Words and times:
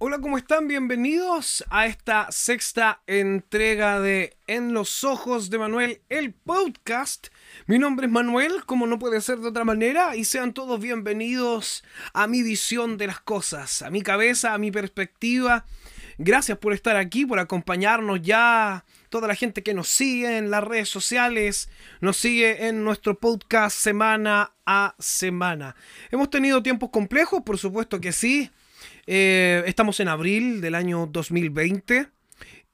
Hola, 0.00 0.20
¿cómo 0.20 0.38
están? 0.38 0.68
Bienvenidos 0.68 1.64
a 1.70 1.86
esta 1.86 2.28
sexta 2.30 3.02
entrega 3.06 4.00
de 4.00 4.36
En 4.46 4.72
los 4.72 5.04
Ojos 5.04 5.50
de 5.50 5.58
Manuel, 5.58 6.00
el 6.08 6.32
podcast. 6.32 7.28
Mi 7.66 7.78
nombre 7.78 8.06
es 8.06 8.12
Manuel, 8.12 8.64
como 8.64 8.86
no 8.86 8.98
puede 8.98 9.20
ser 9.20 9.38
de 9.38 9.48
otra 9.48 9.64
manera, 9.64 10.16
y 10.16 10.24
sean 10.24 10.54
todos 10.54 10.80
bienvenidos 10.80 11.84
a 12.14 12.26
mi 12.26 12.42
visión 12.42 12.96
de 12.96 13.08
las 13.08 13.20
cosas, 13.20 13.82
a 13.82 13.90
mi 13.90 14.02
cabeza, 14.02 14.54
a 14.54 14.58
mi 14.58 14.70
perspectiva. 14.70 15.66
Gracias 16.16 16.58
por 16.58 16.72
estar 16.72 16.96
aquí, 16.96 17.26
por 17.26 17.38
acompañarnos 17.38 18.22
ya, 18.22 18.84
toda 19.08 19.28
la 19.28 19.34
gente 19.34 19.62
que 19.62 19.74
nos 19.74 19.88
sigue 19.88 20.38
en 20.38 20.50
las 20.50 20.64
redes 20.64 20.88
sociales, 20.88 21.68
nos 22.00 22.16
sigue 22.16 22.66
en 22.68 22.84
nuestro 22.84 23.18
podcast 23.18 23.76
semana 23.76 24.52
a 24.66 24.94
semana. 24.98 25.74
Hemos 26.10 26.30
tenido 26.30 26.62
tiempos 26.62 26.90
complejos, 26.90 27.42
por 27.44 27.58
supuesto 27.58 28.00
que 28.00 28.12
sí. 28.12 28.50
Eh, 29.06 29.62
estamos 29.66 30.00
en 30.00 30.08
abril 30.08 30.60
del 30.60 30.74
año 30.74 31.08
2020 31.10 32.08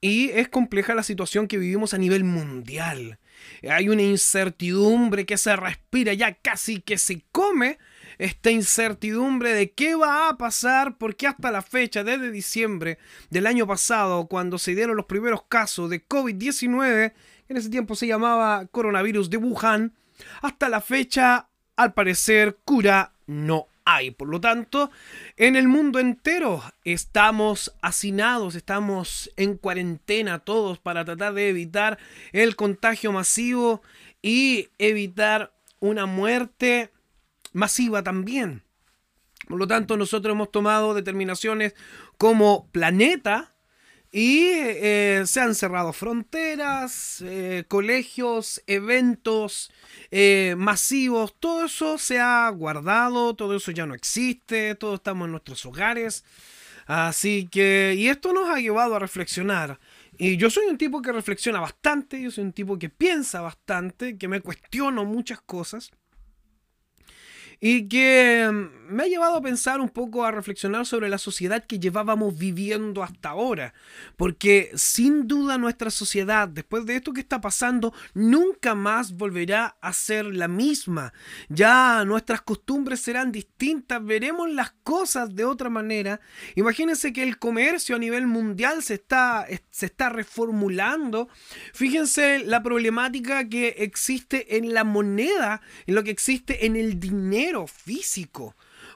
y 0.01 0.29
es 0.31 0.49
compleja 0.49 0.93
la 0.93 1.03
situación 1.03 1.47
que 1.47 1.57
vivimos 1.57 1.93
a 1.93 1.97
nivel 1.97 2.23
mundial. 2.23 3.19
Hay 3.69 3.89
una 3.89 4.01
incertidumbre 4.01 5.25
que 5.25 5.37
se 5.37 5.55
respira 5.55 6.13
ya 6.13 6.33
casi 6.33 6.81
que 6.81 6.97
se 6.97 7.23
come 7.31 7.77
esta 8.17 8.51
incertidumbre 8.51 9.53
de 9.53 9.71
qué 9.71 9.95
va 9.95 10.29
a 10.29 10.37
pasar, 10.37 10.97
porque 10.97 11.27
hasta 11.27 11.51
la 11.51 11.61
fecha, 11.61 12.03
desde 12.03 12.31
diciembre 12.31 12.97
del 13.29 13.47
año 13.47 13.67
pasado, 13.67 14.27
cuando 14.27 14.57
se 14.57 14.75
dieron 14.75 14.95
los 14.95 15.05
primeros 15.05 15.43
casos 15.43 15.89
de 15.89 16.07
COVID-19, 16.07 17.13
en 17.47 17.57
ese 17.57 17.69
tiempo 17.69 17.95
se 17.95 18.07
llamaba 18.07 18.65
coronavirus 18.71 19.29
de 19.29 19.37
Wuhan, 19.37 19.93
hasta 20.41 20.69
la 20.69 20.81
fecha, 20.81 21.49
al 21.75 21.93
parecer, 21.93 22.57
cura 22.63 23.13
no 23.27 23.67
hay. 23.85 24.11
Por 24.11 24.27
lo 24.29 24.41
tanto, 24.41 24.91
en 25.37 25.55
el 25.55 25.67
mundo 25.67 25.99
entero 25.99 26.63
estamos 26.83 27.75
hacinados, 27.81 28.55
estamos 28.55 29.31
en 29.37 29.57
cuarentena 29.57 30.39
todos 30.39 30.79
para 30.79 31.05
tratar 31.05 31.33
de 31.33 31.49
evitar 31.49 31.97
el 32.31 32.55
contagio 32.55 33.11
masivo 33.11 33.81
y 34.21 34.69
evitar 34.79 35.53
una 35.79 36.05
muerte 36.07 36.91
masiva 37.55 38.03
también. 38.03 38.63
Por 39.47 39.57
lo 39.57 39.67
tanto, 39.67 39.97
nosotros 39.97 40.33
hemos 40.33 40.51
tomado 40.51 40.93
determinaciones 40.93 41.73
como 42.17 42.67
planeta 42.71 43.55
y 44.11 44.47
eh, 44.47 45.23
se 45.25 45.41
han 45.41 45.55
cerrado 45.55 45.91
fronteras, 45.93 47.21
eh, 47.25 47.65
colegios, 47.67 48.61
eventos 48.65 49.71
eh, 50.11 50.55
masivos, 50.57 51.35
todo 51.39 51.65
eso 51.65 51.97
se 51.97 52.19
ha 52.19 52.49
guardado, 52.49 53.35
todo 53.35 53.55
eso 53.55 53.71
ya 53.71 53.85
no 53.85 53.93
existe, 53.93 54.75
todos 54.75 54.95
estamos 54.95 55.25
en 55.25 55.31
nuestros 55.31 55.65
hogares. 55.65 56.23
Así 56.87 57.47
que, 57.51 57.95
y 57.97 58.07
esto 58.07 58.31
nos 58.31 58.49
ha 58.49 58.59
llevado 58.59 58.95
a 58.95 58.99
reflexionar. 58.99 59.79
Y 60.17 60.37
yo 60.37 60.49
soy 60.49 60.67
un 60.67 60.77
tipo 60.77 61.01
que 61.01 61.11
reflexiona 61.11 61.59
bastante, 61.59 62.21
yo 62.21 62.31
soy 62.31 62.45
un 62.45 62.53
tipo 62.53 62.79
que 62.79 62.89
piensa 62.89 63.41
bastante, 63.41 64.17
que 64.17 64.27
me 64.27 64.39
cuestiono 64.39 65.03
muchas 65.03 65.41
cosas 65.41 65.91
y 67.59 67.87
que 67.87 68.49
mm, 68.51 68.84
me 68.87 69.03
ha 69.03 69.07
llevado 69.07 69.37
a 69.37 69.41
pensar 69.41 69.79
un 69.79 69.89
poco, 69.89 70.25
a 70.25 70.31
reflexionar 70.31 70.85
sobre 70.85 71.09
la 71.09 71.17
sociedad 71.17 71.65
que 71.65 71.79
llevábamos 71.79 72.37
viviendo 72.37 73.03
hasta 73.03 73.29
ahora. 73.29 73.73
Porque 74.15 74.71
sin 74.75 75.27
duda 75.27 75.57
nuestra 75.57 75.89
sociedad, 75.89 76.47
después 76.47 76.85
de 76.85 76.95
esto 76.95 77.13
que 77.13 77.21
está 77.21 77.41
pasando, 77.41 77.93
nunca 78.13 78.75
más 78.75 79.13
volverá 79.13 79.77
a 79.81 79.93
ser 79.93 80.25
la 80.25 80.47
misma. 80.47 81.13
Ya 81.49 82.03
nuestras 82.05 82.41
costumbres 82.41 82.99
serán 82.99 83.31
distintas, 83.31 84.03
veremos 84.03 84.49
las 84.49 84.71
cosas 84.83 85.35
de 85.35 85.45
otra 85.45 85.69
manera. 85.69 86.19
Imagínense 86.55 87.13
que 87.13 87.23
el 87.23 87.37
comercio 87.37 87.95
a 87.95 87.99
nivel 87.99 88.27
mundial 88.27 88.83
se 88.83 88.95
está, 88.95 89.45
se 89.71 89.85
está 89.85 90.09
reformulando. 90.09 91.29
Fíjense 91.73 92.39
la 92.39 92.63
problemática 92.63 93.47
que 93.47 93.75
existe 93.79 94.57
en 94.57 94.73
la 94.73 94.83
moneda, 94.83 95.61
en 95.85 95.95
lo 95.95 96.03
que 96.03 96.11
existe 96.11 96.65
en 96.65 96.75
el 96.75 96.99
dinero 96.99 97.67
físico. 97.67 98.55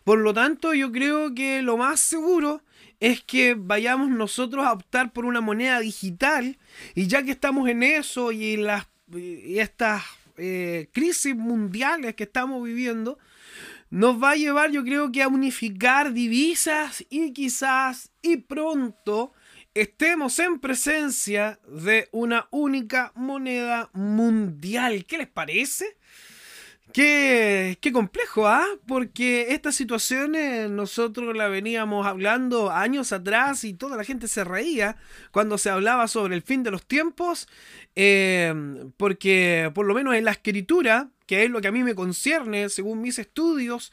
Por 0.09 0.18
lo 0.22 0.34
tanto, 0.34 0.74
yo 0.74 0.92
creo 0.92 1.36
que 1.36 1.62
lo 1.62 1.78
más 1.78 2.00
seguro 2.00 2.64
es 3.00 3.22
que 3.22 3.53
vayamos 3.53 4.09
nosotros 4.09 4.66
a 4.66 4.74
optar 4.74 5.14
por 5.14 5.24
una 5.24 5.40
moneda 5.40 5.80
digital 5.81 6.58
y 6.96 7.06
ya 7.06 7.22
que 7.22 7.30
estamos 7.30 7.70
en 7.70 7.84
eso 7.84 8.31
y 8.31 8.58
las 8.58 8.88
estas 9.14 10.02
eh, 10.38 10.90
crisis 10.94 11.36
mundiales 11.36 12.16
que 12.16 12.24
estamos 12.24 12.64
viviendo, 12.64 13.20
nos 13.92 14.20
va 14.20 14.31
a 14.31 14.36
llevar 14.36 14.72
yo 14.72 14.84
creo 14.84 15.12
que 15.12 15.22
a 15.22 15.28
unificar 15.28 16.12
divisas 16.12 17.06
y 17.12 17.31
quizás 17.31 18.09
y 18.24 18.38
pronto 18.38 19.31
estemos 19.76 20.40
en 20.40 20.59
presencia 20.59 21.59
de 21.68 22.09
una 22.12 22.47
única 22.50 23.12
moneda 23.14 23.91
mundial. 23.94 25.06
¿Qué 25.06 25.20
les 25.20 25.28
parece? 25.28 25.98
Qué, 26.91 27.77
qué 27.81 27.91
complejo, 27.91 28.47
¿ah? 28.47 28.66
Porque 28.88 29.53
esta 29.53 29.72
situación 29.72 30.33
nosotros 30.75 31.38
la 31.38 31.47
veníamos 31.47 32.07
hablando 32.07 32.72
años 32.72 33.13
atrás 33.13 33.63
y 33.63 33.75
toda 33.75 33.95
la 33.95 34.03
gente 34.03 34.27
se 34.27 34.44
reía 34.44 34.97
cuando 35.31 35.59
se 35.59 35.69
hablaba 35.69 36.07
sobre 36.07 36.35
el 36.35 36.41
fin 36.41 36.63
de 36.63 36.72
los 36.72 36.83
tiempos, 36.88 37.47
eh, 37.95 38.51
porque 38.97 39.72
por 39.75 39.85
lo 39.85 39.94
menos 39.94 40.16
en 40.16 40.25
la 40.25 40.31
escritura, 40.31 41.11
que 41.28 41.44
es 41.44 41.51
lo 41.51 41.61
que 41.61 41.67
a 41.67 41.72
mí 41.72 41.83
me 41.83 41.94
concierne 41.94 42.69
según 42.69 43.01
mis 43.01 43.19
estudios, 43.19 43.91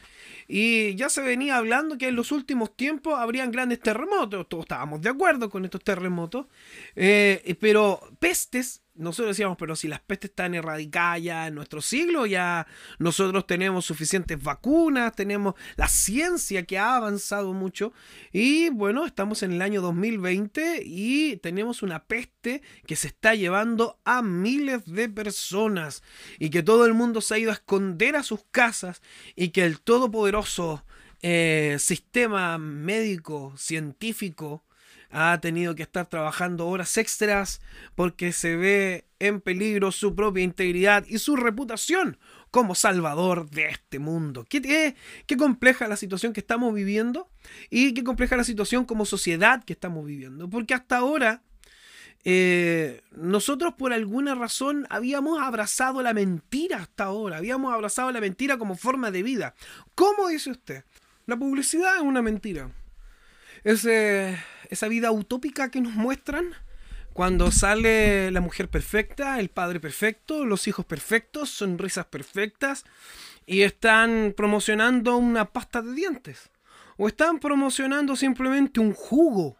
y 0.48 0.94
ya 0.94 1.10
se 1.10 1.20
venía 1.20 1.58
hablando 1.58 1.98
que 1.98 2.08
en 2.08 2.16
los 2.16 2.32
últimos 2.32 2.74
tiempos 2.76 3.18
habrían 3.18 3.50
grandes 3.50 3.80
terremotos, 3.80 4.48
todos 4.48 4.64
estábamos 4.64 5.02
de 5.02 5.10
acuerdo 5.10 5.50
con 5.50 5.66
estos 5.66 5.84
terremotos, 5.84 6.46
eh, 6.94 7.56
pero 7.60 8.00
pestes 8.20 8.80
nosotros 8.98 9.36
decíamos, 9.36 9.56
pero 9.58 9.76
si 9.76 9.88
las 9.88 10.00
pestes 10.00 10.30
están 10.30 10.54
erradicadas 10.54 11.22
ya 11.22 11.46
en 11.46 11.54
nuestro 11.54 11.80
siglo, 11.80 12.26
ya 12.26 12.66
nosotros 12.98 13.46
tenemos 13.46 13.84
suficientes 13.84 14.42
vacunas, 14.42 15.14
tenemos 15.14 15.54
la 15.76 15.88
ciencia 15.88 16.64
que 16.64 16.78
ha 16.78 16.96
avanzado 16.96 17.52
mucho. 17.52 17.92
Y 18.32 18.70
bueno, 18.70 19.06
estamos 19.06 19.42
en 19.42 19.52
el 19.52 19.62
año 19.62 19.80
2020 19.80 20.82
y 20.84 21.36
tenemos 21.38 21.82
una 21.82 22.04
peste 22.04 22.62
que 22.86 22.96
se 22.96 23.08
está 23.08 23.34
llevando 23.34 23.98
a 24.04 24.22
miles 24.22 24.84
de 24.86 25.08
personas 25.08 26.02
y 26.38 26.50
que 26.50 26.62
todo 26.62 26.86
el 26.86 26.94
mundo 26.94 27.20
se 27.20 27.34
ha 27.34 27.38
ido 27.38 27.50
a 27.50 27.54
esconder 27.54 28.16
a 28.16 28.22
sus 28.22 28.40
casas 28.50 29.02
y 29.34 29.48
que 29.48 29.64
el 29.64 29.80
todopoderoso 29.80 30.84
eh, 31.22 31.76
sistema 31.78 32.58
médico, 32.58 33.54
científico, 33.56 34.64
ha 35.10 35.38
tenido 35.40 35.74
que 35.74 35.82
estar 35.82 36.06
trabajando 36.06 36.66
horas 36.66 36.96
extras 36.96 37.60
porque 37.94 38.32
se 38.32 38.56
ve 38.56 39.04
en 39.18 39.40
peligro 39.40 39.92
su 39.92 40.14
propia 40.14 40.42
integridad 40.42 41.04
y 41.06 41.18
su 41.18 41.36
reputación 41.36 42.18
como 42.50 42.74
salvador 42.74 43.50
de 43.50 43.68
este 43.68 43.98
mundo. 43.98 44.46
Qué, 44.48 44.94
qué, 45.26 45.36
compleja 45.36 45.88
la 45.88 45.96
situación 45.96 46.32
que 46.32 46.40
estamos 46.40 46.74
viviendo 46.74 47.28
y 47.70 47.94
qué 47.94 48.04
compleja 48.04 48.36
la 48.36 48.44
situación 48.44 48.84
como 48.84 49.04
sociedad 49.04 49.64
que 49.64 49.72
estamos 49.72 50.06
viviendo. 50.06 50.48
Porque 50.48 50.74
hasta 50.74 50.98
ahora 50.98 51.42
eh, 52.24 53.02
nosotros 53.12 53.74
por 53.74 53.92
alguna 53.92 54.34
razón 54.34 54.86
habíamos 54.90 55.40
abrazado 55.40 56.02
la 56.02 56.12
mentira 56.12 56.78
hasta 56.78 57.04
ahora, 57.04 57.36
habíamos 57.36 57.72
abrazado 57.72 58.10
la 58.10 58.20
mentira 58.20 58.58
como 58.58 58.74
forma 58.74 59.10
de 59.10 59.22
vida. 59.22 59.54
¿Cómo 59.94 60.28
dice 60.28 60.50
usted? 60.50 60.84
La 61.26 61.36
publicidad 61.36 61.96
es 61.96 62.02
una 62.02 62.22
mentira. 62.22 62.70
Ese, 63.64 64.38
esa 64.70 64.88
vida 64.88 65.10
utópica 65.10 65.70
que 65.70 65.80
nos 65.80 65.92
muestran 65.92 66.54
cuando 67.12 67.50
sale 67.50 68.30
la 68.30 68.40
mujer 68.40 68.68
perfecta, 68.68 69.40
el 69.40 69.48
padre 69.48 69.80
perfecto, 69.80 70.44
los 70.44 70.68
hijos 70.68 70.84
perfectos, 70.84 71.48
sonrisas 71.48 72.04
perfectas 72.06 72.84
y 73.46 73.62
están 73.62 74.34
promocionando 74.36 75.16
una 75.16 75.46
pasta 75.46 75.80
de 75.80 75.94
dientes 75.94 76.50
o 76.98 77.08
están 77.08 77.38
promocionando 77.38 78.16
simplemente 78.16 78.80
un 78.80 78.92
jugo, 78.92 79.56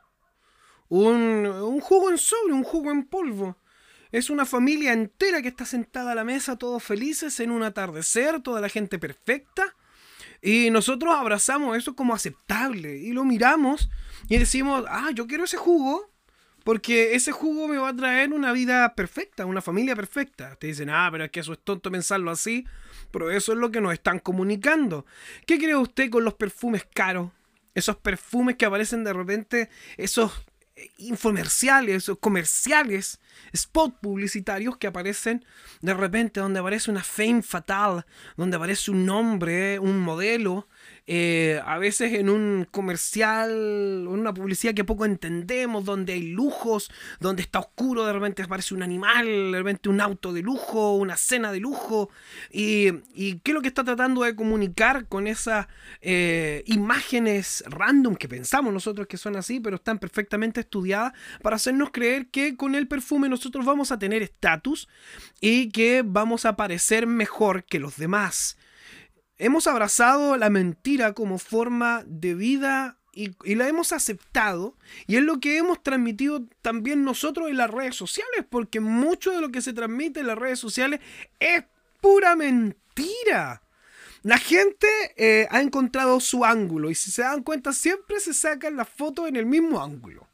un, 0.89 1.47
un 1.47 1.81
jugo 1.81 2.11
en 2.11 2.19
sobre, 2.19 2.53
un 2.53 2.65
jugo 2.65 2.91
en 2.91 3.05
polvo. 3.05 3.57
Es 4.13 4.29
una 4.31 4.45
familia 4.45 4.93
entera 4.93 5.43
que 5.43 5.49
está 5.49 5.65
sentada 5.65 6.13
a 6.13 6.15
la 6.15 6.25
mesa, 6.25 6.57
todos 6.57 6.83
felices 6.83 7.41
en 7.41 7.51
un 7.51 7.63
atardecer, 7.63 8.41
toda 8.41 8.61
la 8.61 8.69
gente 8.69 8.99
perfecta 8.99 9.75
Y 10.47 10.71
nosotros 10.71 11.13
abrazamos 11.13 11.77
eso 11.77 11.97
como 11.97 12.15
aceptable 12.15 12.99
y 12.99 13.11
lo 13.11 13.25
miramos 13.25 13.91
y 14.29 14.39
decimos, 14.39 14.85
ah, 14.89 15.11
yo 15.13 15.27
quiero 15.27 15.43
ese 15.43 15.57
jugo 15.57 16.13
porque 16.63 17.17
ese 17.17 17.33
jugo 17.33 17.67
me 17.67 17.79
va 17.79 17.89
a 17.89 17.97
traer 17.97 18.33
una 18.33 18.53
vida 18.53 18.95
perfecta, 18.95 19.45
una 19.45 19.61
familia 19.61 19.97
perfecta. 19.97 20.55
Te 20.55 20.69
dicen, 20.69 20.89
ah, 20.89 21.09
pero 21.11 21.25
es 21.25 21.33
que 21.33 21.41
eso 21.41 21.53
es 21.53 21.59
tonto 21.59 21.91
pensarlo 21.91 22.31
así, 22.31 22.65
pero 23.11 23.33
eso 23.33 23.55
es 23.55 23.59
lo 23.59 23.73
que 23.73 23.81
nos 23.81 23.93
están 23.93 24.21
comunicando. 24.21 25.05
¿Qué 25.49 25.59
cree 25.59 25.75
usted 25.75 26.11
con 26.11 26.23
los 26.23 26.35
perfumes 26.35 26.87
caros? 26.95 27.33
Esos 27.75 27.97
perfumes 27.97 28.55
que 28.55 28.67
aparecen 28.67 29.03
de 29.03 29.15
repente, 29.15 29.69
esos 29.97 30.46
infomerciales, 30.99 31.97
esos 31.97 32.19
comerciales, 32.19 33.21
spot 33.53 33.99
publicitarios 34.01 34.77
que 34.77 34.87
aparecen 34.87 35.45
de 35.81 35.95
repente 35.95 36.41
donde 36.41 36.61
aparece 36.61 36.91
una 36.91 37.03
fame 37.03 37.43
fatal, 37.43 38.05
donde 38.37 38.57
aparece 38.57 38.91
un 38.91 39.07
nombre, 39.07 39.79
un 39.79 40.01
modelo, 40.01 40.69
eh, 41.09 41.61
a 41.65 41.79
veces 41.79 42.15
en 42.15 42.29
un 42.29 42.67
comercial, 42.71 44.07
una 44.09 44.35
publicidad 44.35 44.75
que 44.75 44.83
poco 44.83 45.05
entendemos, 45.05 45.85
donde 45.85 46.15
hay 46.15 46.23
lujos, 46.23 46.91
donde 47.21 47.43
está 47.43 47.61
oscuro, 47.61 48.05
de 48.05 48.13
repente 48.13 48.43
aparece 48.43 48.75
un 48.75 48.83
animal, 48.83 49.53
de 49.53 49.59
repente 49.59 49.89
un 49.89 50.01
auto 50.01 50.33
de 50.33 50.43
lujo, 50.43 50.97
una 50.97 51.17
cena 51.17 51.53
de 51.53 51.61
lujo. 51.61 52.11
¿Y, 52.51 52.91
qué 53.41 53.53
es 53.53 53.55
lo 53.55 53.63
que 53.63 53.69
está 53.69 53.85
tratando 53.85 54.23
de 54.23 54.35
comunicar 54.35 55.07
con 55.07 55.27
esas 55.27 55.69
eh, 56.01 56.65
imágenes 56.67 57.63
random 57.69 58.17
que 58.17 58.29
pensamos 58.29 58.73
nosotros 58.73 59.07
que 59.07 59.17
son 59.17 59.37
así, 59.37 59.61
pero 59.61 59.77
están 59.77 59.99
perfectamente 59.99 60.61
estudiadas 60.61 61.13
para 61.43 61.57
hacernos 61.57 61.91
creer 61.93 62.29
que 62.29 62.57
con 62.57 62.75
el 62.75 62.89
perfume 62.89 63.29
nosotros 63.29 63.65
vamos 63.65 63.93
a 63.93 63.99
tener 63.99 64.23
estatus 64.23 64.89
y 65.41 65.71
que 65.71 66.03
vamos 66.05 66.45
a 66.47 66.57
parecer 66.57 67.07
mejor 67.07 67.65
que 67.65 67.79
los 67.79 67.97
demás? 67.97 68.57
Hemos 69.39 69.67
abrazado 69.67 70.37
la 70.37 70.51
mentira 70.51 71.13
como 71.13 71.39
forma 71.39 72.03
de 72.07 72.35
vida 72.35 72.99
y, 73.13 73.55
la 73.55 73.69
hemos 73.69 73.93
aceptado. 73.93 74.77
Y 75.07 75.17
es 75.17 75.23
lo 75.23 75.41
que 75.41 75.57
hemos 75.59 75.83
transmitido 75.83 76.47
también 76.63 77.05
nosotros 77.05 77.49
en 77.49 77.57
las 77.57 77.71
redes 77.71 77.97
sociales, 77.97 78.45
porque 78.49 78.81
mucho 78.81 79.33
de 79.33 79.41
lo 79.41 79.51
que 79.51 79.63
se 79.63 79.73
transmite 79.73 80.21
en 80.21 80.27
las 80.27 80.39
redes 80.39 80.59
sociales 80.59 81.01
es 81.41 81.65
pura 82.01 82.37
mentira. 82.37 83.63
La 84.23 84.39
gente 84.39 84.89
eh, 85.17 85.47
ha 85.51 85.61
encontrado 85.61 86.21
su 86.21 86.45
ángulo 86.45 86.91
y 86.91 86.95
si 86.95 87.11
se 87.11 87.23
dan 87.23 87.43
cuenta 87.43 87.73
siempre 87.73 88.21
se 88.21 88.35
sacan 88.35 88.77
las 88.77 88.89
fotos 88.89 89.29
en 89.29 89.37
el 89.37 89.47
mismo 89.47 89.83
ángulo. 89.83 90.29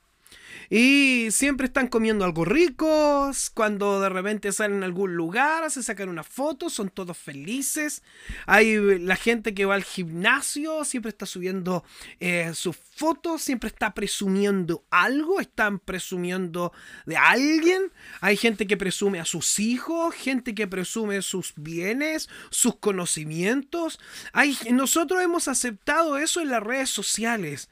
Y 0.74 1.30
siempre 1.32 1.66
están 1.66 1.86
comiendo 1.86 2.24
algo 2.24 2.46
ricos. 2.46 3.50
Cuando 3.50 4.00
de 4.00 4.08
repente 4.08 4.50
salen 4.52 4.82
a 4.82 4.86
algún 4.86 5.16
lugar, 5.16 5.70
se 5.70 5.82
sacan 5.82 6.08
una 6.08 6.24
foto, 6.24 6.70
son 6.70 6.88
todos 6.88 7.18
felices. 7.18 8.02
Hay 8.46 8.98
la 8.98 9.16
gente 9.16 9.52
que 9.52 9.66
va 9.66 9.74
al 9.74 9.84
gimnasio, 9.84 10.86
siempre 10.86 11.10
está 11.10 11.26
subiendo 11.26 11.84
eh, 12.20 12.52
sus 12.54 12.74
fotos, 12.74 13.42
siempre 13.42 13.68
está 13.68 13.92
presumiendo 13.92 14.82
algo, 14.88 15.40
están 15.40 15.78
presumiendo 15.78 16.72
de 17.04 17.18
alguien. 17.18 17.92
Hay 18.22 18.38
gente 18.38 18.66
que 18.66 18.78
presume 18.78 19.20
a 19.20 19.26
sus 19.26 19.58
hijos, 19.58 20.14
gente 20.14 20.54
que 20.54 20.66
presume 20.66 21.20
sus 21.20 21.52
bienes, 21.54 22.30
sus 22.48 22.76
conocimientos. 22.76 24.00
Hay, 24.32 24.56
nosotros 24.70 25.20
hemos 25.20 25.48
aceptado 25.48 26.16
eso 26.16 26.40
en 26.40 26.48
las 26.48 26.62
redes 26.62 26.88
sociales. 26.88 27.68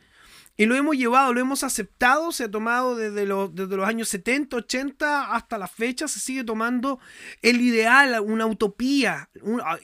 Y 0.61 0.67
lo 0.67 0.75
hemos 0.75 0.95
llevado, 0.95 1.33
lo 1.33 1.41
hemos 1.41 1.65
aceptado, 1.65 2.33
se 2.33 2.45
ha 2.45 2.51
tomado 2.51 2.95
desde 2.95 3.25
los, 3.25 3.55
desde 3.55 3.79
los 3.79 3.89
años 3.89 4.11
70, 4.11 4.59
80 4.59 5.35
hasta 5.35 5.57
la 5.57 5.67
fecha, 5.67 6.07
se 6.07 6.21
sigue 6.21 6.45
tomando 6.45 7.01
el 7.41 7.63
ideal, 7.63 8.21
una 8.21 8.45
utopía, 8.45 9.31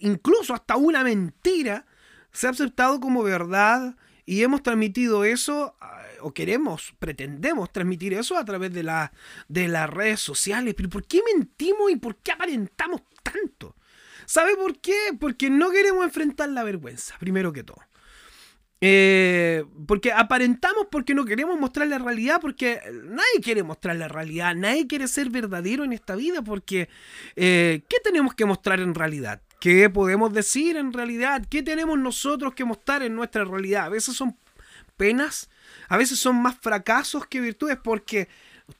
incluso 0.00 0.52
hasta 0.52 0.76
una 0.76 1.02
mentira, 1.02 1.86
se 2.30 2.46
ha 2.46 2.50
aceptado 2.50 3.00
como 3.00 3.22
verdad 3.22 3.96
y 4.26 4.42
hemos 4.42 4.62
transmitido 4.62 5.24
eso, 5.24 5.74
o 6.20 6.34
queremos, 6.34 6.92
pretendemos 6.98 7.72
transmitir 7.72 8.12
eso 8.12 8.36
a 8.36 8.44
través 8.44 8.70
de, 8.74 8.82
la, 8.82 9.14
de 9.48 9.68
las 9.68 9.88
redes 9.88 10.20
sociales. 10.20 10.74
Pero 10.76 10.90
¿por 10.90 11.06
qué 11.06 11.22
mentimos 11.34 11.90
y 11.90 11.96
por 11.96 12.16
qué 12.16 12.32
aparentamos 12.32 13.00
tanto? 13.22 13.76
¿Sabe 14.26 14.54
por 14.56 14.78
qué? 14.78 15.16
Porque 15.18 15.48
no 15.48 15.70
queremos 15.70 16.04
enfrentar 16.04 16.50
la 16.50 16.64
vergüenza, 16.64 17.16
primero 17.18 17.50
que 17.50 17.64
todo. 17.64 17.85
Eh, 18.80 19.64
porque 19.86 20.12
aparentamos 20.12 20.88
porque 20.90 21.14
no 21.14 21.24
queremos 21.24 21.58
mostrar 21.58 21.88
la 21.88 21.98
realidad, 21.98 22.40
porque 22.40 22.80
nadie 23.04 23.40
quiere 23.42 23.62
mostrar 23.62 23.96
la 23.96 24.08
realidad, 24.08 24.54
nadie 24.54 24.86
quiere 24.86 25.08
ser 25.08 25.30
verdadero 25.30 25.84
en 25.84 25.94
esta 25.94 26.14
vida, 26.14 26.42
porque 26.42 26.90
eh, 27.36 27.82
¿qué 27.88 27.96
tenemos 28.04 28.34
que 28.34 28.44
mostrar 28.44 28.80
en 28.80 28.94
realidad? 28.94 29.40
¿Qué 29.60 29.88
podemos 29.88 30.32
decir 30.32 30.76
en 30.76 30.92
realidad? 30.92 31.46
¿Qué 31.48 31.62
tenemos 31.62 31.98
nosotros 31.98 32.54
que 32.54 32.66
mostrar 32.66 33.02
en 33.02 33.14
nuestra 33.14 33.44
realidad? 33.44 33.86
A 33.86 33.88
veces 33.88 34.14
son 34.14 34.36
penas, 34.98 35.48
a 35.88 35.96
veces 35.96 36.18
son 36.18 36.36
más 36.42 36.56
fracasos 36.60 37.26
que 37.26 37.40
virtudes, 37.40 37.78
porque 37.82 38.28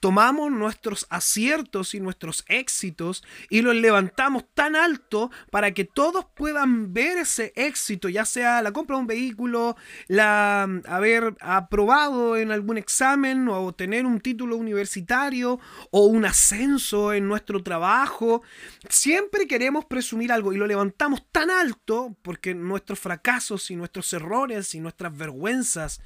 tomamos 0.01 0.51
nuestros 0.51 1.07
aciertos 1.11 1.95
y 1.95 2.01
nuestros 2.01 2.45
éxitos 2.49 3.23
y 3.51 3.63
los 3.63 3.75
levantamos 3.75 4.45
tan 4.55 4.75
alto 4.75 5.31
para 5.51 5.73
que 5.73 5.85
todos 5.85 6.27
puedan 6.35 6.93
ver 6.93 7.19
ese 7.19 7.53
éxito, 7.55 8.09
ya 8.09 8.25
sea 8.25 8.63
la 8.63 8.73
compra 8.73 8.97
de 8.97 9.01
un 9.03 9.07
vehículo, 9.07 9.77
la 10.09 10.63
haber 10.87 11.37
aprobado 11.41 12.37
en 12.37 12.51
algún 12.51 12.79
examen 12.79 13.49
o 13.49 13.73
tener 13.73 14.07
un 14.07 14.21
título 14.21 14.57
universitario 14.57 15.61
o 15.91 16.07
un 16.07 16.25
ascenso 16.25 17.13
en 17.13 17.29
nuestro 17.29 17.63
trabajo. 17.63 18.43
Siempre 18.89 19.47
queremos 19.47 19.85
presumir 19.85 20.33
algo 20.33 20.53
y 20.53 20.57
lo 20.57 20.67
levantamos 20.67 21.23
tan 21.31 21.51
alto 21.51 22.17
porque 22.23 22.55
nuestros 22.55 22.99
fracasos 22.99 23.71
y 23.71 23.77
nuestros 23.77 24.13
errores 24.13 24.75
y 24.75 24.81
nuestras 24.81 25.17
vergüenzas 25.17 26.01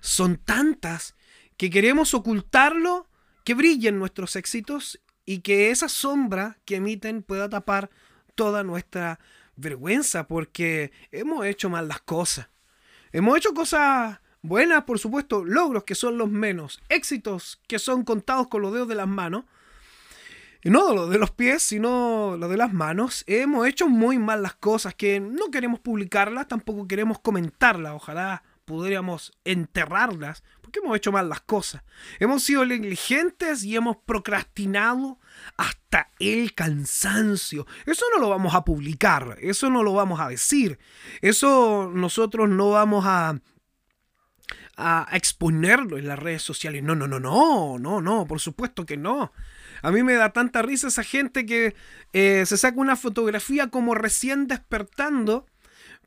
son 0.00 0.36
tantas 0.36 1.16
que 1.56 1.70
queremos 1.70 2.14
ocultarlo 2.14 3.08
que 3.46 3.54
brillen 3.54 4.00
nuestros 4.00 4.34
éxitos 4.34 5.00
y 5.24 5.38
que 5.38 5.70
esa 5.70 5.88
sombra 5.88 6.58
que 6.64 6.76
emiten 6.76 7.22
pueda 7.22 7.48
tapar 7.48 7.90
toda 8.34 8.64
nuestra 8.64 9.20
vergüenza 9.54 10.26
porque 10.26 10.90
hemos 11.12 11.46
hecho 11.46 11.70
mal 11.70 11.86
las 11.86 12.00
cosas. 12.00 12.48
Hemos 13.12 13.38
hecho 13.38 13.54
cosas 13.54 14.18
buenas, 14.42 14.82
por 14.82 14.98
supuesto, 14.98 15.44
logros 15.44 15.84
que 15.84 15.94
son 15.94 16.18
los 16.18 16.28
menos, 16.28 16.82
éxitos 16.88 17.60
que 17.68 17.78
son 17.78 18.02
contados 18.02 18.48
con 18.48 18.62
los 18.62 18.72
dedos 18.72 18.88
de 18.88 18.96
las 18.96 19.06
manos. 19.06 19.44
No 20.64 20.92
los 20.92 21.08
de 21.08 21.18
los 21.18 21.30
pies, 21.30 21.62
sino 21.62 22.36
los 22.36 22.50
de 22.50 22.56
las 22.56 22.72
manos. 22.72 23.22
Hemos 23.28 23.68
hecho 23.68 23.86
muy 23.86 24.18
mal 24.18 24.42
las 24.42 24.56
cosas 24.56 24.92
que 24.96 25.20
no 25.20 25.52
queremos 25.52 25.78
publicarlas, 25.78 26.48
tampoco 26.48 26.88
queremos 26.88 27.20
comentarlas. 27.20 27.92
Ojalá 27.94 28.42
podríamos 28.66 29.32
enterrarlas, 29.44 30.42
porque 30.60 30.80
hemos 30.80 30.96
hecho 30.96 31.12
mal 31.12 31.30
las 31.30 31.40
cosas. 31.40 31.82
Hemos 32.18 32.42
sido 32.42 32.66
negligentes 32.66 33.64
y 33.64 33.76
hemos 33.76 33.96
procrastinado 33.96 35.18
hasta 35.56 36.10
el 36.18 36.52
cansancio. 36.52 37.66
Eso 37.86 38.04
no 38.12 38.20
lo 38.20 38.28
vamos 38.28 38.54
a 38.54 38.64
publicar, 38.64 39.38
eso 39.40 39.70
no 39.70 39.82
lo 39.82 39.94
vamos 39.94 40.20
a 40.20 40.28
decir, 40.28 40.78
eso 41.22 41.90
nosotros 41.94 42.50
no 42.50 42.70
vamos 42.70 43.04
a, 43.06 43.40
a 44.76 45.08
exponerlo 45.12 45.96
en 45.96 46.08
las 46.08 46.18
redes 46.18 46.42
sociales. 46.42 46.82
No, 46.82 46.94
no, 46.94 47.06
no, 47.06 47.20
no, 47.20 47.78
no, 47.78 48.00
no, 48.02 48.26
por 48.26 48.40
supuesto 48.40 48.84
que 48.84 48.96
no. 48.96 49.32
A 49.82 49.90
mí 49.92 50.02
me 50.02 50.14
da 50.14 50.32
tanta 50.32 50.62
risa 50.62 50.88
esa 50.88 51.04
gente 51.04 51.46
que 51.46 51.76
eh, 52.12 52.44
se 52.46 52.56
saca 52.56 52.80
una 52.80 52.96
fotografía 52.96 53.68
como 53.68 53.94
recién 53.94 54.48
despertando, 54.48 55.46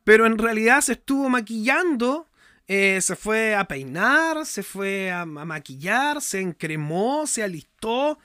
pero 0.04 0.26
en 0.26 0.38
realidad 0.38 0.82
se 0.82 0.94
estuvo 0.94 1.30
maquillando 1.30 2.29
eh, 2.72 3.02
se 3.02 3.16
fue 3.16 3.56
a 3.56 3.68
peinar, 3.68 4.46
se 4.46 4.62
fue 4.62 5.10
a, 5.10 5.26
maquillar, 5.26 6.22
se 6.22 6.40
encremó, 6.40 7.26
se 7.26 7.42
alistó, 7.42 8.20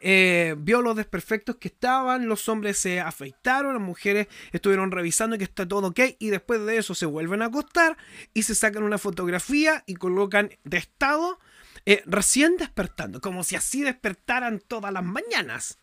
eh, 0.00 0.54
vio 0.56 0.80
los 0.80 0.96
desperfectos 0.96 1.56
que 1.56 1.68
estaban, 1.68 2.26
los 2.26 2.48
hombres 2.48 2.78
se 2.78 2.98
afeitaron, 2.98 3.74
las 3.74 3.82
mujeres 3.82 4.28
estuvieron 4.52 4.90
revisando 4.90 5.36
que 5.36 5.44
está 5.44 5.68
todo 5.68 5.88
ok 5.88 6.00
y 6.18 6.30
después 6.30 6.64
de 6.64 6.78
eso 6.78 6.94
se 6.94 7.04
vuelven 7.04 7.42
a 7.42 7.46
acostar 7.46 7.98
y 8.32 8.44
se 8.44 8.54
sacan 8.54 8.84
una 8.84 8.96
fotografía 8.96 9.84
y 9.86 9.96
colocan 9.96 10.48
de 10.64 10.78
estado 10.78 11.38
eh, 11.84 12.02
recién 12.06 12.56
despertando, 12.56 13.20
como 13.20 13.44
si 13.44 13.54
así 13.54 13.82
despertaran 13.82 14.60
todas 14.60 14.94
las 14.94 15.04
mañanas. 15.04 15.78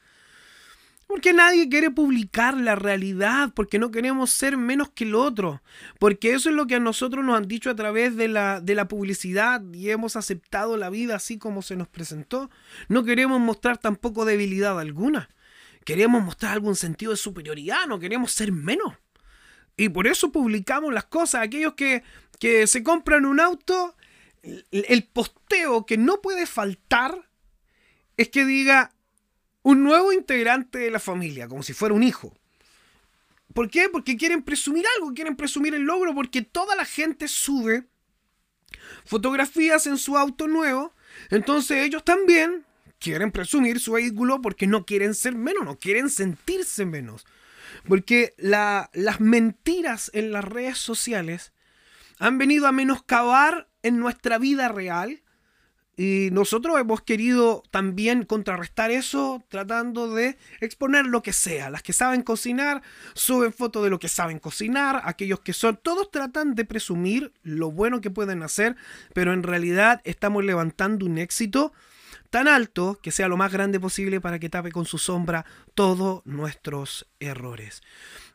Porque 1.08 1.32
nadie 1.32 1.70
quiere 1.70 1.90
publicar 1.90 2.58
la 2.58 2.76
realidad, 2.76 3.54
porque 3.56 3.80
no 3.80 3.92
queremos 3.92 4.30
ser 4.30 4.58
menos 4.58 4.90
que 4.90 5.06
el 5.06 5.16
otro, 5.16 5.64
porque 6.00 6.34
eso 6.34 6.50
es 6.50 6.56
lo 6.56 6.68
que 6.68 6.76
a 6.76 6.80
nosotros 6.82 7.24
nos 7.24 7.38
han 7.38 7.48
dicho 7.48 7.70
a 7.70 7.76
través 7.76 8.18
de 8.18 8.28
la, 8.28 8.60
de 8.60 8.76
la 8.76 8.90
publicidad 8.90 9.64
y 9.74 9.90
hemos 9.90 10.18
aceptado 10.18 10.76
la 10.76 10.90
vida 10.90 11.16
así 11.16 11.38
como 11.38 11.62
se 11.62 11.78
nos 11.78 11.88
presentó. 11.88 12.50
No 12.90 13.06
queremos 13.06 13.40
mostrar 13.40 13.78
tampoco 13.78 14.26
debilidad 14.26 14.78
alguna, 14.78 15.30
queremos 15.86 16.22
mostrar 16.22 16.52
algún 16.52 16.76
sentido 16.76 17.12
de 17.12 17.18
superioridad, 17.18 17.88
no 17.88 18.00
queremos 18.00 18.34
ser 18.34 18.52
menos. 18.52 18.94
Y 19.78 19.88
por 19.88 20.08
eso 20.08 20.34
publicamos 20.34 20.94
las 20.94 21.06
cosas, 21.06 21.42
aquellos 21.42 21.76
que, 21.76 22.04
que 22.38 22.68
se 22.68 22.84
compran 22.84 23.26
un 23.26 23.40
auto, 23.40 23.96
el 24.72 25.04
posteo 25.06 25.86
que 25.86 25.98
no 25.98 26.22
puede 26.22 26.46
faltar 26.46 27.30
es 28.18 28.30
que 28.30 28.44
diga 28.44 28.92
un 29.68 29.84
nuevo 29.84 30.14
integrante 30.14 30.78
de 30.78 30.90
la 30.90 31.00
familia, 31.00 31.50
como 31.50 31.62
si 31.62 31.74
fuera 31.74 31.94
un 31.94 32.02
hijo. 32.02 32.34
¿Por 33.54 33.70
qué? 33.70 33.90
Porque 33.90 34.16
quieren 34.16 34.42
presumir 34.42 34.86
algo, 34.96 35.14
quieren 35.14 35.36
presumir 35.36 35.76
el 35.76 35.82
logro, 35.82 36.16
porque 36.16 36.42
toda 36.42 36.74
la 36.78 36.86
gente 36.86 37.28
sube 37.28 37.86
fotografías 39.04 39.86
en 39.86 39.98
su 39.98 40.18
auto 40.18 40.48
nuevo, 40.48 40.96
entonces 41.32 41.84
ellos 41.84 42.06
también 42.06 42.66
quieren 42.98 43.30
presumir 43.30 43.82
su 43.82 43.92
vehículo 43.92 44.42
porque 44.42 44.68
no 44.68 44.86
quieren 44.86 45.14
ser 45.14 45.36
menos, 45.36 45.66
no 45.66 45.78
quieren 45.78 46.10
sentirse 46.10 46.86
menos. 46.86 47.26
Porque 47.90 48.36
las 48.38 49.20
mentiras 49.20 50.10
en 50.14 50.32
las 50.32 50.46
redes 50.46 50.78
sociales 50.78 51.52
han 52.20 52.38
venido 52.38 52.68
a 52.68 52.72
menoscabar 52.72 53.68
en 53.84 54.00
nuestra 54.00 54.38
vida 54.38 54.70
real 54.70 55.24
y 56.00 56.30
nosotros 56.32 56.80
hemos 56.80 57.02
querido 57.02 57.64
también 57.72 58.24
contrarrestar 58.24 58.92
eso 58.92 59.44
tratando 59.50 60.14
de 60.14 60.38
exponer 60.62 61.08
lo 61.08 61.24
que 61.24 61.34
sea. 61.34 61.72
Las 61.72 61.82
que 61.82 61.92
saben 61.92 62.22
cocinar 62.22 62.84
suben 63.16 63.52
fotos 63.52 63.84
de 63.84 63.90
lo 63.90 63.98
que 63.98 64.08
saben 64.08 64.38
cocinar. 64.38 65.02
Aquellos 65.06 65.40
que 65.40 65.54
son, 65.54 65.80
todos 65.82 66.12
tratan 66.12 66.54
de 66.54 66.66
presumir 66.66 67.34
lo 67.42 67.72
bueno 67.72 68.00
que 68.00 68.12
pueden 68.12 68.44
hacer, 68.44 68.76
pero 69.16 69.34
en 69.34 69.42
realidad 69.42 70.02
estamos 70.04 70.46
levantando 70.46 71.08
un 71.08 71.18
éxito 71.18 71.74
tan 72.30 72.48
alto 72.48 73.00
que 73.02 73.12
sea 73.12 73.28
lo 73.28 73.38
más 73.38 73.52
grande 73.52 73.80
posible 73.80 74.22
para 74.22 74.38
que 74.38 74.50
tape 74.50 74.72
con 74.72 74.86
su 74.86 75.00
sombra 75.00 75.46
todos 75.74 76.24
nuestros 76.26 77.08
errores. 77.20 77.82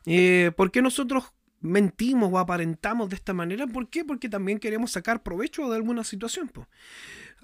Eh, 0.05 0.51
¿Por 0.57 0.69
qué 0.69 0.81
nosotros 0.81 1.31
mentimos 1.61 2.29
o 2.31 2.39
aparentamos 2.39 3.09
de 3.09 3.15
esta 3.15 3.33
manera? 3.33 3.65
¿Por 3.67 3.87
qué? 3.87 4.03
Porque 4.03 4.27
también 4.27 4.59
queremos 4.59 4.91
sacar 4.91 5.23
provecho 5.23 5.69
de 5.69 5.77
alguna 5.77 6.03
situación. 6.03 6.51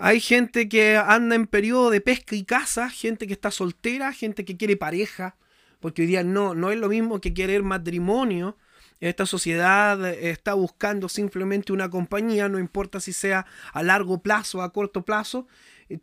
Hay 0.01 0.21
gente 0.21 0.69
que 0.69 0.95
anda 0.95 1.35
en 1.35 1.45
periodo 1.45 1.89
de 1.89 1.99
pesca 1.99 2.33
y 2.33 2.45
caza, 2.45 2.89
gente 2.89 3.27
que 3.27 3.33
está 3.33 3.51
soltera, 3.51 4.13
gente 4.13 4.45
que 4.45 4.55
quiere 4.55 4.77
pareja, 4.77 5.35
porque 5.81 6.03
hoy 6.03 6.07
día 6.07 6.23
no, 6.23 6.55
no 6.55 6.71
es 6.71 6.77
lo 6.77 6.87
mismo 6.87 7.19
que 7.19 7.33
querer 7.33 7.63
matrimonio. 7.63 8.57
Esta 9.01 9.25
sociedad 9.25 10.07
está 10.07 10.53
buscando 10.53 11.09
simplemente 11.09 11.73
una 11.73 11.89
compañía, 11.89 12.47
no 12.47 12.59
importa 12.59 13.01
si 13.01 13.11
sea 13.11 13.45
a 13.73 13.83
largo 13.83 14.23
plazo 14.23 14.59
o 14.59 14.61
a 14.61 14.71
corto 14.71 15.03
plazo. 15.03 15.47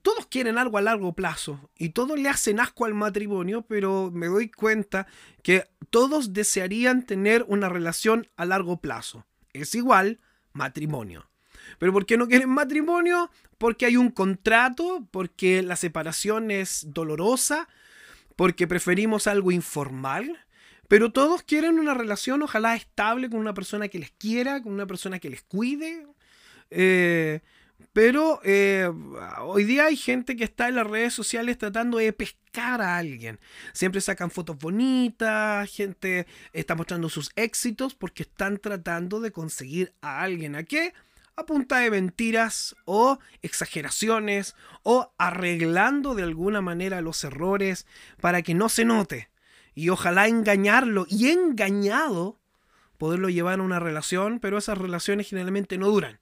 Todos 0.02 0.26
quieren 0.26 0.58
algo 0.58 0.76
a 0.76 0.82
largo 0.82 1.14
plazo 1.14 1.70
y 1.78 1.88
todos 1.90 2.18
le 2.18 2.28
hacen 2.28 2.60
asco 2.60 2.84
al 2.84 2.92
matrimonio, 2.92 3.62
pero 3.62 4.10
me 4.12 4.26
doy 4.26 4.50
cuenta 4.50 5.06
que 5.42 5.64
todos 5.88 6.34
desearían 6.34 7.06
tener 7.06 7.46
una 7.48 7.70
relación 7.70 8.28
a 8.36 8.44
largo 8.44 8.78
plazo. 8.82 9.24
Es 9.54 9.74
igual 9.74 10.20
matrimonio. 10.52 11.30
¿Pero 11.78 11.92
por 11.92 12.06
qué 12.06 12.16
no 12.16 12.28
quieren 12.28 12.50
matrimonio? 12.50 13.30
Porque 13.58 13.86
hay 13.86 13.96
un 13.96 14.10
contrato, 14.10 15.06
porque 15.10 15.62
la 15.62 15.76
separación 15.76 16.50
es 16.50 16.86
dolorosa, 16.88 17.68
porque 18.36 18.66
preferimos 18.66 19.26
algo 19.26 19.50
informal. 19.50 20.46
Pero 20.88 21.12
todos 21.12 21.42
quieren 21.42 21.78
una 21.78 21.94
relación, 21.94 22.42
ojalá 22.42 22.76
estable, 22.76 23.28
con 23.28 23.40
una 23.40 23.54
persona 23.54 23.88
que 23.88 23.98
les 23.98 24.12
quiera, 24.12 24.62
con 24.62 24.72
una 24.72 24.86
persona 24.86 25.18
que 25.18 25.30
les 25.30 25.42
cuide. 25.42 26.06
Eh, 26.70 27.40
pero 27.92 28.40
eh, 28.44 28.90
hoy 29.40 29.64
día 29.64 29.86
hay 29.86 29.96
gente 29.96 30.36
que 30.36 30.44
está 30.44 30.68
en 30.68 30.76
las 30.76 30.86
redes 30.86 31.14
sociales 31.14 31.58
tratando 31.58 31.98
de 31.98 32.12
pescar 32.12 32.80
a 32.80 32.96
alguien. 32.96 33.38
Siempre 33.72 34.00
sacan 34.00 34.30
fotos 34.30 34.58
bonitas, 34.58 35.70
gente 35.70 36.26
está 36.52 36.74
mostrando 36.74 37.08
sus 37.08 37.30
éxitos 37.36 37.94
porque 37.94 38.22
están 38.22 38.58
tratando 38.58 39.20
de 39.20 39.32
conseguir 39.32 39.92
a 40.00 40.22
alguien. 40.22 40.56
¿A 40.56 40.62
qué? 40.62 40.92
A 41.36 41.44
punta 41.44 41.80
de 41.80 41.90
mentiras 41.90 42.74
o 42.86 43.18
exageraciones 43.42 44.56
o 44.82 45.12
arreglando 45.18 46.14
de 46.14 46.22
alguna 46.22 46.62
manera 46.62 47.02
los 47.02 47.22
errores 47.24 47.86
para 48.22 48.40
que 48.40 48.54
no 48.54 48.70
se 48.70 48.86
note. 48.86 49.28
Y 49.74 49.90
ojalá 49.90 50.28
engañarlo 50.28 51.06
y 51.10 51.28
engañado 51.28 52.38
poderlo 52.96 53.28
llevar 53.28 53.60
a 53.60 53.62
una 53.62 53.78
relación, 53.78 54.40
pero 54.40 54.56
esas 54.56 54.78
relaciones 54.78 55.28
generalmente 55.28 55.76
no 55.76 55.88
duran. 55.88 56.20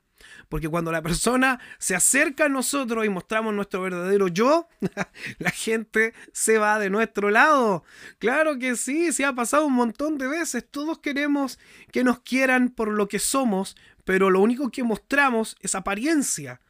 Porque 0.48 0.68
cuando 0.68 0.90
la 0.92 1.02
persona 1.02 1.60
se 1.78 1.94
acerca 1.94 2.46
a 2.46 2.48
nosotros 2.48 3.04
y 3.04 3.08
mostramos 3.08 3.54
nuestro 3.54 3.82
verdadero 3.82 4.28
yo, 4.28 4.68
la 5.38 5.50
gente 5.50 6.14
se 6.32 6.58
va 6.58 6.78
de 6.78 6.90
nuestro 6.90 7.30
lado. 7.30 7.84
Claro 8.18 8.58
que 8.58 8.76
sí, 8.76 9.12
se 9.12 9.24
ha 9.24 9.32
pasado 9.32 9.66
un 9.66 9.74
montón 9.74 10.18
de 10.18 10.26
veces. 10.26 10.66
Todos 10.68 10.98
queremos 10.98 11.58
que 11.92 12.04
nos 12.04 12.20
quieran 12.20 12.68
por 12.70 12.88
lo 12.88 13.08
que 13.08 13.18
somos, 13.18 13.76
pero 14.04 14.30
lo 14.30 14.40
único 14.40 14.70
que 14.70 14.82
mostramos 14.82 15.56
es 15.60 15.74
apariencia. 15.74 16.60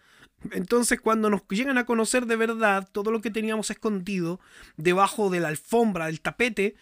Entonces 0.52 1.00
cuando 1.00 1.30
nos 1.30 1.42
llegan 1.48 1.78
a 1.78 1.86
conocer 1.86 2.26
de 2.26 2.36
verdad 2.36 2.88
todo 2.92 3.10
lo 3.10 3.20
que 3.20 3.30
teníamos 3.30 3.70
escondido 3.70 4.40
debajo 4.76 5.30
de 5.30 5.40
la 5.40 5.48
alfombra, 5.48 6.06
del 6.06 6.20
tapete, 6.20 6.76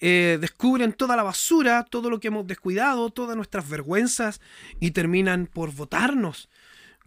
eh, 0.00 0.38
descubren 0.40 0.92
toda 0.92 1.16
la 1.16 1.24
basura, 1.24 1.84
todo 1.84 2.10
lo 2.10 2.20
que 2.20 2.28
hemos 2.28 2.46
descuidado, 2.46 3.10
todas 3.10 3.36
nuestras 3.36 3.68
vergüenzas 3.68 4.40
y 4.78 4.92
terminan 4.92 5.46
por 5.46 5.72
votarnos. 5.72 6.48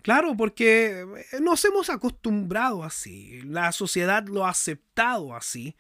Claro, 0.02 0.36
porque 0.36 1.06
eh, 1.32 1.40
nos 1.40 1.64
hemos 1.64 1.90
acostumbrado 1.90 2.84
así, 2.84 3.42
la 3.44 3.72
sociedad 3.72 4.28
lo 4.28 4.46
ha 4.46 4.50
aceptado 4.50 5.36
así 5.36 5.76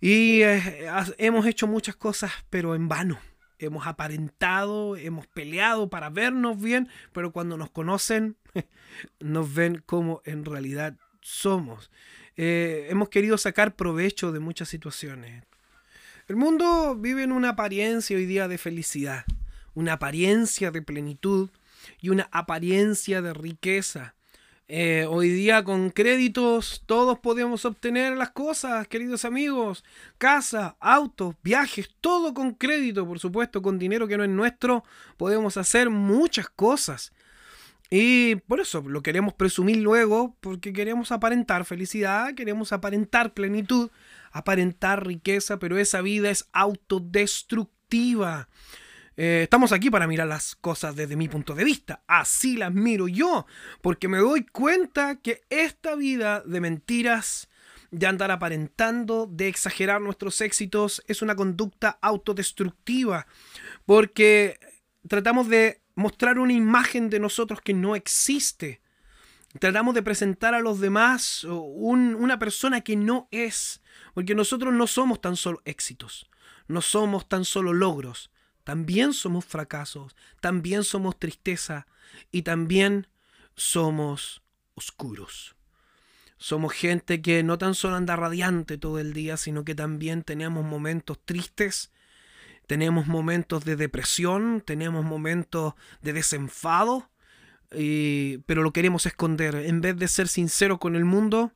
y 0.00 0.42
eh, 0.42 0.86
hemos 1.18 1.46
hecho 1.46 1.66
muchas 1.66 1.96
cosas 1.96 2.30
pero 2.50 2.74
en 2.74 2.86
vano 2.86 3.18
hemos 3.58 3.86
aparentado, 3.86 4.96
hemos 4.96 5.26
peleado 5.26 5.88
para 5.88 6.10
vernos 6.10 6.60
bien, 6.60 6.88
pero 7.12 7.32
cuando 7.32 7.56
nos 7.56 7.70
conocen, 7.70 8.36
nos 9.20 9.52
ven 9.54 9.82
como 9.84 10.22
en 10.24 10.44
realidad 10.44 10.96
somos. 11.20 11.90
Eh, 12.36 12.88
hemos 12.90 13.08
querido 13.08 13.38
sacar 13.38 13.76
provecho 13.76 14.32
de 14.32 14.40
muchas 14.40 14.68
situaciones. 14.68 15.44
El 16.28 16.36
mundo 16.36 16.96
vive 16.96 17.22
en 17.22 17.30
una 17.30 17.50
apariencia 17.50 18.16
hoy 18.16 18.26
día 18.26 18.48
de 18.48 18.58
felicidad, 18.58 19.24
una 19.74 19.94
apariencia 19.94 20.72
de 20.72 20.82
plenitud 20.82 21.50
y 22.00 22.08
una 22.08 22.28
apariencia 22.32 23.22
de 23.22 23.32
riqueza. 23.32 24.15
Eh, 24.68 25.06
hoy 25.08 25.28
día 25.30 25.62
con 25.62 25.90
créditos 25.90 26.82
todos 26.86 27.20
podemos 27.20 27.64
obtener 27.64 28.16
las 28.16 28.30
cosas, 28.30 28.88
queridos 28.88 29.24
amigos. 29.24 29.84
Casa, 30.18 30.76
autos, 30.80 31.36
viajes, 31.44 31.88
todo 32.00 32.34
con 32.34 32.52
crédito, 32.52 33.06
por 33.06 33.20
supuesto, 33.20 33.62
con 33.62 33.78
dinero 33.78 34.08
que 34.08 34.16
no 34.16 34.24
es 34.24 34.30
nuestro, 34.30 34.82
podemos 35.16 35.56
hacer 35.56 35.88
muchas 35.88 36.48
cosas. 36.48 37.12
Y 37.90 38.36
por 38.48 38.58
eso 38.58 38.82
lo 38.82 39.02
queremos 39.02 39.34
presumir 39.34 39.76
luego, 39.76 40.34
porque 40.40 40.72
queremos 40.72 41.12
aparentar 41.12 41.64
felicidad, 41.64 42.34
queremos 42.34 42.72
aparentar 42.72 43.34
plenitud, 43.34 43.90
aparentar 44.32 45.06
riqueza, 45.06 45.60
pero 45.60 45.78
esa 45.78 46.00
vida 46.02 46.28
es 46.30 46.48
autodestructiva. 46.52 48.48
Eh, 49.18 49.44
estamos 49.44 49.72
aquí 49.72 49.88
para 49.88 50.06
mirar 50.06 50.28
las 50.28 50.54
cosas 50.56 50.94
desde 50.94 51.16
mi 51.16 51.28
punto 51.28 51.54
de 51.54 51.64
vista. 51.64 52.02
Así 52.06 52.56
las 52.56 52.72
miro 52.72 53.08
yo. 53.08 53.46
Porque 53.80 54.08
me 54.08 54.18
doy 54.18 54.44
cuenta 54.44 55.16
que 55.16 55.42
esta 55.48 55.94
vida 55.94 56.42
de 56.44 56.60
mentiras, 56.60 57.48
de 57.90 58.06
andar 58.06 58.30
aparentando, 58.30 59.26
de 59.26 59.48
exagerar 59.48 60.00
nuestros 60.02 60.40
éxitos, 60.42 61.02
es 61.06 61.22
una 61.22 61.34
conducta 61.34 61.98
autodestructiva. 62.02 63.26
Porque 63.86 64.60
tratamos 65.08 65.48
de 65.48 65.80
mostrar 65.94 66.38
una 66.38 66.52
imagen 66.52 67.08
de 67.08 67.18
nosotros 67.18 67.60
que 67.62 67.72
no 67.72 67.96
existe. 67.96 68.82
Tratamos 69.58 69.94
de 69.94 70.02
presentar 70.02 70.54
a 70.54 70.60
los 70.60 70.80
demás 70.80 71.44
una 71.44 72.38
persona 72.38 72.82
que 72.82 72.96
no 72.96 73.28
es. 73.30 73.80
Porque 74.12 74.34
nosotros 74.34 74.74
no 74.74 74.86
somos 74.86 75.22
tan 75.22 75.36
solo 75.36 75.62
éxitos. 75.64 76.28
No 76.68 76.82
somos 76.82 77.26
tan 77.26 77.46
solo 77.46 77.72
logros 77.72 78.30
también 78.66 79.12
somos 79.12 79.44
fracasos, 79.44 80.16
también 80.40 80.82
somos 80.82 81.16
tristeza 81.20 81.86
y 82.32 82.42
también 82.42 83.06
somos 83.54 84.42
oscuros. 84.74 85.54
Somos 86.36 86.72
gente 86.72 87.22
que 87.22 87.44
no 87.44 87.58
tan 87.58 87.76
solo 87.76 87.94
anda 87.94 88.16
radiante 88.16 88.76
todo 88.76 88.98
el 88.98 89.12
día, 89.12 89.36
sino 89.36 89.64
que 89.64 89.76
también 89.76 90.24
tenemos 90.24 90.64
momentos 90.64 91.20
tristes, 91.24 91.92
tenemos 92.66 93.06
momentos 93.06 93.64
de 93.64 93.76
depresión, 93.76 94.60
tenemos 94.66 95.04
momentos 95.04 95.74
de 96.02 96.12
desenfado, 96.14 97.08
pero 97.70 98.62
lo 98.64 98.72
queremos 98.72 99.06
esconder. 99.06 99.54
En 99.54 99.80
vez 99.80 99.96
de 99.96 100.08
ser 100.08 100.26
sinceros 100.26 100.80
con 100.80 100.96
el 100.96 101.04
mundo, 101.04 101.52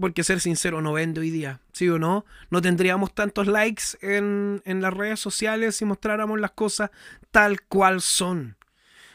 porque 0.00 0.24
ser 0.24 0.40
sincero 0.40 0.80
no 0.80 0.92
vende 0.92 1.20
hoy 1.20 1.30
día, 1.30 1.60
¿sí 1.72 1.88
o 1.88 1.98
no? 1.98 2.24
No 2.50 2.62
tendríamos 2.62 3.14
tantos 3.14 3.46
likes 3.46 3.84
en, 4.00 4.62
en 4.64 4.80
las 4.80 4.94
redes 4.94 5.20
sociales 5.20 5.76
si 5.76 5.84
mostráramos 5.84 6.40
las 6.40 6.52
cosas 6.52 6.90
tal 7.30 7.60
cual 7.62 8.00
son. 8.00 8.56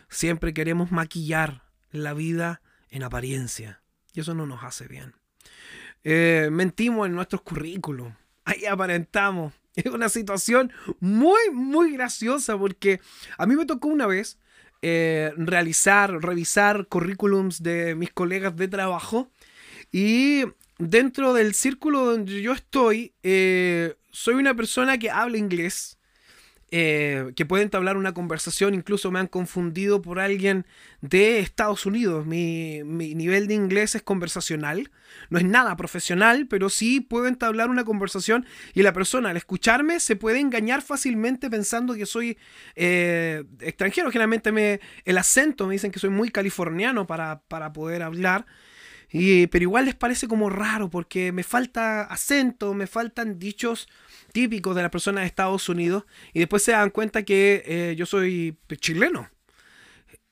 Siempre 0.10 0.54
queremos 0.54 0.92
maquillar 0.92 1.64
la 1.92 2.14
vida 2.14 2.62
en 2.90 3.04
apariencia 3.04 3.82
y 4.14 4.22
eso 4.22 4.34
no 4.34 4.46
nos 4.46 4.64
hace 4.64 4.88
bien. 4.88 5.14
Eh, 6.04 6.50
mentimos 6.52 7.08
en 7.08 7.16
nuestros 7.16 7.42
currículos, 7.42 8.14
ahí 8.46 8.66
aparentamos. 8.66 9.54
Es 9.76 9.88
una 9.88 10.08
situación 10.08 10.72
muy, 11.02 11.50
muy 11.52 11.92
graciosa 11.92 12.58
porque 12.58 13.02
a 13.38 13.46
mí 13.46 13.58
me 13.58 13.66
tocó 13.66 13.90
una 13.90 14.08
vez 14.08 14.38
eh, 14.82 15.34
realizar, 15.36 16.12
revisar 16.22 16.88
currículums 16.88 17.62
de 17.62 17.94
mis 17.94 18.14
colegas 18.14 18.56
de 18.56 18.70
trabajo 18.70 19.30
y 19.92 20.46
dentro 20.78 21.34
del 21.34 21.54
círculo 21.54 22.06
donde 22.06 22.42
yo 22.42 22.54
estoy, 22.54 23.14
eh, 23.24 23.96
soy 24.12 24.36
una 24.36 24.54
persona 24.54 24.98
que 24.98 25.10
habla 25.10 25.38
inglés, 25.38 25.98
eh, 26.72 27.32
que 27.36 27.46
puede 27.46 27.64
entablar 27.64 27.96
una 27.96 28.14
conversación, 28.14 28.74
incluso 28.74 29.12
me 29.12 29.20
han 29.20 29.28
confundido 29.28 30.02
por 30.02 30.20
alguien 30.20 30.66
de 31.00 31.40
Estados 31.40 31.86
Unidos. 31.86 32.26
Mi, 32.26 32.84
nivel 32.84 33.48
de 33.48 33.54
inglés 33.54 33.96
es 33.96 34.02
conversacional, 34.02 34.92
no 35.30 35.38
es 35.38 35.46
nada 35.46 35.78
profesional, 35.78 36.48
pero 36.48 36.70
sí 36.70 37.02
puedo 37.02 37.28
entablar 37.28 37.70
una 37.70 37.86
conversación 37.86 38.46
y 38.74 38.82
la 38.82 38.94
persona 38.94 39.30
al 39.30 39.38
escucharme 39.38 40.00
se 40.00 40.16
puede 40.16 40.40
engañar 40.40 40.82
fácilmente 40.82 41.50
pensando 41.50 41.94
que 41.94 42.08
soy 42.08 42.38
eh, 42.76 43.46
extranjero. 43.62 44.12
Generalmente 44.12 44.52
me, 44.52 44.82
el 45.06 45.18
acento 45.18 45.68
me 45.68 45.74
dicen 45.74 45.92
que 45.92 46.00
soy 46.00 46.10
muy 46.10 46.30
californiano 46.30 47.06
para, 47.08 47.42
para 47.48 47.72
poder 47.72 48.02
hablar. 48.02 48.46
Pero 49.50 49.64
igual 49.64 49.86
les 49.86 49.96
parece 49.96 50.28
como 50.28 50.50
raro 50.50 50.90
porque 50.90 51.32
me 51.32 51.44
falta 51.44 52.02
acento, 52.02 52.74
me 52.74 52.86
faltan 52.86 53.40
dichos 53.40 53.88
típicos 54.34 54.76
de 54.76 54.82
las 54.82 54.92
personas 54.92 55.22
de 55.22 55.28
Estados 55.28 55.70
Unidos 55.70 56.04
y 56.34 56.40
después 56.40 56.64
se 56.64 56.74
dan 56.74 56.90
cuenta 56.90 57.24
que 57.24 57.64
eh, 57.66 57.96
yo 57.98 58.06
soy 58.06 58.58
chileno. 58.78 59.30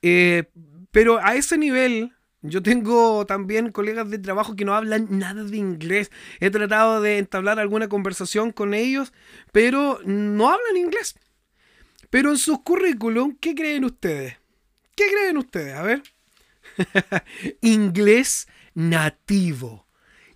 Eh, 0.01 0.43
pero 0.91 1.19
a 1.23 1.35
ese 1.35 1.57
nivel, 1.57 2.11
yo 2.41 2.61
tengo 2.61 3.25
también 3.25 3.71
colegas 3.71 4.09
de 4.09 4.19
trabajo 4.19 4.57
que 4.57 4.65
no 4.65 4.75
hablan 4.75 5.07
nada 5.09 5.45
de 5.45 5.55
inglés. 5.55 6.11
He 6.41 6.49
tratado 6.49 7.01
de 7.01 7.19
entablar 7.19 7.59
alguna 7.59 7.87
conversación 7.87 8.51
con 8.51 8.73
ellos, 8.73 9.13
pero 9.53 10.01
no 10.03 10.49
hablan 10.49 10.75
inglés. 10.75 11.15
Pero 12.09 12.31
en 12.31 12.37
sus 12.37 12.59
currículum, 12.59 13.37
¿qué 13.39 13.55
creen 13.55 13.85
ustedes? 13.85 14.35
¿Qué 14.93 15.05
creen 15.07 15.37
ustedes? 15.37 15.73
A 15.73 15.83
ver. 15.83 16.03
inglés 17.61 18.47
nativo. 18.73 19.87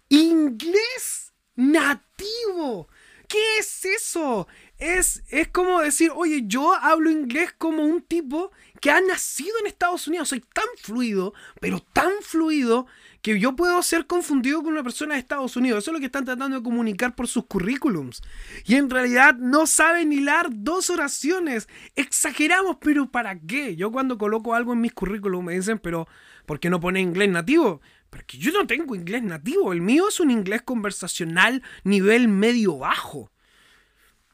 Inglés 0.10 1.34
nativo. 1.56 2.88
¿Qué 3.27 3.58
es 3.60 3.84
eso? 3.84 4.48
Es, 4.77 5.24
es 5.29 5.50
como 5.50 5.82
decir, 5.82 6.12
oye, 6.15 6.44
yo 6.46 6.74
hablo 6.74 7.12
inglés 7.12 7.53
como 7.58 7.84
un 7.84 8.01
tipo 8.01 8.51
que 8.79 8.89
ha 8.89 9.01
nacido 9.01 9.51
en 9.60 9.67
Estados 9.67 10.08
Unidos. 10.08 10.29
Soy 10.29 10.39
tan 10.39 10.65
fluido, 10.77 11.34
pero 11.60 11.82
tan 11.82 12.12
fluido, 12.22 12.88
que 13.22 13.38
yo 13.38 13.56
puedo 13.58 13.84
ser 13.84 14.08
confundido 14.08 14.63
con 14.63 14.72
una 14.72 14.84
persona 14.84 15.15
de 15.15 15.20
Estados 15.20 15.58
Unidos. 15.58 15.84
Eso 15.84 15.91
es 15.91 15.94
lo 15.96 16.00
que 16.00 16.06
están 16.06 16.24
tratando 16.24 16.58
de 16.58 16.63
comunicar 16.63 17.15
por 17.15 17.27
sus 17.27 17.46
currículums. 17.48 18.22
Y 18.65 18.75
en 18.75 18.89
realidad 18.89 19.36
no 19.36 19.67
saben 19.67 20.13
hilar 20.13 20.48
dos 20.50 20.89
oraciones. 20.89 21.67
Exageramos, 21.96 22.77
pero 22.79 23.12
¿para 23.12 23.38
qué? 23.38 23.75
Yo 23.75 23.91
cuando 23.91 24.17
coloco 24.17 24.53
algo 24.56 24.72
en 24.72 24.79
mis 24.79 24.94
currículums 24.94 25.46
me 25.46 25.56
dicen, 25.56 25.79
pero 25.79 26.08
¿por 26.46 26.62
qué 26.62 26.70
no 26.70 26.79
pone 26.79 27.01
inglés 27.01 27.27
nativo? 27.27 27.82
Porque 28.10 28.38
yo 28.38 28.52
no 28.52 28.66
tengo 28.68 28.96
inglés 28.96 29.24
nativo, 29.24 29.74
el 29.74 29.82
mío 29.82 30.08
es 30.08 30.20
un 30.20 30.32
inglés 30.32 30.62
conversacional 30.62 31.62
nivel 31.84 32.28
medio 32.28 32.78
bajo. 32.78 33.32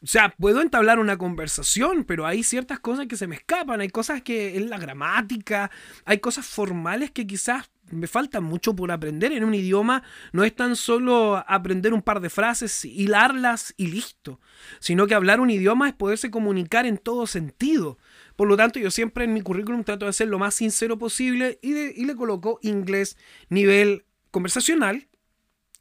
O 0.03 0.07
sea, 0.07 0.35
puedo 0.37 0.61
entablar 0.61 0.99
una 0.99 1.17
conversación, 1.17 2.03
pero 2.03 2.25
hay 2.25 2.43
ciertas 2.43 2.81
cosas 2.81 3.07
que 3.07 3.15
se 3.15 3.25
me 3.25 3.35
escapan, 3.35 3.79
hay 3.79 3.87
cosas 3.87 4.21
que 4.21 4.57
en 4.57 4.69
la 4.69 4.77
gramática, 4.77 5.71
hay 6.03 6.17
cosas 6.17 6.45
formales 6.45 7.11
que 7.11 7.25
quizás 7.25 7.71
me 7.89 8.07
faltan 8.07 8.43
mucho 8.43 8.75
por 8.75 8.91
aprender. 8.91 9.31
En 9.31 9.45
un 9.45 9.53
idioma 9.53 10.03
no 10.33 10.43
es 10.43 10.53
tan 10.53 10.75
solo 10.75 11.41
aprender 11.47 11.93
un 11.93 12.01
par 12.01 12.19
de 12.19 12.29
frases, 12.29 12.83
hilarlas 12.83 13.73
y 13.77 13.87
listo, 13.87 14.41
sino 14.81 15.07
que 15.07 15.15
hablar 15.15 15.39
un 15.39 15.49
idioma 15.49 15.87
es 15.87 15.95
poderse 15.95 16.29
comunicar 16.29 16.85
en 16.85 16.97
todo 16.97 17.25
sentido. 17.25 17.97
Por 18.35 18.47
lo 18.47 18.57
tanto, 18.57 18.79
yo 18.79 18.89
siempre 18.91 19.25
en 19.25 19.33
mi 19.33 19.41
currículum 19.41 19.83
trato 19.83 20.05
de 20.05 20.13
ser 20.13 20.27
lo 20.27 20.39
más 20.39 20.55
sincero 20.55 20.97
posible 20.97 21.59
y, 21.61 21.73
le 22.05 22.15
coloco 22.15 22.59
inglés 22.61 23.17
nivel 23.49 24.05
conversacional, 24.31 25.07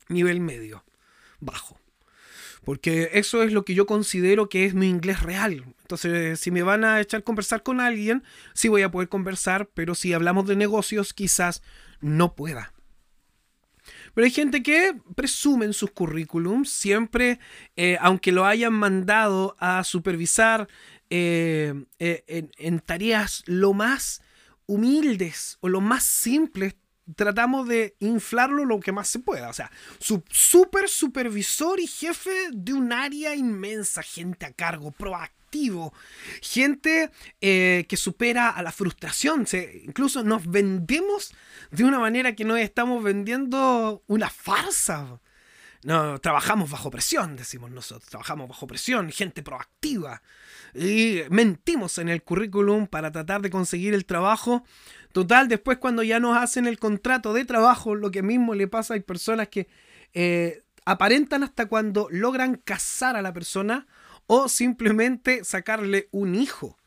nivel 0.09 0.41
medio, 0.41 0.85
bajo. 1.41 1.79
Porque 2.65 3.11
eso 3.15 3.43
es 3.43 3.53
lo 3.53 3.65
que 3.65 3.75
yo 3.75 3.87
considero 3.87 4.49
que 4.49 4.67
es 4.67 4.75
mi 4.75 4.89
inglés 4.89 5.23
real. 5.23 5.65
Entonces, 5.81 6.39
si 6.39 6.51
me 6.51 6.63
van 6.63 6.85
a 6.85 7.01
echar 7.01 7.21
a 7.21 7.25
conversar 7.25 7.63
con 7.63 7.81
alguien, 7.81 8.23
sí 8.55 8.69
voy 8.69 8.83
a 8.83 8.91
poder 8.91 9.09
conversar, 9.09 9.69
pero 9.75 9.95
si 9.95 10.13
hablamos 10.13 10.47
de 10.47 10.55
negocios, 10.55 11.13
quizás 11.13 11.63
no 12.01 12.37
pueda. 12.37 12.73
Pero 14.15 14.25
hay 14.27 14.31
gente 14.31 14.63
que 14.63 14.95
presume 15.17 15.65
en 15.65 15.73
sus 15.73 15.91
currículums, 15.91 16.71
siempre, 16.71 17.41
eh, 17.77 17.97
aunque 18.01 18.31
lo 18.31 18.45
hayan 18.45 18.73
mandado 18.75 19.57
a 19.59 19.83
supervisar 19.85 20.69
eh, 21.15 21.75
eh, 21.99 22.49
en, 22.57 22.81
tareas 22.81 23.43
lo 23.45 23.75
más 23.75 24.23
humildes 24.65 25.59
o 25.61 25.69
lo 25.69 25.83
más 25.83 26.05
simples, 26.05 26.75
tratamos 27.15 27.69
de 27.69 27.97
inflarlo 27.99 28.65
lo 28.65 28.81
que 28.81 28.93
más 28.93 29.09
se 29.09 29.19
pueda. 29.19 29.51
O 29.51 29.53
sea, 29.53 29.71
su 29.99 30.25
super 30.31 30.89
supervisor 30.89 31.81
y 31.81 31.87
jefe 31.87 32.33
de 32.51 32.73
un 32.73 32.95
área 32.95 33.35
inmensa, 33.35 34.03
gente 34.03 34.47
a 34.47 34.53
cargo, 34.53 34.91
proactivo, 34.91 35.93
gente 36.41 37.11
eh, 37.43 37.85
que 37.91 37.99
supera 37.99 38.49
a 38.49 38.63
la 38.63 38.73
frustración. 38.73 39.47
incluso 39.85 40.25
nos 40.25 40.51
vendemos 40.51 41.35
de 41.71 41.85
una 41.85 41.99
manera 41.99 42.35
que 42.35 42.47
no 42.47 42.57
estamos 42.57 43.05
vendiendo 43.05 44.03
una 44.07 44.31
farsa. 44.31 45.21
No, 45.85 46.19
trabajamos 46.21 46.71
bajo 46.71 46.91
presión, 46.91 47.37
decimos 47.37 47.71
nosotros. 47.71 48.09
Trabajamos 48.09 48.49
bajo 48.49 48.67
presión, 48.67 49.11
gente 49.11 49.43
proactiva. 49.43 50.23
Y 50.75 51.21
mentimos 51.31 51.99
en 51.99 52.09
el 52.09 52.23
currículum 52.23 52.87
para 52.87 53.13
tratar 53.13 53.43
de 53.43 53.51
conseguir 53.51 53.95
el 53.95 54.07
trabajo. 54.07 54.65
Total, 55.13 55.49
después 55.49 55.79
cuando 55.79 56.03
ya 56.03 56.21
nos 56.21 56.37
hacen 56.37 56.67
el 56.67 56.79
contrato 56.79 57.35
de 57.35 57.45
trabajo, 57.45 57.95
lo 57.95 58.11
que 58.11 58.23
mismo 58.23 58.55
le 58.55 58.69
pasa, 58.69 58.95
hay 58.95 59.01
personas 59.01 59.49
que 59.49 59.69
eh, 60.15 60.63
aparentan 60.85 61.43
hasta 61.43 61.67
cuando 61.67 62.09
logran 62.11 62.57
casar 62.57 63.17
a 63.17 63.23
la 63.23 63.33
persona 63.33 63.87
o 64.27 64.49
simplemente 64.49 65.45
sacarle 65.45 66.09
un 66.11 66.35
hijo. 66.35 66.79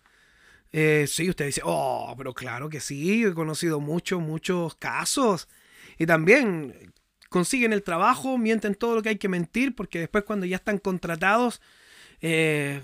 Eh, 0.71 1.05
sí, 1.07 1.29
usted 1.29 1.45
dice, 1.45 1.61
oh, 1.63 2.13
pero 2.17 2.33
claro 2.33 2.69
que 2.69 2.79
sí, 2.79 3.23
he 3.23 3.33
conocido 3.33 3.79
muchos, 3.79 4.21
muchos 4.21 4.75
casos. 4.75 5.47
Y 5.97 6.05
también 6.05 6.91
consiguen 7.29 7.71
el 7.71 7.83
trabajo, 7.83 8.37
mienten 8.37 8.75
todo 8.75 8.95
lo 8.95 9.01
que 9.01 9.09
hay 9.09 9.17
que 9.17 9.29
mentir, 9.29 9.75
porque 9.75 9.99
después 9.99 10.23
cuando 10.23 10.45
ya 10.45 10.57
están 10.57 10.79
contratados, 10.79 11.61
eh, 12.21 12.81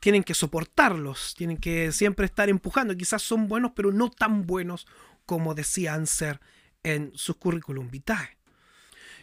tienen 0.00 0.22
que 0.22 0.34
soportarlos, 0.34 1.34
tienen 1.36 1.56
que 1.56 1.92
siempre 1.92 2.26
estar 2.26 2.48
empujando. 2.48 2.96
Quizás 2.96 3.22
son 3.22 3.48
buenos, 3.48 3.72
pero 3.74 3.92
no 3.92 4.10
tan 4.10 4.46
buenos 4.46 4.86
como 5.26 5.54
decían 5.54 6.06
ser 6.06 6.40
en 6.82 7.12
sus 7.14 7.36
currículum 7.36 7.90
vitae. 7.90 8.36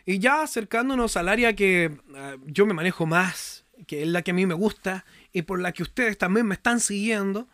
Y 0.06 0.20
ya 0.20 0.42
acercándonos 0.42 1.18
al 1.18 1.30
área 1.30 1.56
que 1.56 1.86
eh, 1.86 2.38
yo 2.46 2.66
me 2.66 2.74
manejo 2.74 3.06
más, 3.06 3.66
que 3.86 4.04
es 4.04 4.08
la 4.08 4.22
que 4.22 4.32
a 4.32 4.34
mí 4.34 4.46
me 4.46 4.54
gusta 4.54 5.06
y 5.32 5.44
por 5.44 5.60
la 5.60 5.72
que 5.72 5.84
ustedes 5.84 6.18
también 6.18 6.48
me 6.48 6.56
están 6.56 6.80
siguiendo, 6.80 7.48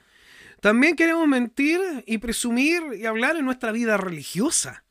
también 0.61 0.95
queremos 0.95 1.27
mentir 1.27 1.79
y 2.07 2.17
presumir 2.17 2.81
y 2.97 3.05
hablar 3.05 3.35
en 3.35 3.45
nuestra 3.45 3.71
vida 3.71 3.97
religiosa. 3.97 4.83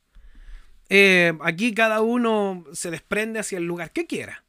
Eh, 0.88 1.32
aquí 1.40 1.74
cada 1.74 2.02
uno 2.02 2.64
se 2.72 2.90
desprende 2.90 3.40
hacia 3.40 3.58
el 3.58 3.64
lugar 3.64 3.90
que 3.90 4.06
quiera. 4.06 4.43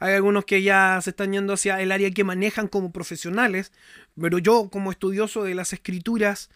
Hay 0.00 0.14
algunos 0.14 0.44
que 0.44 0.62
ya 0.62 1.00
se 1.02 1.10
están 1.10 1.32
yendo 1.32 1.52
hacia 1.52 1.80
el 1.80 1.90
área 1.90 2.10
que 2.10 2.24
manejan 2.24 2.68
como 2.68 2.92
profesionales, 2.92 3.72
pero 4.20 4.38
yo 4.38 4.70
como 4.70 4.90
estudioso 4.90 5.42
de 5.42 5.54
las 5.54 5.72
escrituras 5.72 6.50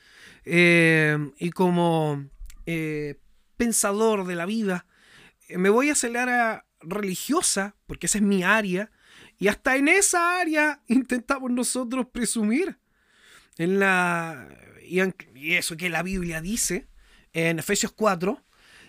eh, 0.44 1.18
y 1.38 1.50
como 1.50 2.24
eh, 2.66 3.18
pensador 3.56 4.26
de 4.26 4.36
la 4.36 4.46
vida, 4.46 4.86
me 5.48 5.70
voy 5.70 5.90
hacia 5.90 6.08
el 6.08 6.16
área 6.16 6.66
religiosa, 6.80 7.74
porque 7.86 8.06
esa 8.06 8.18
es 8.18 8.24
mi 8.24 8.42
área, 8.42 8.90
y 9.38 9.48
hasta 9.48 9.76
en 9.76 9.88
esa 9.88 10.40
área 10.40 10.82
intentamos 10.88 11.50
nosotros 11.50 12.06
presumir. 12.12 12.78
En 13.58 13.78
la, 13.78 14.48
y 14.86 15.54
eso 15.54 15.76
que 15.76 15.90
la 15.90 16.02
Biblia 16.02 16.40
dice 16.40 16.86
en 17.32 17.58
Efesios 17.58 17.92
4, 17.92 18.42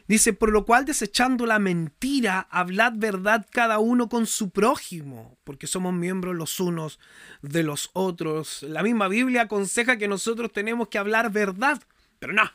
Dice, 0.08 0.34
por 0.34 0.52
lo 0.52 0.66
cual 0.66 0.86
desechando 0.86 1.46
la 1.46 1.60
mentira, 1.60 2.48
hablad 2.52 2.94
verdad 2.96 3.48
cada 3.50 3.80
uno 3.80 4.10
con 4.10 4.26
su 4.26 4.50
prójimo, 4.50 5.38
porque 5.46 5.66
somos 5.66 5.94
miembros 5.94 6.36
los 6.36 6.60
unos 6.60 7.00
de 7.42 7.64
los 7.64 7.90
otros. 7.94 8.64
La 8.64 8.84
misma 8.84 9.08
Biblia 9.08 9.44
aconseja 9.44 9.98
que 9.98 10.10
nosotros 10.10 10.52
tenemos 10.52 10.90
que 10.90 10.98
hablar 10.98 11.32
verdad, 11.32 11.82
pero 12.20 12.34
no. 12.34 12.52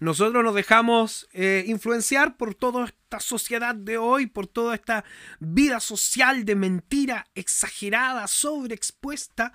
Nosotros 0.00 0.44
nos 0.44 0.54
dejamos 0.54 1.28
eh, 1.32 1.64
influenciar 1.66 2.36
por 2.36 2.54
toda 2.54 2.86
esta 2.86 3.18
sociedad 3.20 3.74
de 3.74 3.98
hoy, 3.98 4.26
por 4.26 4.46
toda 4.46 4.74
esta 4.74 5.04
vida 5.40 5.80
social 5.80 6.44
de 6.44 6.54
mentira 6.54 7.26
exagerada, 7.34 8.26
sobreexpuesta, 8.28 9.52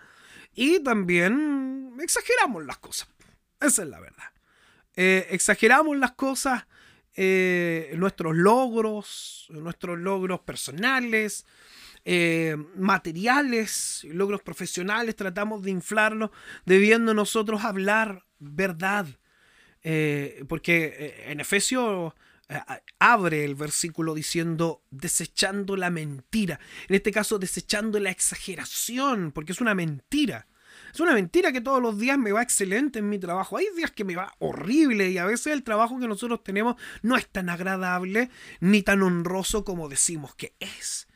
y 0.54 0.80
también 0.82 1.96
exageramos 2.02 2.66
las 2.66 2.78
cosas. 2.78 3.08
Esa 3.60 3.84
es 3.84 3.90
la 3.90 4.00
verdad. 4.00 4.32
Eh, 4.96 5.28
exageramos 5.32 5.98
las 5.98 6.12
cosas 6.12 6.66
eh, 7.16 7.94
nuestros 7.98 8.36
logros, 8.36 9.46
nuestros 9.50 10.00
logros 10.00 10.40
personales, 10.42 11.46
eh, 12.06 12.58
materiales, 12.76 14.06
logros 14.10 14.42
profesionales, 14.42 15.16
tratamos 15.16 15.64
de 15.64 15.72
inflarlos, 15.72 16.32
debiendo 16.66 17.14
nosotros 17.14 17.64
hablar 17.64 18.26
verdad. 18.40 19.08
Eh, 19.84 20.46
porque 20.48 21.24
en 21.28 21.40
Efesios 21.40 22.14
abre 23.00 23.46
el 23.46 23.56
versículo 23.56 24.14
diciendo 24.14 24.84
desechando 24.92 25.76
la 25.76 25.90
mentira. 25.90 26.60
En 26.88 26.96
este 26.96 27.12
caso, 27.12 27.40
desechando 27.40 28.00
la 28.00 28.12
exageración, 28.12 29.32
porque 29.32 29.52
es 29.54 29.62
una 29.62 29.74
mentira. 29.76 30.48
Es 30.94 31.00
una 31.00 31.14
mentira 31.14 31.52
que 31.52 31.62
todos 31.62 31.82
los 31.82 31.98
días 31.98 32.20
me 32.20 32.32
va 32.32 32.44
excelente 32.44 33.00
en 33.00 33.10
mi 33.10 33.18
trabajo. 33.18 33.58
Hay 33.58 33.66
días 33.76 33.90
que 33.90 34.04
me 34.04 34.16
va 34.16 34.36
horrible 34.38 35.10
y 35.10 35.18
a 35.18 35.26
veces 35.26 35.48
el 35.48 35.64
trabajo 35.64 36.00
que 36.00 36.08
nosotros 36.08 36.44
tenemos 36.44 36.76
no 37.02 37.18
es 37.18 37.28
tan 37.28 37.50
agradable 37.50 38.30
ni 38.60 38.84
tan 38.84 39.02
honroso 39.02 39.64
como 39.64 39.90
decimos 39.90 40.36
que 40.36 40.54
es. 40.60 41.08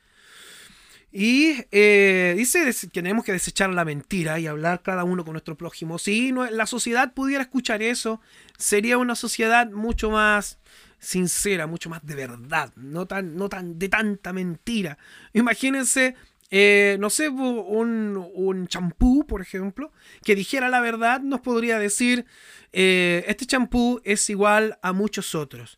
Y 1.11 1.63
eh, 1.71 2.33
dice 2.35 2.73
que 2.91 3.01
tenemos 3.01 3.23
que 3.23 3.33
desechar 3.33 3.69
la 3.69 3.85
mentira 3.85 4.39
y 4.39 4.47
hablar 4.47 4.81
cada 4.81 5.03
uno 5.03 5.23
con 5.23 5.33
nuestro 5.33 5.55
prójimo. 5.55 5.99
Si 5.99 6.31
la 6.31 6.65
sociedad 6.65 7.13
pudiera 7.13 7.43
escuchar 7.43 7.83
eso, 7.83 8.19
sería 8.57 8.97
una 8.97 9.15
sociedad 9.15 9.69
mucho 9.69 10.09
más 10.09 10.57
sincera, 10.99 11.67
mucho 11.67 11.91
más 11.91 12.03
de 12.03 12.15
verdad, 12.15 12.73
no 12.75 13.05
tan, 13.05 13.35
no 13.35 13.47
tan 13.47 13.77
de 13.77 13.89
tanta 13.89 14.33
mentira. 14.33 14.97
Imagínense 15.33 16.15
eh, 16.49 16.97
no 16.99 17.09
sé, 17.09 17.29
un 17.29 18.67
champú, 18.67 19.25
por 19.27 19.41
ejemplo, 19.41 19.91
que 20.23 20.35
dijera 20.35 20.69
la 20.69 20.79
verdad, 20.79 21.21
nos 21.21 21.41
podría 21.41 21.79
decir, 21.79 22.25
eh, 22.71 23.25
este 23.27 23.45
champú 23.45 24.01
es 24.03 24.29
igual 24.29 24.77
a 24.81 24.93
muchos 24.93 25.35
otros. 25.35 25.77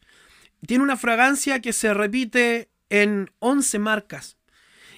Tiene 0.66 0.84
una 0.84 0.98
fragancia 0.98 1.62
que 1.62 1.74
se 1.74 1.94
repite 1.94 2.70
en 2.90 3.32
11 3.40 3.80
marcas 3.80 4.38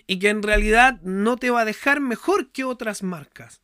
y 0.07 0.19
que 0.19 0.29
en 0.29 0.43
realidad 0.43 0.99
no 1.03 1.37
te 1.37 1.51
va 1.51 1.61
a 1.61 1.65
dejar 1.65 2.01
mejor 2.01 2.51
que 2.51 2.63
otras 2.63 3.03
marcas. 3.03 3.61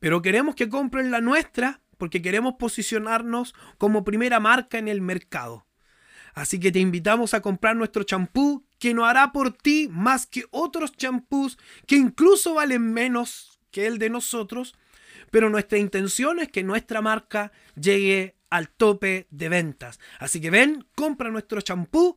Pero 0.00 0.22
queremos 0.22 0.54
que 0.54 0.68
compren 0.68 1.10
la 1.10 1.20
nuestra 1.20 1.80
porque 1.96 2.22
queremos 2.22 2.54
posicionarnos 2.58 3.54
como 3.78 4.04
primera 4.04 4.40
marca 4.40 4.78
en 4.78 4.88
el 4.88 5.00
mercado. 5.00 5.67
Así 6.38 6.60
que 6.60 6.72
te 6.72 6.78
invitamos 6.78 7.34
a 7.34 7.40
comprar 7.40 7.76
nuestro 7.76 8.04
champú 8.04 8.64
que 8.78 8.94
no 8.94 9.04
hará 9.04 9.32
por 9.32 9.52
ti 9.52 9.88
más 9.90 10.26
que 10.26 10.44
otros 10.50 10.92
champús 10.92 11.58
que 11.86 11.96
incluso 11.96 12.54
valen 12.54 12.92
menos 12.92 13.60
que 13.70 13.86
el 13.86 13.98
de 13.98 14.08
nosotros, 14.08 14.74
pero 15.30 15.50
nuestra 15.50 15.78
intención 15.78 16.38
es 16.38 16.48
que 16.48 16.62
nuestra 16.62 17.02
marca 17.02 17.52
llegue 17.74 18.36
al 18.50 18.70
tope 18.70 19.26
de 19.30 19.48
ventas. 19.48 19.98
Así 20.18 20.40
que 20.40 20.50
ven, 20.50 20.86
compra 20.94 21.30
nuestro 21.30 21.60
champú, 21.60 22.16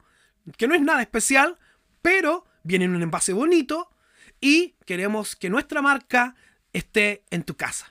que 0.58 0.68
no 0.68 0.76
es 0.76 0.82
nada 0.82 1.02
especial, 1.02 1.58
pero 2.02 2.46
viene 2.64 2.86
en 2.86 2.96
un 2.96 3.02
envase 3.02 3.34
bonito 3.34 3.90
y 4.40 4.76
queremos 4.86 5.36
que 5.36 5.50
nuestra 5.50 5.82
marca 5.82 6.36
esté 6.74 7.24
en 7.32 7.44
tu 7.44 7.56
casa. 7.56 7.91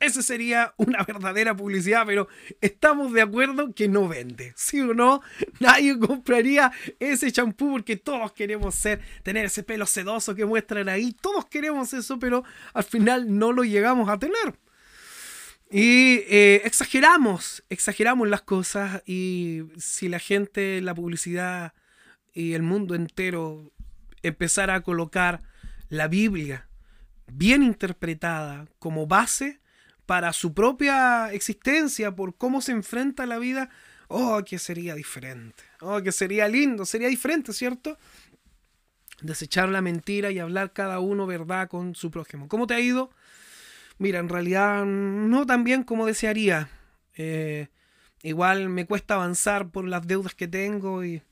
Esa 0.00 0.22
sería 0.22 0.72
una 0.78 1.02
verdadera 1.06 1.54
publicidad, 1.54 2.04
pero 2.06 2.26
estamos 2.60 3.12
de 3.12 3.22
acuerdo 3.22 3.74
que 3.74 3.88
no 3.88 4.08
vende. 4.08 4.52
¿Sí 4.56 4.80
o 4.80 4.94
no? 4.94 5.20
Nadie 5.60 5.98
compraría 5.98 6.72
ese 6.98 7.30
champú 7.30 7.72
porque 7.72 7.96
todos 7.96 8.32
queremos 8.32 8.74
ser, 8.74 9.00
tener 9.22 9.44
ese 9.44 9.62
pelo 9.62 9.86
sedoso 9.86 10.34
que 10.34 10.46
muestran 10.46 10.88
ahí. 10.88 11.12
Todos 11.12 11.44
queremos 11.46 11.92
eso, 11.92 12.18
pero 12.18 12.42
al 12.72 12.84
final 12.84 13.38
no 13.38 13.52
lo 13.52 13.62
llegamos 13.62 14.08
a 14.08 14.18
tener. 14.18 14.58
Y 15.70 16.24
eh, 16.28 16.62
exageramos, 16.64 17.62
exageramos 17.68 18.28
las 18.28 18.42
cosas 18.42 19.02
y 19.06 19.62
si 19.76 20.08
la 20.08 20.18
gente, 20.18 20.80
la 20.80 20.94
publicidad 20.94 21.74
y 22.32 22.54
el 22.54 22.62
mundo 22.62 22.96
entero 22.96 23.70
empezara 24.22 24.74
a 24.74 24.80
colocar 24.80 25.42
la 25.88 26.08
Biblia 26.08 26.68
bien 27.32 27.62
interpretada 27.62 28.66
como 28.80 29.06
base, 29.06 29.59
para 30.10 30.32
su 30.32 30.54
propia 30.54 31.32
existencia, 31.32 32.16
por 32.16 32.36
cómo 32.36 32.60
se 32.60 32.72
enfrenta 32.72 33.26
la 33.26 33.38
vida, 33.38 33.70
oh, 34.08 34.42
que 34.44 34.58
sería 34.58 34.96
diferente, 34.96 35.62
oh, 35.82 36.02
que 36.02 36.10
sería 36.10 36.48
lindo, 36.48 36.84
sería 36.84 37.06
diferente, 37.06 37.52
¿cierto? 37.52 37.96
Desechar 39.22 39.68
la 39.68 39.82
mentira 39.82 40.32
y 40.32 40.40
hablar 40.40 40.72
cada 40.72 40.98
uno 40.98 41.28
verdad 41.28 41.68
con 41.68 41.94
su 41.94 42.10
prójimo. 42.10 42.48
¿Cómo 42.48 42.66
te 42.66 42.74
ha 42.74 42.80
ido? 42.80 43.12
Mira, 43.98 44.18
en 44.18 44.28
realidad 44.28 44.84
no 44.84 45.46
tan 45.46 45.62
bien 45.62 45.84
como 45.84 46.06
desearía. 46.06 46.68
Eh, 47.14 47.68
igual 48.24 48.68
me 48.68 48.86
cuesta 48.86 49.14
avanzar 49.14 49.70
por 49.70 49.86
las 49.86 50.08
deudas 50.08 50.34
que 50.34 50.48
tengo, 50.48 51.04
y, 51.04 51.22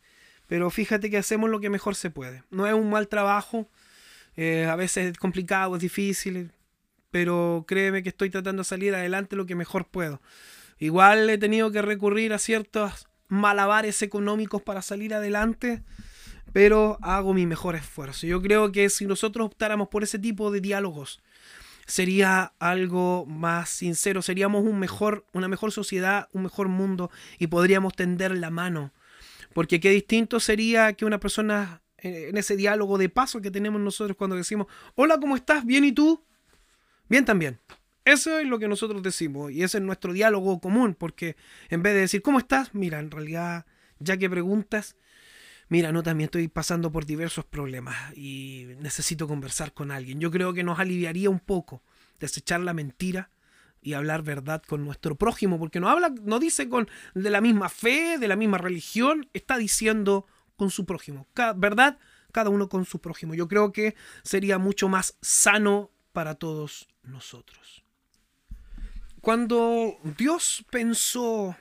pero 0.46 0.70
fíjate 0.70 1.10
que 1.10 1.18
hacemos 1.18 1.50
lo 1.50 1.58
que 1.58 1.68
mejor 1.68 1.96
se 1.96 2.10
puede. 2.10 2.44
No 2.52 2.64
es 2.64 2.74
un 2.74 2.90
mal 2.90 3.08
trabajo, 3.08 3.68
eh, 4.36 4.66
a 4.66 4.76
veces 4.76 5.10
es 5.10 5.18
complicado, 5.18 5.74
es 5.74 5.82
difícil, 5.82 6.52
pero 7.10 7.64
créeme 7.66 8.02
que 8.02 8.10
estoy 8.10 8.30
tratando 8.30 8.62
de 8.62 8.68
salir 8.68 8.94
adelante 8.94 9.36
lo 9.36 9.46
que 9.46 9.54
mejor 9.54 9.86
puedo. 9.86 10.20
Igual 10.78 11.28
he 11.30 11.38
tenido 11.38 11.70
que 11.70 11.82
recurrir 11.82 12.32
a 12.32 12.38
ciertos 12.38 13.08
malabares 13.28 14.02
económicos 14.02 14.62
para 14.62 14.82
salir 14.82 15.14
adelante, 15.14 15.82
pero 16.52 16.98
hago 17.02 17.34
mi 17.34 17.46
mejor 17.46 17.76
esfuerzo. 17.76 18.26
Yo 18.26 18.40
creo 18.40 18.72
que 18.72 18.88
si 18.90 19.06
nosotros 19.06 19.46
optáramos 19.46 19.88
por 19.88 20.02
ese 20.02 20.18
tipo 20.18 20.50
de 20.50 20.60
diálogos, 20.60 21.22
sería 21.86 22.52
algo 22.58 23.26
más 23.26 23.70
sincero, 23.70 24.22
seríamos 24.22 24.64
un 24.64 24.78
mejor, 24.78 25.24
una 25.32 25.48
mejor 25.48 25.72
sociedad, 25.72 26.28
un 26.32 26.42
mejor 26.42 26.68
mundo 26.68 27.10
y 27.38 27.48
podríamos 27.48 27.94
tender 27.94 28.36
la 28.36 28.50
mano. 28.50 28.92
Porque 29.54 29.80
qué 29.80 29.90
distinto 29.90 30.38
sería 30.40 30.92
que 30.92 31.04
una 31.04 31.18
persona 31.18 31.82
en 31.96 32.36
ese 32.36 32.56
diálogo 32.56 32.98
de 32.98 33.08
paso 33.08 33.40
que 33.40 33.50
tenemos 33.50 33.80
nosotros 33.80 34.16
cuando 34.16 34.36
decimos, 34.36 34.68
hola, 34.94 35.18
¿cómo 35.18 35.34
estás? 35.34 35.64
¿Bien 35.64 35.84
y 35.84 35.92
tú? 35.92 36.22
Bien 37.08 37.24
también. 37.24 37.58
Eso 38.04 38.38
es 38.38 38.46
lo 38.46 38.58
que 38.58 38.68
nosotros 38.68 39.02
decimos 39.02 39.52
y 39.52 39.62
ese 39.62 39.78
es 39.78 39.84
nuestro 39.84 40.12
diálogo 40.12 40.60
común, 40.60 40.94
porque 40.94 41.36
en 41.68 41.82
vez 41.82 41.94
de 41.94 42.00
decir, 42.00 42.22
¿cómo 42.22 42.38
estás? 42.38 42.74
Mira, 42.74 43.00
en 43.00 43.10
realidad, 43.10 43.66
ya 43.98 44.16
que 44.16 44.30
preguntas, 44.30 44.96
mira, 45.68 45.92
no, 45.92 46.02
también 46.02 46.26
estoy 46.28 46.48
pasando 46.48 46.90
por 46.90 47.04
diversos 47.04 47.44
problemas 47.44 48.16
y 48.16 48.68
necesito 48.80 49.28
conversar 49.28 49.74
con 49.74 49.90
alguien. 49.90 50.20
Yo 50.20 50.30
creo 50.30 50.54
que 50.54 50.64
nos 50.64 50.78
aliviaría 50.78 51.28
un 51.28 51.40
poco 51.40 51.82
desechar 52.18 52.60
la 52.60 52.72
mentira 52.72 53.30
y 53.82 53.92
hablar 53.92 54.22
verdad 54.22 54.62
con 54.66 54.84
nuestro 54.84 55.14
prójimo, 55.16 55.58
porque 55.58 55.80
no 55.80 55.88
habla, 55.88 56.12
no 56.22 56.38
dice 56.38 56.68
con 56.68 56.88
de 57.14 57.30
la 57.30 57.40
misma 57.40 57.68
fe, 57.68 58.16
de 58.18 58.28
la 58.28 58.36
misma 58.36 58.58
religión, 58.58 59.28
está 59.34 59.58
diciendo 59.58 60.26
con 60.56 60.70
su 60.70 60.86
prójimo. 60.86 61.26
¿Verdad? 61.56 61.98
Cada 62.32 62.50
uno 62.50 62.70
con 62.70 62.86
su 62.86 63.00
prójimo. 63.00 63.34
Yo 63.34 63.48
creo 63.48 63.70
que 63.72 63.94
sería 64.22 64.58
mucho 64.58 64.88
más 64.88 65.16
sano 65.20 65.90
para 66.12 66.34
todos 66.34 66.88
nosotros. 67.08 67.84
Cuando 69.20 69.98
Dios 70.16 70.64
pensó 70.70 71.56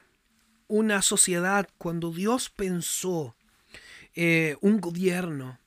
una 0.67 1.01
sociedad, 1.01 1.67
cuando 1.77 2.11
Dios 2.11 2.49
pensó 2.49 3.35
eh, 4.15 4.57
un 4.61 4.79
gobierno, 4.79 5.59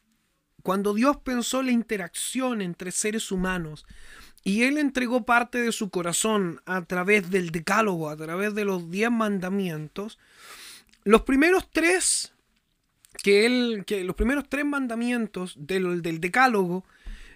cuando 0.63 0.95
Dios 0.95 1.17
pensó 1.19 1.63
la 1.63 1.73
interacción 1.73 2.63
entre 2.63 2.93
seres 2.93 3.33
humanos 3.33 3.87
y 4.45 4.63
Él 4.63 4.79
entregó 4.79 5.25
parte 5.25 5.59
de 5.59 5.73
su 5.73 5.91
corazón 5.91 6.61
a 6.65 6.85
través 6.85 7.31
del 7.31 7.51
decálogo, 7.51 8.09
a 8.09 8.17
través 8.17 8.55
de 8.55 8.65
los 8.65 8.91
diez 8.91 9.11
mandamientos, 9.11 10.19
los 11.05 11.23
primeros 11.23 11.69
tres 11.71 12.33
que 13.23 13.47
él, 13.47 13.85
que 13.87 14.05
los 14.05 14.17
primeros 14.17 14.49
tres 14.49 14.65
mandamientos 14.65 15.55
del, 15.59 16.03
del 16.03 16.21
decálogo 16.21 16.85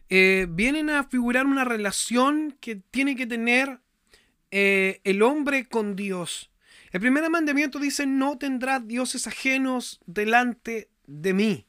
eh, 0.09 0.47
vienen 0.49 0.91
a 0.91 1.05
figurar 1.05 1.47
una 1.47 1.65
relación 1.65 2.57
que 2.61 2.77
tiene 2.77 3.17
que 3.17 3.27
tener 3.27 3.81
eh, 4.51 5.01
el 5.05 5.23
hombre 5.23 5.67
con 5.67 5.97
Dios. 5.97 6.51
El 6.93 7.01
primer 7.01 7.29
mandamiento 7.29 7.79
dice, 7.79 8.07
no 8.07 8.39
tendrás 8.39 8.87
dioses 8.87 9.27
ajenos 9.27 10.01
delante 10.07 10.89
de 11.07 11.33
mí. 11.33 11.67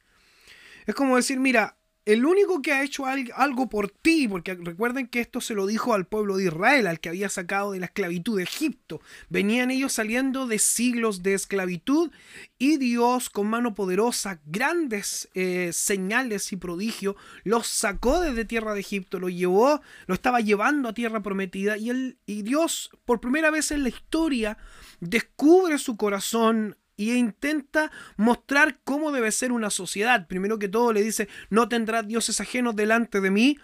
Es 0.86 0.94
como 0.94 1.16
decir, 1.16 1.40
mira, 1.40 1.78
el 2.06 2.24
único 2.24 2.62
que 2.62 2.72
ha 2.72 2.84
hecho 2.84 3.06
algo 3.08 3.68
por 3.68 3.90
ti, 3.90 4.28
porque 4.28 4.54
recuerden 4.54 5.08
que 5.08 5.22
esto 5.22 5.42
se 5.42 5.56
lo 5.56 5.66
dijo 5.66 5.94
al 5.96 6.06
pueblo 6.06 6.38
de 6.38 6.46
Israel, 6.46 6.86
al 6.86 7.00
que 7.00 7.10
había 7.10 7.30
sacado 7.30 7.72
de 7.72 7.80
la 7.80 7.88
esclavitud 7.88 8.38
de 8.38 8.44
Egipto. 8.44 9.02
Venían 9.30 9.72
ellos 9.72 9.94
saliendo 9.94 10.46
de 10.46 10.60
siglos 10.60 11.24
de 11.24 11.34
esclavitud 11.34 12.12
y 12.60 12.78
Dios 12.78 13.32
con 13.32 13.48
mano 13.48 13.74
poderosa, 13.74 14.40
grandes 14.46 15.30
eh, 15.34 15.72
señales 15.74 16.52
y 16.52 16.58
prodigios, 16.58 17.16
los 17.44 17.66
sacó 17.66 18.22
desde 18.22 18.46
tierra 18.46 18.76
de 18.76 18.82
Egipto, 18.82 19.20
lo 19.20 19.30
llevó, 19.30 19.82
lo 20.06 20.14
estaba 20.14 20.42
llevando 20.42 20.90
a 20.90 20.94
tierra 20.94 21.24
prometida 21.24 21.76
y, 21.78 21.90
él, 21.90 22.20
y 22.28 22.44
Dios 22.44 22.92
por 23.06 23.20
primera 23.20 23.50
vez 23.50 23.72
en 23.72 23.82
la 23.82 23.90
historia 23.90 24.60
descubre 25.00 25.80
su 25.80 25.98
corazón 25.98 26.78
y 26.98 27.14
intenta 27.14 27.92
mostrar 28.18 28.80
cómo 28.84 29.12
debe 29.12 29.32
ser 29.32 29.52
una 29.52 29.70
sociedad. 29.70 30.28
Primero 30.28 30.60
que 30.60 30.68
todo 30.68 30.94
le 30.94 31.02
dice, 31.02 31.28
no 31.50 31.68
tendrás 31.68 32.08
dioses 32.08 32.40
ajenos 32.42 32.76
delante 32.76 33.22
de 33.22 33.32
mí, 33.32 33.58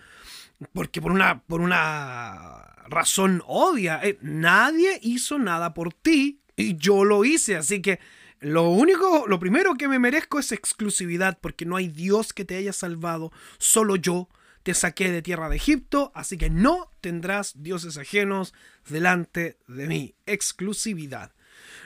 porque 0.74 1.02
por 1.02 1.12
una, 1.12 1.41
por 1.44 1.62
una 1.62 2.76
razón 2.88 3.41
obvia, 3.46 4.00
eh, 4.04 4.17
nadie 4.22 5.00
hizo 5.02 5.39
nada 5.39 5.74
por 5.74 5.94
ti 5.94 6.41
y 6.56 6.76
yo 6.76 7.04
lo 7.06 7.24
hice, 7.26 7.58
así 7.58 7.82
que 7.82 8.00
lo 8.39 8.70
único, 8.70 9.26
lo 9.28 9.39
primero 9.39 9.76
que 9.76 9.88
me 9.88 10.00
merezco 10.00 10.39
es 10.39 10.52
exclusividad, 10.52 11.38
porque 11.39 11.65
no 11.65 11.76
hay 11.76 11.88
Dios 11.88 12.34
que 12.34 12.44
te 12.44 12.58
haya 12.58 12.74
salvado, 12.74 13.32
solo 13.60 13.96
yo 13.96 14.30
te 14.63 14.74
saqué 14.74 15.12
de 15.12 15.22
tierra 15.22 15.50
de 15.50 15.58
Egipto, 15.58 16.12
así 16.15 16.38
que 16.38 16.50
no 16.50 16.91
tendrás 17.02 17.54
dioses 17.62 17.98
ajenos 17.98 18.54
delante 18.88 19.58
de 19.67 19.88
mí. 19.88 20.15
Exclusividad. 20.26 21.34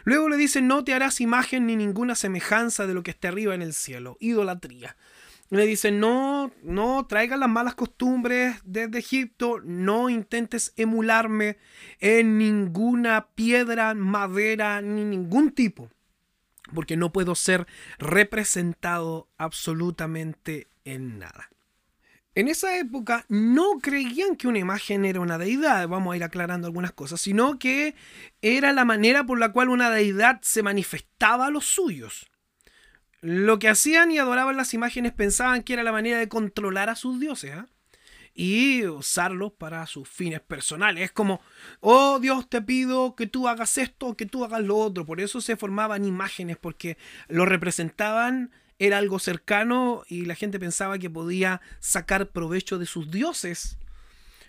Luego 0.06 0.30
le 0.30 0.38
dice, 0.38 0.62
no 0.62 0.84
te 0.84 0.94
harás 0.94 1.20
imagen 1.20 1.66
ni 1.66 1.76
ninguna 1.76 2.16
semejanza 2.16 2.88
de 2.88 2.94
lo 2.94 3.04
que 3.04 3.12
esté 3.12 3.28
arriba 3.28 3.56
en 3.56 3.64
el 3.64 3.74
cielo. 3.74 4.18
Idolatría. 4.20 4.96
Le 5.50 5.66
dice, 5.66 5.92
no, 5.92 6.52
no 6.64 7.06
traigas 7.08 7.40
las 7.40 7.50
malas 7.50 7.76
costumbres 7.76 8.58
desde 8.64 9.00
Egipto, 9.00 9.60
no 9.64 10.10
intentes 10.10 10.74
emularme 10.76 11.58
en 12.00 12.38
ninguna 12.38 13.28
piedra, 13.36 13.94
madera, 13.94 14.82
ni 14.82 15.04
ningún 15.04 15.52
tipo, 15.52 15.90
porque 16.74 16.98
no 16.98 17.12
puedo 17.12 17.36
ser 17.36 17.68
representado 18.00 19.28
absolutamente 19.38 20.68
en 20.84 21.20
nada. 21.20 21.50
En 22.36 22.50
esa 22.50 22.78
época 22.78 23.26
no 23.30 23.80
creían 23.82 24.36
que 24.36 24.50
una 24.50 24.60
imagen 24.60 25.06
era 25.06 25.22
una 25.22 25.38
deidad, 25.38 25.88
vamos 25.88 26.14
a 26.14 26.18
ir 26.18 26.24
aclarando 26.26 26.68
algunas 26.68 26.92
cosas, 26.92 27.22
sino 27.22 27.58
que 27.58 27.96
era 28.42 28.74
la 28.74 28.84
manera 28.84 29.26
por 29.26 29.40
la 29.40 29.54
cual 29.54 29.70
una 29.70 29.90
deidad 29.90 30.42
se 30.42 30.62
manifestaba 30.62 31.48
a 31.48 31.50
los 31.50 31.66
suyos. 31.66 32.30
Lo 33.22 33.58
que 33.58 33.70
hacían 33.70 34.12
y 34.12 34.18
adoraban 34.18 34.58
las 34.58 34.74
imágenes 34.74 35.14
pensaban 35.14 35.64
que 35.64 35.74
era 35.74 35.84
la 35.84 35.94
manera 35.94 36.20
de 36.20 36.28
controlar 36.28 36.90
a 36.90 36.96
sus 36.96 37.22
dioses 37.22 37.54
¿ah? 37.56 37.68
y 38.34 38.86
usarlos 38.86 39.54
para 39.54 39.88
sus 39.88 40.10
fines 40.10 40.42
personales. 40.42 41.06
Es 41.06 41.12
como, 41.14 41.40
oh 41.80 42.20
Dios, 42.20 42.50
te 42.50 42.62
pido 42.62 43.16
que 43.16 43.28
tú 43.28 43.48
hagas 43.48 43.78
esto, 43.78 44.18
que 44.18 44.26
tú 44.26 44.44
hagas 44.44 44.62
lo 44.62 44.76
otro. 44.76 45.06
Por 45.06 45.22
eso 45.22 45.40
se 45.40 45.56
formaban 45.56 46.04
imágenes, 46.04 46.58
porque 46.58 46.98
lo 47.30 47.46
representaban 47.46 48.52
era 48.80 48.98
algo 48.98 49.20
cercano 49.20 50.04
y 50.08 50.26
la 50.26 50.36
gente 50.36 50.60
pensaba 50.60 51.00
que 51.00 51.10
podía 51.10 51.62
sacar 51.80 52.30
provecho 52.30 52.78
de 52.78 52.86
sus 52.86 53.10
dioses. 53.10 53.78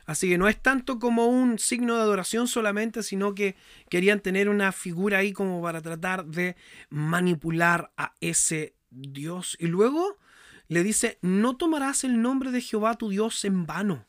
Así 0.06 0.28
que 0.28 0.38
no 0.38 0.48
es 0.48 0.60
tanto 0.60 1.00
como 1.00 1.26
un 1.26 1.58
signo 1.58 1.96
de 1.96 2.02
adoración 2.02 2.46
solamente, 2.46 3.02
sino 3.02 3.34
que 3.34 3.56
querían 3.90 4.20
tener 4.20 4.48
una 4.48 4.70
figura 4.70 5.18
ahí 5.18 5.32
como 5.32 5.60
para 5.60 5.82
tratar 5.82 6.24
de 6.26 6.56
manipular 6.90 7.90
a 7.96 8.14
ese 8.20 8.76
Dios. 8.90 9.56
Y 9.58 9.66
luego 9.66 10.16
le 10.68 10.84
dice, 10.84 11.18
no 11.22 11.56
tomarás 11.56 12.04
el 12.04 12.22
nombre 12.22 12.52
de 12.52 12.60
Jehová 12.60 12.94
tu 12.94 13.10
Dios 13.10 13.44
en 13.44 13.66
vano, 13.66 14.06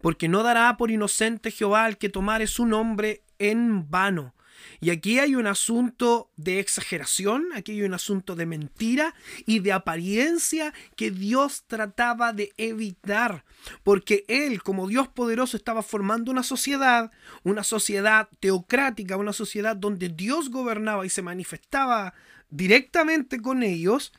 porque 0.00 0.28
no 0.28 0.42
dará 0.42 0.76
por 0.78 0.90
inocente 0.90 1.50
Jehová 1.50 1.84
al 1.84 1.98
que 1.98 2.08
tomare 2.08 2.46
su 2.46 2.64
nombre 2.64 3.22
en 3.38 3.90
vano. 3.90 4.34
Y 4.80 4.90
aquí 4.90 5.18
hay 5.18 5.34
un 5.34 5.46
asunto 5.46 6.30
de 6.36 6.60
exageración, 6.60 7.46
aquí 7.54 7.72
hay 7.72 7.82
un 7.82 7.94
asunto 7.94 8.36
de 8.36 8.46
mentira 8.46 9.14
y 9.46 9.58
de 9.60 9.72
apariencia 9.72 10.72
que 10.96 11.10
Dios 11.10 11.64
trataba 11.66 12.32
de 12.32 12.52
evitar, 12.56 13.44
porque 13.82 14.24
Él 14.28 14.62
como 14.62 14.88
Dios 14.88 15.08
poderoso 15.08 15.56
estaba 15.56 15.82
formando 15.82 16.30
una 16.30 16.42
sociedad, 16.42 17.10
una 17.42 17.64
sociedad 17.64 18.28
teocrática, 18.40 19.16
una 19.16 19.32
sociedad 19.32 19.76
donde 19.76 20.08
Dios 20.08 20.50
gobernaba 20.50 21.04
y 21.04 21.10
se 21.10 21.22
manifestaba 21.22 22.14
directamente 22.50 23.40
con 23.40 23.62
ellos. 23.62 24.12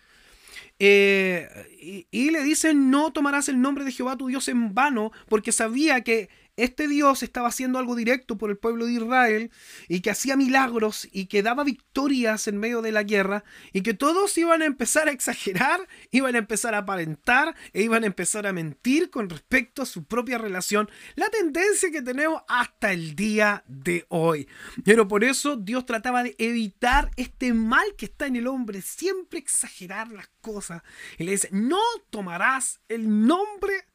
Eh, 0.81 2.05
y, 2.11 2.31
le 2.31 2.41
dicen, 2.41 2.89
no 2.89 3.11
tomarás 3.11 3.49
el 3.49 3.59
nombre 3.59 3.83
de 3.83 3.91
Jehová 3.91 4.15
tu 4.15 4.27
Dios 4.27 4.47
en 4.47 4.73
vano, 4.73 5.11
porque 5.27 5.51
sabía 5.51 6.01
que 6.01 6.29
este 6.63 6.87
Dios 6.87 7.23
estaba 7.23 7.47
haciendo 7.47 7.79
algo 7.79 7.95
directo 7.95 8.37
por 8.37 8.49
el 8.49 8.57
pueblo 8.57 8.85
de 8.85 8.93
Israel 8.93 9.51
y 9.87 10.01
que 10.01 10.11
hacía 10.11 10.35
milagros 10.35 11.07
y 11.11 11.25
que 11.25 11.43
daba 11.43 11.63
victorias 11.63 12.47
en 12.47 12.57
medio 12.57 12.81
de 12.81 12.91
la 12.91 13.03
guerra 13.03 13.43
y 13.73 13.81
que 13.81 13.93
todos 13.93 14.37
iban 14.37 14.61
a 14.61 14.65
empezar 14.65 15.07
a 15.07 15.11
exagerar, 15.11 15.87
iban 16.11 16.35
a 16.35 16.39
empezar 16.39 16.73
a 16.75 16.79
aparentar 16.79 17.55
e 17.73 17.83
iban 17.83 18.03
a 18.03 18.07
empezar 18.07 18.47
a 18.47 18.53
mentir 18.53 19.09
con 19.09 19.29
respecto 19.29 19.81
a 19.81 19.85
su 19.85 20.03
propia 20.03 20.37
relación, 20.37 20.89
la 21.15 21.29
tendencia 21.29 21.91
que 21.91 22.01
tenemos 22.01 22.41
hasta 22.47 22.91
el 22.91 23.15
día 23.15 23.63
de 23.67 24.05
hoy. 24.09 24.47
Pero 24.83 25.07
por 25.07 25.23
eso 25.23 25.55
Dios 25.55 25.85
trataba 25.85 26.23
de 26.23 26.35
evitar 26.37 27.11
este 27.15 27.53
mal 27.53 27.95
que 27.97 28.05
está 28.05 28.27
en 28.27 28.35
el 28.35 28.47
hombre, 28.47 28.81
siempre 28.81 29.39
exagerar 29.39 30.11
las 30.11 30.29
cosas. 30.41 30.83
Y 31.17 31.23
le 31.23 31.31
dice, 31.31 31.49
no 31.51 31.81
tomarás 32.09 32.79
el 32.87 33.25
nombre 33.25 33.85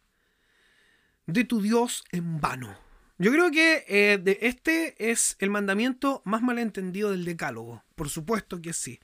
de 1.27 1.45
tu 1.45 1.61
Dios 1.61 2.05
en 2.13 2.41
vano. 2.41 2.85
Yo 3.17 3.31
creo 3.31 3.51
que 3.51 3.85
eh, 3.87 4.39
este 4.41 5.11
es 5.11 5.37
el 5.39 5.51
mandamiento 5.51 6.21
más 6.25 6.43
malentendido 6.43 7.13
del 7.13 7.25
decálogo. 7.25 7.85
Por 7.95 8.09
supuesto 8.09 8.61
que 8.61 8.73
sí. 8.73 8.99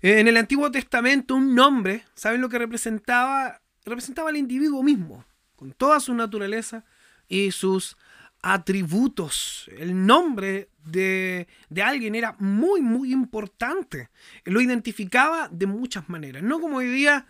Eh, 0.00 0.20
en 0.20 0.28
el 0.28 0.38
Antiguo 0.38 0.70
Testamento 0.70 1.34
un 1.34 1.54
nombre, 1.54 2.04
¿saben 2.14 2.40
lo 2.40 2.48
que 2.48 2.58
representaba? 2.58 3.60
Representaba 3.84 4.30
al 4.30 4.36
individuo 4.36 4.82
mismo, 4.82 5.24
con 5.54 5.72
toda 5.72 6.00
su 6.00 6.14
naturaleza 6.14 6.84
y 7.28 7.52
sus 7.52 7.96
atributos. 8.40 9.68
El 9.76 10.06
nombre 10.06 10.70
de, 10.84 11.46
de, 11.68 11.82
alguien 11.82 12.14
era 12.14 12.36
muy, 12.38 12.80
muy 12.80 13.12
importante. 13.12 14.08
Lo 14.44 14.62
identificaba 14.62 15.48
de 15.52 15.66
muchas 15.66 16.08
maneras. 16.08 16.42
No 16.42 16.58
como 16.58 16.78
hoy 16.78 16.88
día 16.88 17.26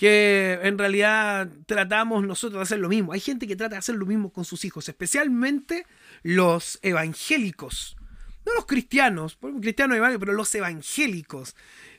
que 0.00 0.58
en 0.62 0.78
realidad 0.78 1.46
tratamos 1.66 2.24
nosotros 2.24 2.58
de 2.58 2.62
hacer 2.62 2.78
lo 2.78 2.88
mismo. 2.88 3.12
Hay 3.12 3.20
gente 3.20 3.46
que 3.46 3.54
trata 3.54 3.74
de 3.74 3.80
hacer 3.80 3.96
lo 3.96 4.06
mismo 4.06 4.32
con 4.32 4.46
sus 4.46 4.64
hijos, 4.64 4.88
especialmente 4.88 5.84
los 6.22 6.78
evangélicos. 6.80 7.98
No 8.46 8.54
los 8.54 8.64
cristianos, 8.64 9.36
porque 9.36 9.60
cristianos 9.60 10.00
varios, 10.00 10.18
pero 10.18 10.32
los 10.32 10.54
evangélicos. 10.54 11.54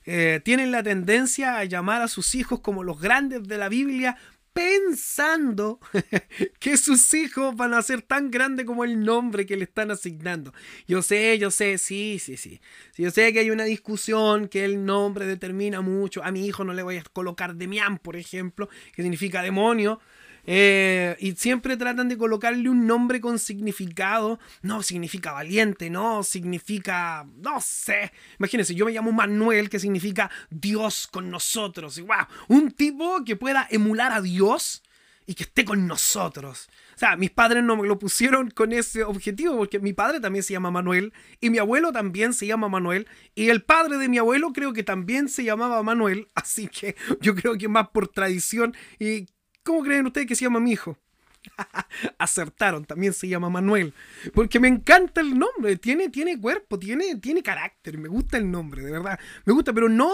Eh, 0.05 0.41
tienen 0.43 0.71
la 0.71 0.81
tendencia 0.81 1.59
a 1.59 1.65
llamar 1.65 2.01
a 2.01 2.07
sus 2.07 2.33
hijos 2.33 2.61
como 2.61 2.81
los 2.81 2.99
grandes 2.99 3.47
de 3.47 3.59
la 3.59 3.69
Biblia 3.69 4.17
pensando 4.53 5.79
que 6.59 6.77
sus 6.77 7.13
hijos 7.13 7.55
van 7.55 7.73
a 7.73 7.81
ser 7.81 8.01
tan 8.01 8.31
grandes 8.31 8.65
como 8.65 8.83
el 8.83 9.03
nombre 9.03 9.45
que 9.45 9.57
le 9.57 9.63
están 9.63 9.91
asignando. 9.91 10.53
Yo 10.87 11.01
sé, 11.01 11.37
yo 11.39 11.51
sé, 11.51 11.77
sí, 11.77 12.19
sí, 12.19 12.37
sí. 12.37 12.61
Yo 12.97 13.11
sé 13.11 13.31
que 13.33 13.39
hay 13.39 13.51
una 13.51 13.63
discusión 13.63 14.47
que 14.47 14.65
el 14.65 14.85
nombre 14.85 15.25
determina 15.25 15.81
mucho. 15.81 16.23
A 16.23 16.31
mi 16.31 16.45
hijo 16.45 16.63
no 16.63 16.73
le 16.73 16.83
voy 16.83 16.97
a 16.97 17.03
colocar 17.03 17.55
Demián, 17.55 17.97
por 17.97 18.15
ejemplo, 18.15 18.69
que 18.93 19.01
significa 19.01 19.41
demonio. 19.41 19.99
Eh, 20.45 21.15
y 21.19 21.33
siempre 21.33 21.77
tratan 21.77 22.09
de 22.09 22.17
colocarle 22.17 22.69
un 22.69 22.87
nombre 22.87 23.21
con 23.21 23.39
significado. 23.39 24.39
No 24.61 24.83
significa 24.83 25.31
valiente, 25.31 25.89
no 25.89 26.23
significa, 26.23 27.25
no 27.37 27.61
sé. 27.61 28.11
Imagínense, 28.39 28.75
yo 28.75 28.85
me 28.85 28.91
llamo 28.91 29.11
Manuel, 29.11 29.69
que 29.69 29.79
significa 29.79 30.31
Dios 30.49 31.07
con 31.07 31.29
nosotros. 31.29 31.99
Wow, 31.99 32.27
un 32.47 32.71
tipo 32.71 33.23
que 33.23 33.35
pueda 33.35 33.67
emular 33.69 34.11
a 34.11 34.21
Dios 34.21 34.83
y 35.25 35.35
que 35.35 35.43
esté 35.43 35.63
con 35.63 35.87
nosotros. 35.87 36.69
O 36.95 36.97
sea, 36.97 37.15
mis 37.15 37.31
padres 37.31 37.63
no 37.63 37.77
me 37.77 37.87
lo 37.87 37.97
pusieron 37.97 38.49
con 38.49 38.73
ese 38.73 39.03
objetivo, 39.03 39.57
porque 39.57 39.79
mi 39.79 39.93
padre 39.93 40.19
también 40.19 40.43
se 40.43 40.53
llama 40.53 40.71
Manuel, 40.71 41.13
y 41.39 41.49
mi 41.49 41.57
abuelo 41.57 41.91
también 41.91 42.33
se 42.33 42.47
llama 42.47 42.67
Manuel, 42.67 43.07
y 43.35 43.49
el 43.49 43.63
padre 43.63 43.97
de 43.97 44.09
mi 44.09 44.17
abuelo 44.17 44.51
creo 44.53 44.73
que 44.73 44.83
también 44.83 45.29
se 45.29 45.43
llamaba 45.43 45.81
Manuel, 45.83 46.27
así 46.35 46.67
que 46.67 46.95
yo 47.21 47.35
creo 47.35 47.57
que 47.57 47.67
más 47.67 47.89
por 47.89 48.07
tradición 48.07 48.75
y 48.99 49.27
¿Cómo 49.63 49.83
creen 49.83 50.07
ustedes 50.07 50.27
que 50.27 50.35
se 50.35 50.45
llama 50.45 50.59
mi 50.59 50.71
hijo? 50.71 50.97
Acertaron, 52.17 52.85
también 52.85 53.13
se 53.13 53.27
llama 53.27 53.49
Manuel. 53.49 53.93
Porque 54.33 54.59
me 54.59 54.67
encanta 54.67 55.21
el 55.21 55.37
nombre, 55.37 55.75
tiene, 55.77 56.09
tiene 56.09 56.39
cuerpo, 56.39 56.79
tiene, 56.79 57.15
tiene 57.17 57.43
carácter, 57.43 57.97
me 57.97 58.07
gusta 58.07 58.37
el 58.37 58.49
nombre, 58.49 58.83
de 58.83 58.91
verdad. 58.91 59.19
Me 59.45 59.53
gusta, 59.53 59.73
pero 59.73 59.89
no 59.89 60.11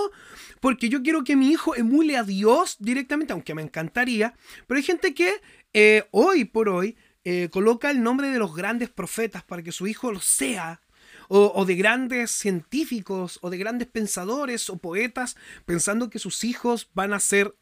porque 0.60 0.90
yo 0.90 1.02
quiero 1.02 1.24
que 1.24 1.36
mi 1.36 1.50
hijo 1.50 1.76
emule 1.76 2.18
a 2.18 2.24
Dios 2.24 2.78
directamente, 2.80 3.34
aunque 3.34 3.56
me 3.56 3.62
encantaría. 3.62 4.36
Pero 4.68 4.78
hay 4.78 4.84
gente 4.84 5.14
que 5.14 5.42
eh, 5.74 6.08
hoy 6.12 6.46
por 6.46 6.70
hoy 6.70 6.98
eh, 7.24 7.50
coloca 7.52 7.92
el 7.92 8.04
nombre 8.04 8.30
de 8.30 8.40
los 8.40 8.56
grandes 8.56 8.90
profetas 8.90 9.44
para 9.44 9.64
que 9.64 9.72
su 9.72 9.88
hijo 9.88 10.12
lo 10.12 10.20
sea. 10.20 10.82
O, 11.30 11.52
o, 11.56 11.66
de 11.66 11.76
grandes 11.76 12.32
científicos, 12.32 13.38
o 13.42 13.50
de 13.50 13.58
grandes 13.58 13.90
pensadores, 13.90 14.70
o 14.70 14.78
poetas, 14.78 15.36
pensando 15.66 16.10
que 16.10 16.20
sus 16.20 16.46
hijos 16.46 16.90
van 16.94 17.12
a 17.12 17.20
ser 17.20 17.54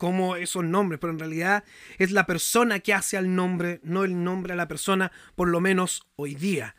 como 0.00 0.34
esos 0.36 0.64
nombres, 0.64 0.98
pero 0.98 1.12
en 1.12 1.18
realidad 1.18 1.62
es 1.98 2.10
la 2.10 2.24
persona 2.24 2.80
que 2.80 2.94
hace 2.94 3.18
al 3.18 3.34
nombre, 3.34 3.80
no 3.82 4.02
el 4.02 4.24
nombre 4.24 4.54
a 4.54 4.56
la 4.56 4.66
persona, 4.66 5.12
por 5.36 5.48
lo 5.48 5.60
menos 5.60 6.06
hoy 6.16 6.34
día. 6.34 6.74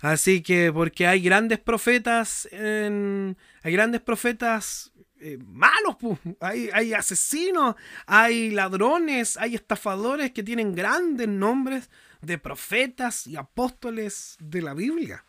Así 0.00 0.42
que, 0.42 0.72
porque 0.72 1.06
hay 1.06 1.20
grandes 1.20 1.58
profetas, 1.58 2.48
hay 2.50 3.72
grandes 3.72 4.00
profetas 4.00 4.92
eh, 5.20 5.38
malos, 5.46 5.96
hay, 6.40 6.70
hay 6.72 6.94
asesinos, 6.94 7.76
hay 8.06 8.50
ladrones, 8.50 9.36
hay 9.36 9.54
estafadores 9.54 10.32
que 10.32 10.42
tienen 10.42 10.74
grandes 10.74 11.28
nombres 11.28 11.90
de 12.22 12.38
profetas 12.38 13.26
y 13.26 13.36
apóstoles 13.36 14.38
de 14.40 14.62
la 14.62 14.72
Biblia. 14.72 15.24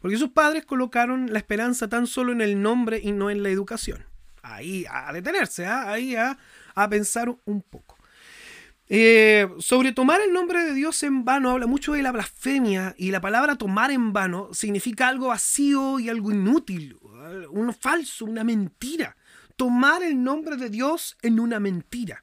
Porque 0.00 0.16
sus 0.16 0.30
padres 0.30 0.64
colocaron 0.64 1.32
la 1.32 1.38
esperanza 1.38 1.88
tan 1.88 2.08
solo 2.08 2.32
en 2.32 2.40
el 2.40 2.60
nombre 2.60 3.00
y 3.00 3.12
no 3.12 3.30
en 3.30 3.44
la 3.44 3.50
educación. 3.50 4.04
Ahí 4.42 4.84
a 4.90 5.12
detenerse, 5.12 5.64
¿ah? 5.64 5.88
ahí 5.92 6.16
a 6.16 6.36
a 6.74 6.88
pensar 6.88 7.34
un 7.44 7.62
poco. 7.62 7.96
Eh, 8.88 9.48
sobre 9.58 9.92
tomar 9.92 10.20
el 10.20 10.32
nombre 10.32 10.62
de 10.64 10.74
Dios 10.74 11.02
en 11.02 11.24
vano 11.24 11.50
habla 11.50 11.66
mucho 11.66 11.94
de 11.94 12.02
la 12.02 12.12
blasfemia 12.12 12.94
y 12.98 13.10
la 13.10 13.22
palabra 13.22 13.56
tomar 13.56 13.90
en 13.90 14.12
vano 14.12 14.50
significa 14.52 15.08
algo 15.08 15.28
vacío 15.28 15.98
y 15.98 16.10
algo 16.10 16.30
inútil, 16.30 16.98
un 17.50 17.72
falso, 17.72 18.26
una 18.26 18.44
mentira. 18.44 19.16
Tomar 19.56 20.02
el 20.02 20.22
nombre 20.22 20.56
de 20.56 20.68
Dios 20.68 21.16
en 21.22 21.40
una 21.40 21.58
mentira. 21.60 22.22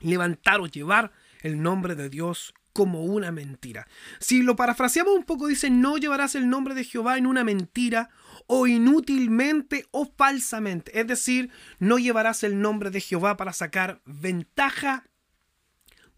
Levantar 0.00 0.60
o 0.60 0.66
llevar 0.66 1.12
el 1.42 1.62
nombre 1.62 1.94
de 1.94 2.08
Dios 2.08 2.54
como 2.72 3.04
una 3.04 3.32
mentira. 3.32 3.86
Si 4.20 4.42
lo 4.42 4.56
parafraseamos 4.56 5.14
un 5.14 5.24
poco, 5.24 5.48
dice, 5.48 5.68
no 5.70 5.96
llevarás 5.96 6.34
el 6.34 6.48
nombre 6.48 6.74
de 6.74 6.84
Jehová 6.84 7.18
en 7.18 7.26
una 7.26 7.44
mentira 7.44 8.10
o 8.48 8.66
inútilmente 8.66 9.86
o 9.92 10.10
falsamente. 10.16 10.98
Es 10.98 11.06
decir, 11.06 11.50
no 11.78 11.98
llevarás 11.98 12.42
el 12.42 12.60
nombre 12.60 12.90
de 12.90 13.00
Jehová 13.00 13.36
para 13.36 13.52
sacar 13.52 14.00
ventaja 14.06 15.04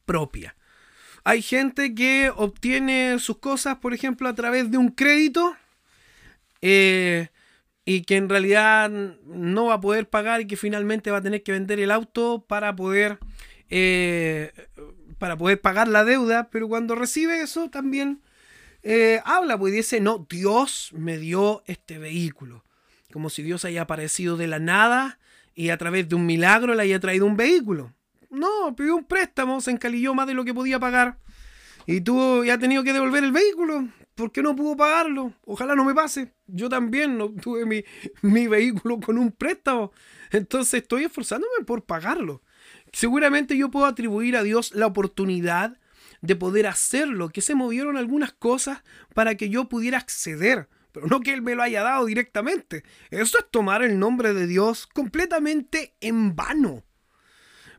propia. 0.06 0.56
Hay 1.24 1.42
gente 1.42 1.94
que 1.94 2.32
obtiene 2.34 3.18
sus 3.18 3.38
cosas, 3.38 3.78
por 3.78 3.92
ejemplo, 3.92 4.28
a 4.28 4.34
través 4.34 4.70
de 4.70 4.78
un 4.78 4.90
crédito 4.90 5.56
eh, 6.62 7.28
y 7.84 8.02
que 8.02 8.16
en 8.16 8.28
realidad 8.28 8.88
no 8.90 9.66
va 9.66 9.74
a 9.74 9.80
poder 9.80 10.08
pagar 10.08 10.40
y 10.40 10.46
que 10.46 10.56
finalmente 10.56 11.10
va 11.10 11.18
a 11.18 11.22
tener 11.22 11.42
que 11.42 11.52
vender 11.52 11.80
el 11.80 11.90
auto 11.90 12.46
para 12.46 12.74
poder, 12.76 13.18
eh, 13.70 14.52
para 15.18 15.36
poder 15.36 15.60
pagar 15.60 15.88
la 15.88 16.04
deuda, 16.04 16.48
pero 16.50 16.68
cuando 16.68 16.94
recibe 16.94 17.40
eso 17.40 17.70
también 17.70 18.22
eh, 18.82 19.20
habla, 19.24 19.58
pues 19.58 19.72
dice, 19.72 20.00
no, 20.00 20.26
Dios 20.28 20.90
me 20.94 21.18
dio 21.18 21.62
este 21.66 21.98
vehículo, 21.98 22.64
como 23.12 23.30
si 23.30 23.42
Dios 23.42 23.64
haya 23.64 23.82
aparecido 23.82 24.36
de 24.36 24.46
la 24.46 24.58
nada 24.58 25.18
y 25.54 25.70
a 25.70 25.76
través 25.76 26.08
de 26.08 26.14
un 26.14 26.26
milagro 26.26 26.74
le 26.74 26.82
haya 26.82 27.00
traído 27.00 27.26
un 27.26 27.36
vehículo. 27.36 27.92
No, 28.30 28.74
pidió 28.76 28.96
un 28.96 29.04
préstamo, 29.04 29.60
se 29.60 29.72
encalilló 29.72 30.14
más 30.14 30.26
de 30.26 30.34
lo 30.34 30.44
que 30.44 30.54
podía 30.54 30.78
pagar. 30.78 31.18
Y 31.86 32.00
tú 32.00 32.44
ya 32.44 32.54
has 32.54 32.60
tenido 32.60 32.84
que 32.84 32.92
devolver 32.92 33.24
el 33.24 33.32
vehículo. 33.32 33.88
¿Por 34.14 34.30
qué 34.30 34.42
no 34.42 34.54
pudo 34.54 34.76
pagarlo? 34.76 35.32
Ojalá 35.44 35.74
no 35.74 35.84
me 35.84 35.94
pase. 35.94 36.32
Yo 36.46 36.68
también 36.68 37.18
no 37.18 37.30
tuve 37.30 37.66
mi, 37.66 37.82
mi 38.22 38.46
vehículo 38.46 39.00
con 39.00 39.18
un 39.18 39.32
préstamo. 39.32 39.92
Entonces 40.30 40.82
estoy 40.82 41.04
esforzándome 41.04 41.64
por 41.66 41.84
pagarlo. 41.84 42.42
Seguramente 42.92 43.56
yo 43.56 43.70
puedo 43.70 43.86
atribuir 43.86 44.36
a 44.36 44.42
Dios 44.42 44.72
la 44.74 44.86
oportunidad 44.86 45.79
de 46.20 46.36
poder 46.36 46.66
hacerlo, 46.66 47.30
que 47.30 47.40
se 47.40 47.54
movieron 47.54 47.96
algunas 47.96 48.32
cosas 48.32 48.82
para 49.14 49.36
que 49.36 49.48
yo 49.48 49.68
pudiera 49.68 49.98
acceder, 49.98 50.68
pero 50.92 51.06
no 51.06 51.20
que 51.20 51.32
Él 51.32 51.42
me 51.42 51.54
lo 51.54 51.62
haya 51.62 51.82
dado 51.82 52.06
directamente. 52.06 52.84
Eso 53.10 53.38
es 53.38 53.50
tomar 53.50 53.82
el 53.82 53.98
nombre 53.98 54.34
de 54.34 54.46
Dios 54.46 54.86
completamente 54.86 55.94
en 56.00 56.34
vano. 56.34 56.84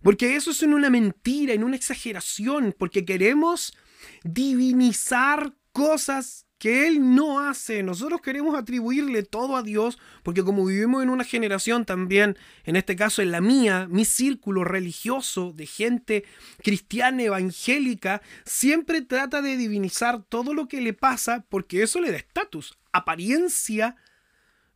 Porque 0.01 0.36
eso 0.36 0.51
es 0.51 0.63
en 0.63 0.73
una 0.73 0.89
mentira, 0.89 1.54
en 1.54 1.63
una 1.63 1.75
exageración, 1.75 2.73
porque 2.77 3.06
queremos 3.06 3.77
divinizar 4.23 5.54
cosas 5.71 6.47
que 6.62 6.88
Él 6.88 7.15
no 7.15 7.39
hace. 7.39 7.82
Nosotros 7.82 8.21
queremos 8.21 8.54
atribuirle 8.54 9.24
todo 9.24 9.58
a 9.58 9.63
Dios, 9.63 9.97
porque 10.21 10.43
como 10.43 10.63
vivimos 10.63 11.02
en 11.02 11.10
una 11.10 11.24
generación 11.24 11.86
también, 11.86 12.38
en 12.65 12.76
este 12.76 12.95
caso 12.95 13.24
en 13.24 13.32
la 13.32 13.41
mía, 13.41 13.88
mi 13.89 14.06
círculo 14.06 14.63
religioso 14.63 15.54
de 15.54 15.65
gente 15.65 16.24
cristiana 16.63 17.24
evangélica, 17.24 18.21
siempre 18.45 19.02
trata 19.02 19.41
de 19.41 19.58
divinizar 19.58 20.21
todo 20.21 20.54
lo 20.54 20.67
que 20.67 20.82
le 20.82 20.93
pasa, 20.93 21.43
porque 21.50 21.82
eso 21.82 22.00
le 22.00 22.12
da 22.12 22.17
estatus, 22.17 22.78
apariencia 22.91 23.95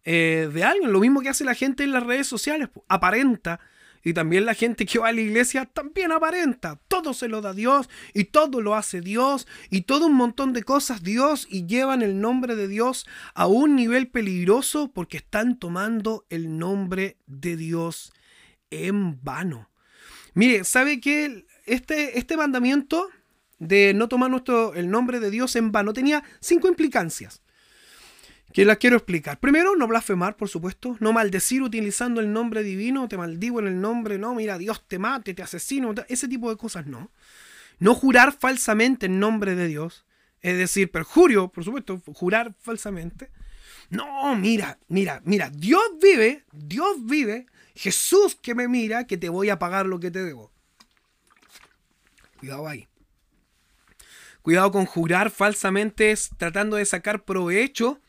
eh, 0.06 0.50
de 0.52 0.64
alguien. 0.64 0.92
Lo 0.92 1.02
mismo 1.02 1.22
que 1.22 1.30
hace 1.30 1.44
la 1.44 1.54
gente 1.54 1.84
en 1.84 1.92
las 1.92 2.04
redes 2.04 2.26
sociales, 2.26 2.70
aparenta 2.88 3.60
y 4.06 4.14
también 4.14 4.46
la 4.46 4.54
gente 4.54 4.86
que 4.86 5.00
va 5.00 5.10
a 5.10 5.12
la 5.12 5.20
iglesia 5.20 5.66
también 5.66 6.12
aparenta. 6.12 6.80
Todo 6.88 7.14
se 7.16 7.28
lo 7.28 7.42
da 7.42 7.54
Dios 7.54 7.90
y 8.14 8.26
todo 8.26 8.62
lo 8.62 8.76
hace 8.76 9.02
Dios 9.02 9.48
y 9.72 9.82
todo 9.82 10.06
un 10.06 10.14
montón 10.14 10.54
de 10.54 10.64
cosas 10.64 11.02
Dios 11.02 11.48
y 11.50 11.66
llevan 11.66 12.04
el 12.04 12.22
nombre 12.22 12.56
de 12.56 12.68
Dios 12.68 13.08
a 13.34 13.48
un 13.48 13.76
nivel 13.76 14.08
peligroso 14.08 14.92
porque 14.94 15.18
están 15.18 15.58
tomando 15.58 16.24
el 16.30 16.58
nombre 16.60 17.18
de 17.26 17.58
Dios 17.58 18.14
en 18.70 19.22
vano. 19.24 19.72
Mire, 20.36 20.66
¿sabe 20.66 21.02
que 21.02 21.48
este, 21.66 22.20
este 22.20 22.38
mandamiento 22.38 23.10
de 23.58 23.96
no 23.96 24.08
tomar 24.08 24.30
nuestro, 24.30 24.76
el 24.76 24.92
nombre 24.92 25.20
de 25.20 25.32
Dios 25.32 25.56
en 25.56 25.72
vano 25.72 25.94
tenía 25.94 26.24
cinco 26.42 26.68
implicancias? 26.68 27.42
Que 28.56 28.64
las 28.64 28.78
quiero 28.78 28.96
explicar. 28.96 29.38
Primero, 29.38 29.76
no 29.76 29.86
blasfemar, 29.86 30.38
por 30.38 30.48
supuesto, 30.48 30.96
no 31.02 31.12
maldecir 31.12 31.62
utilizando 31.62 32.22
el 32.22 32.32
nombre 32.32 32.64
divino, 32.64 33.10
te 33.10 33.18
maldigo 33.18 33.60
en 33.60 33.68
el 33.68 33.82
nombre, 33.82 34.18
no, 34.18 34.34
mira, 34.34 34.58
Dios 34.58 34.82
te 34.88 34.98
mate, 34.98 35.34
te 35.34 35.44
asesino, 35.44 35.94
ese 36.08 36.30
tipo 36.30 36.50
de 36.50 36.56
cosas 36.56 36.88
no. 36.88 37.12
No 37.80 37.94
jurar 37.96 38.32
falsamente 38.32 39.08
en 39.08 39.20
nombre 39.20 39.56
de 39.56 39.68
Dios, 39.68 40.06
es 40.42 40.58
decir, 40.58 40.90
perjurio, 40.90 41.50
por 41.50 41.66
supuesto, 41.66 42.02
jurar 42.14 42.56
falsamente. 42.58 43.30
No, 43.90 44.34
mira, 44.38 44.80
mira, 44.88 45.22
mira, 45.26 45.50
Dios 45.50 45.84
vive, 46.02 46.46
Dios 46.54 46.96
vive, 47.04 47.48
Jesús 47.76 48.38
que 48.42 48.56
me 48.56 48.70
mira, 48.70 49.06
que 49.06 49.18
te 49.18 49.28
voy 49.28 49.50
a 49.50 49.60
pagar 49.60 49.86
lo 49.86 50.00
que 50.00 50.12
te 50.12 50.24
debo. 50.24 50.50
Cuidado 52.40 52.70
ahí. 52.70 52.88
Cuidado 54.42 54.72
con 54.72 54.86
jurar 54.86 55.30
falsamente 55.30 56.16
tratando 56.38 56.78
de 56.78 56.86
sacar 56.86 57.26
provecho 57.26 58.00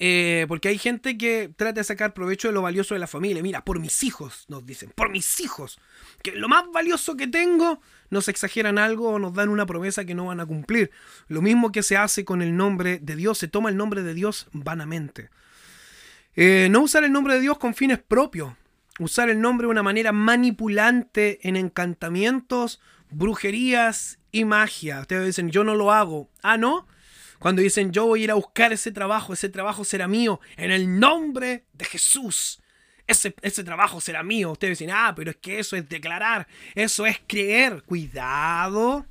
eh, 0.00 0.44
porque 0.46 0.68
hay 0.68 0.78
gente 0.78 1.18
que 1.18 1.50
trata 1.56 1.80
de 1.80 1.84
sacar 1.84 2.14
provecho 2.14 2.48
de 2.48 2.54
lo 2.54 2.62
valioso 2.62 2.94
de 2.94 3.00
la 3.00 3.08
familia. 3.08 3.42
Mira, 3.42 3.64
por 3.64 3.80
mis 3.80 4.04
hijos, 4.04 4.44
nos 4.48 4.64
dicen, 4.64 4.92
por 4.94 5.10
mis 5.10 5.40
hijos. 5.40 5.80
Que 6.22 6.32
lo 6.32 6.48
más 6.48 6.64
valioso 6.72 7.16
que 7.16 7.26
tengo, 7.26 7.80
nos 8.10 8.28
exageran 8.28 8.78
algo 8.78 9.10
o 9.10 9.18
nos 9.18 9.34
dan 9.34 9.48
una 9.48 9.66
promesa 9.66 10.04
que 10.04 10.14
no 10.14 10.26
van 10.26 10.38
a 10.40 10.46
cumplir. 10.46 10.92
Lo 11.26 11.42
mismo 11.42 11.72
que 11.72 11.82
se 11.82 11.96
hace 11.96 12.24
con 12.24 12.42
el 12.42 12.56
nombre 12.56 13.00
de 13.00 13.16
Dios, 13.16 13.38
se 13.38 13.48
toma 13.48 13.70
el 13.70 13.76
nombre 13.76 14.02
de 14.02 14.14
Dios 14.14 14.46
vanamente. 14.52 15.30
Eh, 16.36 16.68
no 16.70 16.82
usar 16.82 17.02
el 17.02 17.10
nombre 17.10 17.34
de 17.34 17.40
Dios 17.40 17.58
con 17.58 17.74
fines 17.74 17.98
propios. 17.98 18.52
Usar 19.00 19.30
el 19.30 19.40
nombre 19.40 19.66
de 19.66 19.72
una 19.72 19.82
manera 19.82 20.12
manipulante 20.12 21.40
en 21.48 21.56
encantamientos, 21.56 22.80
brujerías 23.10 24.20
y 24.30 24.44
magia. 24.44 25.00
Ustedes 25.00 25.26
dicen, 25.26 25.50
yo 25.50 25.64
no 25.64 25.74
lo 25.74 25.92
hago. 25.92 26.30
Ah, 26.42 26.56
no 26.56 26.86
cuando 27.38 27.62
dicen 27.62 27.92
yo 27.92 28.06
voy 28.06 28.20
a 28.20 28.24
ir 28.24 28.30
a 28.30 28.34
buscar 28.34 28.72
ese 28.72 28.92
trabajo, 28.92 29.32
ese 29.32 29.48
trabajo 29.48 29.84
será 29.84 30.08
mío, 30.08 30.40
en 30.56 30.70
el 30.70 30.98
nombre 30.98 31.64
de 31.72 31.84
Jesús. 31.84 32.60
Ese, 33.06 33.34
ese, 33.40 33.64
trabajo 33.64 34.02
será 34.02 34.22
mío. 34.22 34.52
Ustedes 34.52 34.78
dicen, 34.78 34.94
ah, 34.94 35.14
pero 35.16 35.30
es 35.30 35.36
que 35.36 35.58
eso 35.58 35.76
es 35.76 35.88
declarar, 35.88 36.46
eso 36.74 37.06
es 37.06 37.18
creer. 37.26 37.82
Cuidado, 37.84 39.06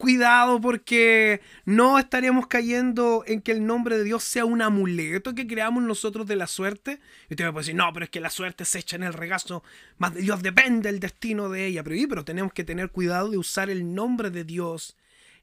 cuidado 0.00 0.60
porque 0.60 1.40
no 1.64 1.98
estaremos 1.98 2.46
cayendo 2.46 3.24
en 3.26 3.42
que 3.42 3.50
el 3.50 3.66
nombre 3.66 3.98
de 3.98 4.04
Dios 4.04 4.22
sea 4.22 4.44
un 4.44 4.62
amuleto 4.62 5.34
que 5.34 5.48
creamos 5.48 5.82
nosotros 5.82 6.28
de 6.28 6.36
la 6.36 6.46
suerte. 6.46 7.00
Y 7.28 7.34
usted 7.34 7.44
me 7.44 7.52
puede 7.52 7.64
decir, 7.64 7.74
no, 7.74 7.92
pero 7.92 8.04
es 8.04 8.10
que 8.10 8.20
la 8.20 8.30
suerte 8.30 8.64
se 8.64 8.78
echa 8.78 8.94
en 8.94 9.02
el 9.02 9.12
regazo, 9.12 9.64
más 9.98 10.14
de 10.14 10.22
Dios 10.22 10.42
depende 10.42 10.88
el 10.88 11.00
destino 11.00 11.48
de 11.48 11.66
ella. 11.66 11.82
Pero, 11.82 11.96
pero 12.08 12.24
tenemos 12.24 12.52
que 12.52 12.62
tener 12.62 12.90
cuidado 12.90 13.30
de 13.30 13.38
usar 13.38 13.68
el 13.68 13.94
nombre 13.94 14.30
de 14.30 14.44
Dios 14.44 14.96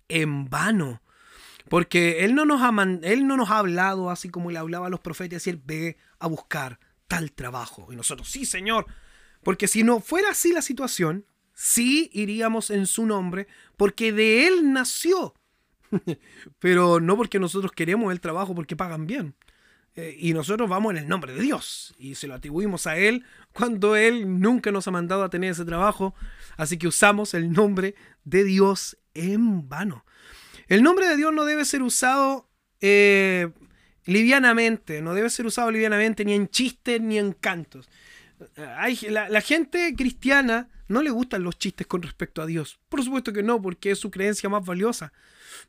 en 0.07 0.49
vano. 0.49 1.01
Porque 1.69 2.23
él 2.25 2.35
no, 2.35 2.45
nos 2.45 2.61
ha 2.61 2.71
él 3.03 3.27
no 3.27 3.37
nos 3.37 3.49
ha 3.49 3.59
hablado 3.59 4.09
así 4.09 4.29
como 4.29 4.51
le 4.51 4.59
hablaba 4.59 4.87
a 4.87 4.89
los 4.89 4.99
profetas, 4.99 5.43
decir, 5.43 5.61
ve 5.65 5.97
a 6.19 6.27
buscar 6.27 6.79
tal 7.07 7.31
trabajo. 7.31 7.87
Y 7.91 7.95
nosotros, 7.95 8.29
sí, 8.29 8.45
Señor. 8.45 8.85
Porque 9.43 9.67
si 9.67 9.83
no 9.83 9.99
fuera 9.99 10.31
así 10.31 10.51
la 10.51 10.61
situación, 10.61 11.25
sí 11.53 12.09
iríamos 12.13 12.69
en 12.69 12.85
su 12.85 13.05
nombre, 13.05 13.47
porque 13.75 14.11
de 14.11 14.47
él 14.47 14.73
nació. 14.73 15.33
Pero 16.59 16.99
no 16.99 17.15
porque 17.15 17.39
nosotros 17.39 17.71
queremos 17.71 18.11
el 18.11 18.19
trabajo, 18.19 18.53
porque 18.53 18.75
pagan 18.75 19.07
bien. 19.07 19.35
Eh, 19.95 20.15
y 20.19 20.33
nosotros 20.33 20.69
vamos 20.69 20.91
en 20.91 20.97
el 20.97 21.07
nombre 21.07 21.33
de 21.33 21.41
Dios. 21.41 21.95
Y 21.97 22.15
se 22.15 22.27
lo 22.27 22.35
atribuimos 22.35 22.85
a 22.85 22.97
Él 22.97 23.25
cuando 23.51 23.95
Él 23.95 24.39
nunca 24.39 24.71
nos 24.71 24.87
ha 24.87 24.91
mandado 24.91 25.23
a 25.23 25.29
tener 25.29 25.51
ese 25.51 25.65
trabajo. 25.65 26.13
Así 26.55 26.77
que 26.77 26.87
usamos 26.87 27.33
el 27.33 27.51
nombre 27.51 27.95
de 28.23 28.43
Dios 28.43 28.97
en 29.15 29.67
vano. 29.67 30.05
El 30.67 30.83
nombre 30.83 31.07
de 31.07 31.15
Dios 31.15 31.33
no 31.33 31.45
debe 31.45 31.65
ser 31.65 31.81
usado 31.81 32.49
eh, 32.81 33.49
livianamente, 34.05 35.01
no 35.01 35.13
debe 35.13 35.29
ser 35.29 35.45
usado 35.45 35.71
livianamente 35.71 36.25
ni 36.25 36.33
en 36.33 36.49
chistes 36.49 37.01
ni 37.01 37.17
en 37.17 37.33
cantos. 37.33 37.89
la, 39.09 39.29
la, 39.29 39.41
gente 39.41 39.93
cristiana 39.95 40.69
no 40.87 41.01
le 41.01 41.09
gustan 41.09 41.43
los 41.43 41.57
chistes 41.57 41.87
con 41.87 42.01
respecto 42.01 42.41
a 42.41 42.45
Dios. 42.45 42.79
Por 42.89 43.03
supuesto 43.03 43.33
que 43.33 43.43
no, 43.43 43.61
porque 43.61 43.91
es 43.91 43.99
su 43.99 44.11
creencia 44.11 44.49
más 44.49 44.65
valiosa. 44.65 45.13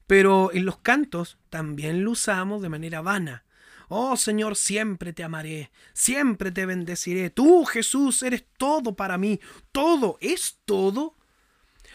Pero 0.06 0.52
en 0.52 0.64
los 0.64 0.78
cantos 0.78 1.38
también 1.48 2.04
lo 2.04 2.12
usamos 2.12 2.62
de 2.62 2.68
manera 2.68 3.00
vana. 3.00 3.44
Oh 3.88 4.16
Señor, 4.16 4.56
siempre 4.56 5.12
te 5.12 5.24
amaré, 5.24 5.70
siempre 5.94 6.50
te 6.50 6.66
bendeciré. 6.66 7.30
Tú, 7.30 7.64
Jesús, 7.64 8.22
eres 8.22 8.44
todo 8.58 8.94
para 8.94 9.16
mí. 9.16 9.40
Todo 9.72 10.18
es 10.20 10.58
todo 10.64 11.17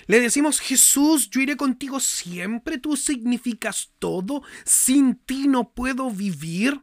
le 0.08 0.20
decimos, 0.20 0.60
Jesús, 0.60 1.30
yo 1.30 1.42
iré 1.42 1.56
contigo 1.56 2.00
siempre, 2.00 2.78
tú 2.78 2.96
significas 2.96 3.94
todo, 4.00 4.44
sin 4.66 5.16
ti 5.16 5.48
no 5.48 5.72
puedo 5.72 6.10
vivir. 6.10 6.82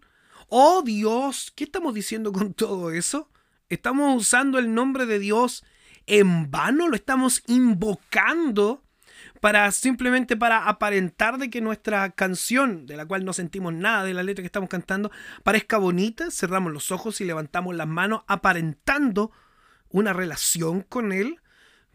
Oh 0.48 0.82
Dios, 0.82 1.52
¿qué 1.54 1.64
estamos 1.64 1.94
diciendo 1.94 2.32
con 2.32 2.54
todo 2.54 2.90
eso? 2.90 3.30
¿Estamos 3.68 4.16
usando 4.16 4.58
el 4.58 4.74
nombre 4.74 5.06
de 5.06 5.18
Dios 5.18 5.64
en 6.06 6.50
vano? 6.50 6.88
¿Lo 6.88 6.96
estamos 6.96 7.42
invocando 7.46 8.82
para 9.40 9.70
simplemente 9.70 10.36
para 10.36 10.68
aparentar 10.68 11.38
de 11.38 11.50
que 11.50 11.60
nuestra 11.60 12.10
canción, 12.10 12.86
de 12.86 12.96
la 12.96 13.06
cual 13.06 13.24
no 13.24 13.32
sentimos 13.32 13.72
nada 13.72 14.04
de 14.04 14.14
la 14.14 14.22
letra 14.22 14.42
que 14.42 14.46
estamos 14.46 14.68
cantando, 14.68 15.10
parezca 15.44 15.78
bonita? 15.78 16.30
Cerramos 16.30 16.72
los 16.72 16.90
ojos 16.90 17.20
y 17.20 17.24
levantamos 17.24 17.76
las 17.76 17.86
manos 17.86 18.22
aparentando 18.26 19.30
una 19.88 20.12
relación 20.12 20.82
con 20.82 21.12
Él 21.12 21.40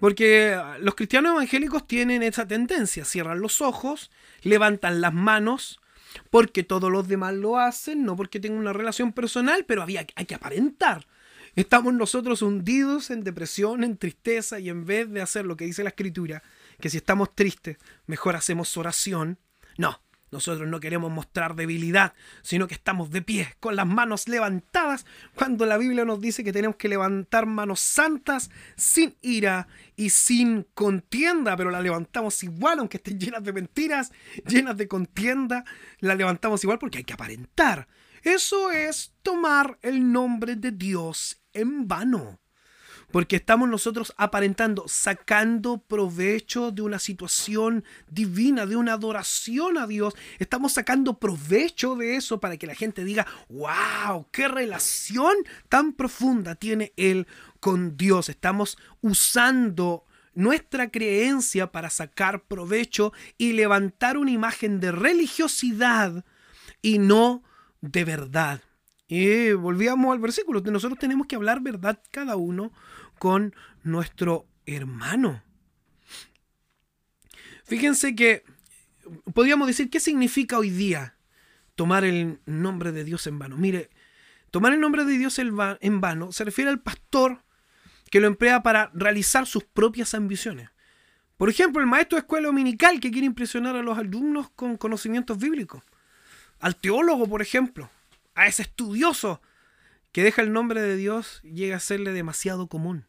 Porque 0.06 0.56
los 0.82 0.94
cristianos 0.94 1.32
evangélicos 1.32 1.88
tienen 1.88 2.22
esa 2.22 2.48
tendencia, 2.48 3.06
cierran 3.06 3.40
los 3.40 3.60
ojos, 3.60 4.12
levantan 4.44 5.02
las 5.02 5.16
manos, 5.16 5.82
porque 6.30 6.62
todos 6.62 6.92
los 6.92 7.08
demás 7.08 7.34
lo 7.34 7.58
hacen, 7.58 8.06
no 8.06 8.16
porque 8.16 8.40
tengan 8.40 8.60
una 8.60 8.72
relación 8.72 9.14
personal, 9.14 9.66
pero 9.66 9.82
había, 9.82 10.06
hay 10.14 10.26
que 10.26 10.36
aparentar. 10.36 11.08
Estamos 11.56 11.92
nosotros 11.96 12.44
hundidos 12.44 13.10
en 13.10 13.24
depresión, 13.24 13.84
en 13.84 13.98
tristeza, 13.98 14.60
y 14.60 14.70
en 14.70 14.86
vez 14.86 15.10
de 15.10 15.24
hacer 15.24 15.44
lo 15.44 15.58
que 15.58 15.66
dice 15.66 15.82
la 15.82 15.90
escritura, 15.90 16.44
que 16.80 16.92
si 16.92 16.98
estamos 16.98 17.34
tristes, 17.34 17.78
mejor 18.06 18.36
hacemos 18.36 18.78
oración, 18.78 19.40
no, 19.80 20.04
nosotros 20.36 20.68
no 20.68 20.80
queremos 20.80 21.12
mostrar 21.12 21.56
debilidad, 21.56 22.14
sino 22.42 22.68
que 22.68 22.74
estamos 22.76 23.10
de 23.10 23.22
pie, 23.22 23.56
con 23.60 23.76
las 23.76 23.88
manos 23.88 24.28
levantadas, 24.28 25.06
cuando 25.34 25.66
la 25.66 25.78
Biblia 25.78 26.06
nos 26.06 26.22
dice 26.22 26.44
que 26.44 26.54
tenemos 26.54 26.76
que 26.76 26.90
levantar 26.90 27.46
manos 27.46 27.80
santas, 27.80 28.52
sin 28.76 29.16
ira 29.22 29.68
y 29.96 30.10
sin 30.10 30.68
contienda, 30.74 31.56
pero 31.58 31.72
la 31.72 31.82
levantamos 31.82 32.44
igual, 32.44 32.80
aunque 32.80 32.98
estén 32.98 33.20
llenas 33.20 33.44
de 33.44 33.54
mentiras, 33.54 34.12
llenas 34.48 34.78
de 34.78 34.88
contienda, 34.88 35.66
la 36.00 36.16
levantamos 36.16 36.64
igual 36.64 36.80
porque 36.80 37.00
hay 37.00 37.04
que 37.04 37.14
aparentar. 37.14 37.88
Eso 38.22 38.72
es 38.72 39.14
tomar 39.22 39.78
el 39.82 40.12
nombre 40.12 40.56
de 40.56 40.72
Dios 40.72 41.42
en 41.54 41.88
vano. 41.88 42.40
Porque 43.16 43.38
estamos 43.38 43.70
nosotros 43.70 44.14
aparentando, 44.18 44.84
sacando 44.90 45.78
provecho 45.78 46.72
de 46.72 46.82
una 46.82 47.00
situación 47.00 47.86
divina, 48.10 48.66
de 48.66 48.76
una 48.76 48.92
adoración 48.92 49.78
a 49.78 49.88
Dios. 49.88 50.16
Estamos 50.38 50.74
sacando 50.74 51.18
provecho 51.18 51.96
de 51.96 52.18
eso 52.18 52.42
para 52.42 52.58
que 52.58 52.68
la 52.68 52.76
gente 52.76 53.06
diga, 53.06 53.26
wow, 53.48 54.28
qué 54.34 54.50
relación 54.50 55.34
tan 55.70 55.94
profunda 55.94 56.56
tiene 56.56 56.92
Él 56.98 57.26
con 57.62 57.96
Dios. 57.96 58.28
Estamos 58.28 58.78
usando 59.00 60.04
nuestra 60.34 60.92
creencia 60.92 61.72
para 61.72 61.90
sacar 61.90 62.44
provecho 62.44 63.14
y 63.38 63.54
levantar 63.54 64.18
una 64.18 64.32
imagen 64.32 64.82
de 64.82 64.92
religiosidad 64.92 66.26
y 66.82 66.98
no 66.98 67.44
de 67.80 68.04
verdad. 68.04 68.62
Y 69.08 69.54
volvíamos 69.54 70.12
al 70.12 70.20
versículo, 70.20 70.62
nosotros 70.62 70.98
tenemos 71.00 71.28
que 71.28 71.36
hablar 71.36 71.62
verdad 71.62 72.02
cada 72.12 72.36
uno 72.36 72.72
con 73.18 73.56
nuestro 73.84 74.48
hermano. 74.66 75.44
Fíjense 77.64 78.16
que 78.16 78.44
podríamos 79.34 79.68
decir, 79.68 79.90
¿qué 79.90 80.00
significa 80.00 80.58
hoy 80.58 80.70
día 80.70 81.18
tomar 81.76 82.04
el 82.04 82.40
nombre 82.46 82.92
de 82.92 83.04
Dios 83.04 83.28
en 83.28 83.40
vano? 83.40 83.58
Mire, 83.58 83.90
tomar 84.52 84.74
el 84.74 84.80
nombre 84.80 85.04
de 85.06 85.18
Dios 85.18 85.40
en 85.40 86.02
vano 86.02 86.32
se 86.32 86.44
refiere 86.44 86.70
al 86.70 86.82
pastor 86.82 87.44
que 88.12 88.20
lo 88.20 88.28
emplea 88.28 88.64
para 88.64 88.92
realizar 88.94 89.48
sus 89.48 89.64
propias 89.64 90.14
ambiciones. 90.14 90.70
Por 91.38 91.50
ejemplo, 91.50 91.82
el 91.82 91.88
maestro 91.88 92.16
de 92.16 92.22
escuela 92.22 92.48
dominical 92.48 93.00
que 93.00 93.12
quiere 93.12 93.28
impresionar 93.28 93.76
a 93.76 93.82
los 93.82 93.98
alumnos 93.98 94.50
con 94.52 94.78
conocimientos 94.78 95.38
bíblicos. 95.38 95.84
Al 96.60 96.76
teólogo, 96.78 97.28
por 97.28 97.42
ejemplo. 97.42 97.90
A 98.36 98.48
ese 98.48 98.62
estudioso 98.62 99.42
que 100.16 100.24
deja 100.24 100.42
el 100.42 100.54
nombre 100.54 100.82
de 100.82 100.96
Dios 100.96 101.42
llega 101.44 101.76
a 101.76 101.82
serle 101.82 102.14
demasiado 102.14 102.68
común. 102.68 103.06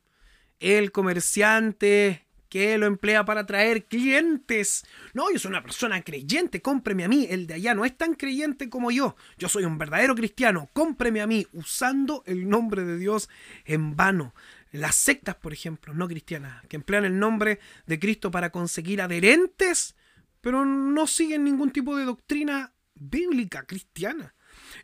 El 0.58 0.90
comerciante 0.90 2.26
que 2.48 2.76
lo 2.78 2.86
emplea 2.86 3.24
para 3.24 3.42
atraer 3.42 3.84
clientes. 3.84 4.84
No, 5.14 5.30
yo 5.30 5.38
soy 5.38 5.50
una 5.50 5.62
persona 5.62 6.02
creyente, 6.02 6.60
cómpreme 6.60 7.04
a 7.04 7.08
mí. 7.08 7.28
El 7.30 7.46
de 7.46 7.54
allá 7.54 7.76
no 7.76 7.84
es 7.84 7.96
tan 7.96 8.14
creyente 8.14 8.68
como 8.68 8.90
yo. 8.90 9.14
Yo 9.38 9.48
soy 9.48 9.64
un 9.64 9.78
verdadero 9.78 10.16
cristiano, 10.16 10.68
cómpreme 10.72 11.20
a 11.20 11.28
mí, 11.28 11.46
usando 11.52 12.24
el 12.26 12.48
nombre 12.48 12.82
de 12.82 12.98
Dios 12.98 13.28
en 13.66 13.94
vano. 13.94 14.34
Las 14.72 14.96
sectas, 14.96 15.36
por 15.36 15.52
ejemplo, 15.52 15.94
no 15.94 16.08
cristianas, 16.08 16.66
que 16.66 16.74
emplean 16.74 17.04
el 17.04 17.20
nombre 17.20 17.60
de 17.86 18.00
Cristo 18.00 18.32
para 18.32 18.50
conseguir 18.50 19.00
adherentes, 19.00 19.94
pero 20.40 20.64
no 20.64 21.06
siguen 21.06 21.44
ningún 21.44 21.70
tipo 21.70 21.94
de 21.94 22.04
doctrina 22.04 22.72
bíblica 22.96 23.62
cristiana. 23.62 24.34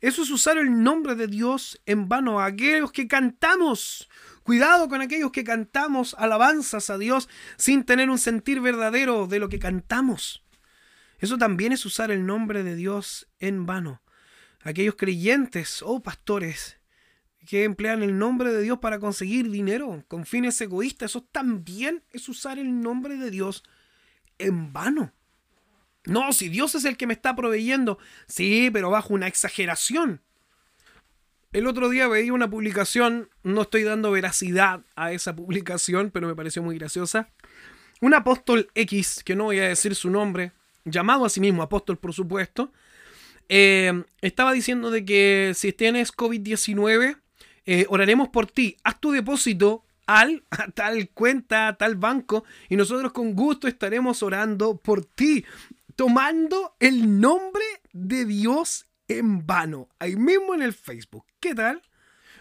Eso 0.01 0.23
es 0.23 0.31
usar 0.31 0.59
el 0.59 0.83
nombre 0.83 1.15
de 1.15 1.27
Dios 1.27 1.81
en 1.87 2.09
vano. 2.09 2.41
Aquellos 2.41 2.93
que 2.93 3.09
cantamos. 3.09 4.09
Cuidado 4.43 4.89
con 4.89 5.01
aquellos 5.01 5.31
que 5.31 5.45
cantamos 5.45 6.15
alabanzas 6.19 6.91
a 6.91 6.99
Dios 6.99 7.29
sin 7.57 7.85
tener 7.85 8.11
un 8.11 8.19
sentir 8.19 8.61
verdadero 8.61 9.27
de 9.27 9.39
lo 9.39 9.49
que 9.49 9.59
cantamos. 9.59 10.45
Eso 11.19 11.39
también 11.39 11.73
es 11.73 11.87
usar 11.87 12.11
el 12.11 12.27
nombre 12.27 12.65
de 12.65 12.75
Dios 12.75 13.29
en 13.39 13.67
vano. 13.67 14.03
Aquellos 14.63 14.97
creyentes 14.97 15.83
o 15.83 16.03
pastores 16.03 16.79
que 17.47 17.65
emplean 17.65 18.03
el 18.03 18.19
nombre 18.19 18.53
de 18.53 18.63
Dios 18.63 18.79
para 18.79 18.99
conseguir 18.99 19.51
dinero 19.51 20.05
con 20.09 20.27
fines 20.27 20.61
egoístas, 20.61 21.11
eso 21.11 21.23
también 21.23 22.05
es 22.11 22.29
usar 22.29 22.59
el 22.59 22.81
nombre 22.81 23.17
de 23.17 23.31
Dios 23.31 23.65
en 24.39 24.73
vano. 24.73 25.13
No, 26.05 26.33
si 26.33 26.49
Dios 26.49 26.75
es 26.75 26.85
el 26.85 26.97
que 26.97 27.07
me 27.07 27.15
está 27.15 27.37
proveyendo. 27.37 27.99
Sí, 28.27 28.71
pero 28.73 28.91
bajo 28.91 29.15
una 29.15 29.29
exageración. 29.29 30.21
El 31.53 31.67
otro 31.67 31.91
día 31.91 32.09
veía 32.09 32.33
una 32.33 32.49
publicación, 32.49 33.29
no 33.43 33.63
estoy 33.63 33.83
dando 33.83 34.11
veracidad 34.11 34.81
a 34.97 35.13
esa 35.13 35.37
publicación, 35.37 36.11
pero 36.11 36.27
me 36.27 36.35
pareció 36.35 36.63
muy 36.63 36.79
graciosa. 36.79 37.29
Un 38.01 38.15
apóstol 38.15 38.71
X, 38.75 39.23
que 39.23 39.37
no 39.37 39.45
voy 39.45 39.59
a 39.59 39.69
decir 39.69 39.95
su 39.95 40.09
nombre, 40.09 40.53
llamado 40.85 41.27
a 41.27 41.29
sí 41.29 41.41
mismo 41.41 41.63
apóstol 41.63 41.99
por 41.99 42.15
supuesto, 42.15 42.73
eh, 43.49 44.03
estaba 44.23 44.53
diciendo 44.53 44.91
de 44.91 45.05
que 45.05 45.53
si 45.55 45.75
tienes 45.75 46.11
COVID-19, 46.11 47.19
eh, 47.67 47.87
oraremos 47.91 48.31
por 48.31 48.47
ti, 48.47 48.79
haz 48.83 48.99
tu 48.99 49.13
depósito 49.13 49.85
al, 50.07 50.43
a 50.51 50.69
tal 50.71 51.11
cuenta, 51.11 51.69
a 51.69 51.77
tal 51.77 51.97
banco, 51.97 52.45
y 52.71 52.77
nosotros 52.77 53.13
con 53.13 53.35
gusto 53.35 53.69
estaremos 53.69 54.23
orando 54.23 54.79
por 54.79 55.05
ti 55.05 55.45
tomando 56.03 56.75
el 56.81 57.21
nombre 57.21 57.63
de 57.93 58.25
Dios 58.25 58.89
en 59.07 59.47
vano, 59.47 59.89
ahí 60.01 60.17
mismo 60.17 60.53
en 60.53 60.61
el 60.61 60.73
Facebook. 60.73 61.25
¿Qué 61.39 61.55
tal? 61.55 61.81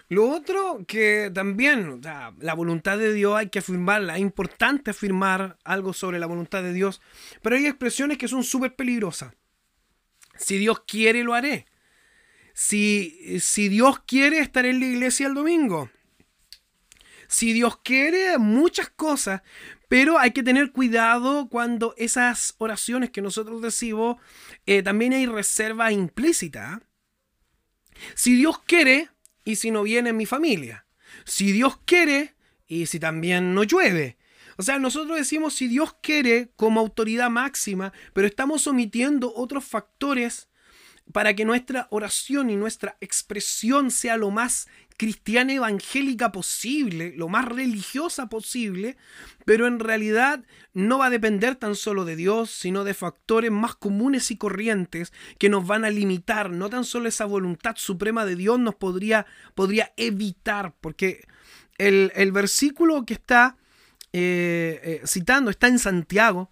Lo 0.09 0.27
otro 0.31 0.83
que 0.87 1.29
también, 1.31 2.01
la 2.01 2.55
voluntad 2.55 2.97
de 2.97 3.13
Dios 3.13 3.37
hay 3.37 3.49
que 3.49 3.59
afirmarla, 3.59 4.15
es 4.15 4.21
importante 4.21 4.89
afirmar 4.89 5.59
algo 5.63 5.93
sobre 5.93 6.17
la 6.17 6.25
voluntad 6.25 6.63
de 6.63 6.73
Dios, 6.73 7.03
pero 7.43 7.55
hay 7.55 7.67
expresiones 7.67 8.17
que 8.17 8.27
son 8.27 8.43
súper 8.43 8.75
peligrosas. 8.75 9.35
Si 10.37 10.57
Dios 10.57 10.79
quiere, 10.87 11.23
lo 11.23 11.35
haré. 11.35 11.67
Si, 12.55 13.39
si 13.41 13.69
Dios 13.69 13.99
quiere, 14.07 14.39
estaré 14.39 14.71
en 14.71 14.79
la 14.79 14.87
iglesia 14.87 15.27
el 15.27 15.35
domingo. 15.35 15.91
Si 17.27 17.53
Dios 17.53 17.77
quiere, 17.83 18.39
muchas 18.39 18.89
cosas, 18.89 19.43
pero 19.91 20.17
hay 20.17 20.31
que 20.31 20.41
tener 20.41 20.71
cuidado 20.71 21.49
cuando 21.49 21.93
esas 21.97 22.55
oraciones 22.59 23.09
que 23.09 23.21
nosotros 23.21 23.61
decimos, 23.61 24.15
eh, 24.65 24.81
también 24.83 25.11
hay 25.11 25.25
reserva 25.25 25.91
implícita. 25.91 26.81
Si 28.15 28.33
Dios 28.37 28.59
quiere, 28.59 29.09
y 29.43 29.57
si 29.57 29.69
no 29.69 29.83
viene 29.83 30.13
mi 30.13 30.25
familia. 30.25 30.85
Si 31.25 31.51
Dios 31.51 31.77
quiere, 31.83 32.35
y 32.67 32.85
si 32.85 33.01
también 33.01 33.53
no 33.53 33.65
llueve. 33.65 34.17
O 34.55 34.63
sea, 34.63 34.79
nosotros 34.79 35.17
decimos 35.17 35.55
si 35.55 35.67
Dios 35.67 35.93
quiere 36.01 36.53
como 36.55 36.79
autoridad 36.79 37.29
máxima, 37.29 37.91
pero 38.13 38.27
estamos 38.27 38.67
omitiendo 38.67 39.33
otros 39.35 39.65
factores 39.65 40.47
para 41.11 41.33
que 41.35 41.45
nuestra 41.45 41.87
oración 41.89 42.49
y 42.49 42.55
nuestra 42.55 42.97
expresión 43.01 43.91
sea 43.91 44.17
lo 44.17 44.31
más 44.31 44.67
cristiana 44.97 45.53
evangélica 45.53 46.31
posible, 46.31 47.13
lo 47.17 47.27
más 47.27 47.45
religiosa 47.45 48.27
posible, 48.29 48.97
pero 49.45 49.65
en 49.65 49.79
realidad 49.79 50.43
no 50.73 50.99
va 50.99 51.07
a 51.07 51.09
depender 51.09 51.55
tan 51.55 51.75
solo 51.75 52.05
de 52.05 52.15
Dios, 52.15 52.51
sino 52.51 52.83
de 52.83 52.93
factores 52.93 53.49
más 53.49 53.73
comunes 53.73 54.29
y 54.29 54.37
corrientes 54.37 55.11
que 55.39 55.49
nos 55.49 55.65
van 55.65 55.85
a 55.85 55.89
limitar. 55.89 56.51
No 56.51 56.69
tan 56.69 56.85
solo 56.85 57.09
esa 57.09 57.25
voluntad 57.25 57.77
suprema 57.77 58.25
de 58.25 58.35
Dios 58.35 58.59
nos 58.59 58.75
podría, 58.75 59.25
podría 59.55 59.91
evitar, 59.97 60.75
porque 60.79 61.25
el, 61.79 62.31
versículo 62.31 63.03
que 63.03 63.15
está 63.15 63.57
eh, 64.13 64.79
eh, 64.83 65.01
citando 65.07 65.49
está 65.49 65.67
en 65.67 65.79
Santiago, 65.79 66.51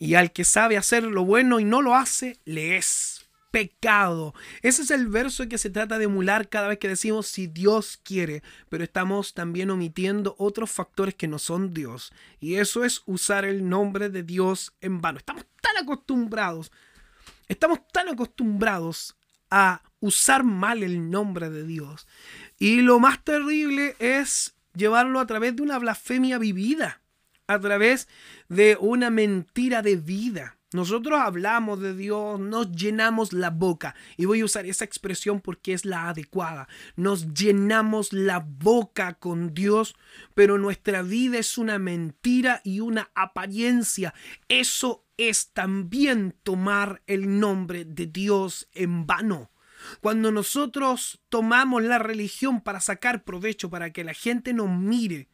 y 0.00 0.14
al 0.14 0.32
que 0.32 0.44
sabe 0.44 0.78
hacer 0.78 1.04
lo 1.04 1.24
bueno 1.24 1.60
y 1.60 1.64
no 1.64 1.82
lo 1.82 1.94
hace, 1.94 2.38
le 2.46 2.78
es 2.78 3.28
pecado. 3.50 4.34
Ese 4.62 4.82
es 4.82 4.90
el 4.90 5.08
verso 5.08 5.46
que 5.46 5.58
se 5.58 5.68
trata 5.68 5.98
de 5.98 6.04
emular 6.04 6.48
cada 6.48 6.68
vez 6.68 6.78
que 6.78 6.88
decimos 6.88 7.26
si 7.26 7.46
Dios 7.46 8.00
quiere, 8.02 8.42
pero 8.70 8.82
estamos 8.82 9.34
también 9.34 9.70
omitiendo 9.70 10.36
otros 10.38 10.70
factores 10.70 11.14
que 11.14 11.28
no 11.28 11.38
son 11.38 11.74
Dios. 11.74 12.12
Y 12.40 12.54
eso 12.54 12.82
es 12.82 13.02
usar 13.04 13.44
el 13.44 13.68
nombre 13.68 14.08
de 14.08 14.22
Dios 14.22 14.72
en 14.80 15.02
vano. 15.02 15.18
Estamos 15.18 15.44
tan 15.60 15.76
acostumbrados, 15.76 16.72
estamos 17.46 17.86
tan 17.92 18.08
acostumbrados 18.08 19.16
a 19.50 19.82
usar 20.00 20.44
mal 20.44 20.82
el 20.82 21.10
nombre 21.10 21.50
de 21.50 21.64
Dios. 21.64 22.08
Y 22.58 22.80
lo 22.80 23.00
más 23.00 23.22
terrible 23.22 23.96
es 23.98 24.54
llevarlo 24.74 25.20
a 25.20 25.26
través 25.26 25.56
de 25.56 25.62
una 25.62 25.78
blasfemia 25.78 26.38
vivida, 26.38 26.99
a 27.50 27.58
través 27.58 28.06
de 28.48 28.78
una 28.80 29.10
mentira 29.10 29.82
de 29.82 29.96
vida. 29.96 30.56
Nosotros 30.72 31.18
hablamos 31.18 31.80
de 31.80 31.96
Dios, 31.96 32.38
nos 32.38 32.70
llenamos 32.70 33.32
la 33.32 33.50
boca, 33.50 33.96
y 34.16 34.24
voy 34.24 34.42
a 34.42 34.44
usar 34.44 34.66
esa 34.66 34.84
expresión 34.84 35.40
porque 35.40 35.72
es 35.72 35.84
la 35.84 36.08
adecuada. 36.08 36.68
Nos 36.94 37.34
llenamos 37.34 38.12
la 38.12 38.38
boca 38.38 39.14
con 39.14 39.52
Dios, 39.52 39.96
pero 40.34 40.58
nuestra 40.58 41.02
vida 41.02 41.38
es 41.38 41.58
una 41.58 41.80
mentira 41.80 42.60
y 42.62 42.78
una 42.78 43.10
apariencia. 43.16 44.14
Eso 44.48 45.04
es 45.16 45.50
también 45.52 46.36
tomar 46.44 47.02
el 47.08 47.40
nombre 47.40 47.84
de 47.84 48.06
Dios 48.06 48.68
en 48.74 49.06
vano. 49.08 49.50
Cuando 50.00 50.30
nosotros 50.30 51.20
tomamos 51.28 51.82
la 51.82 51.98
religión 51.98 52.60
para 52.60 52.78
sacar 52.78 53.24
provecho, 53.24 53.70
para 53.70 53.92
que 53.92 54.04
la 54.04 54.14
gente 54.14 54.52
nos 54.52 54.70
mire, 54.70 55.28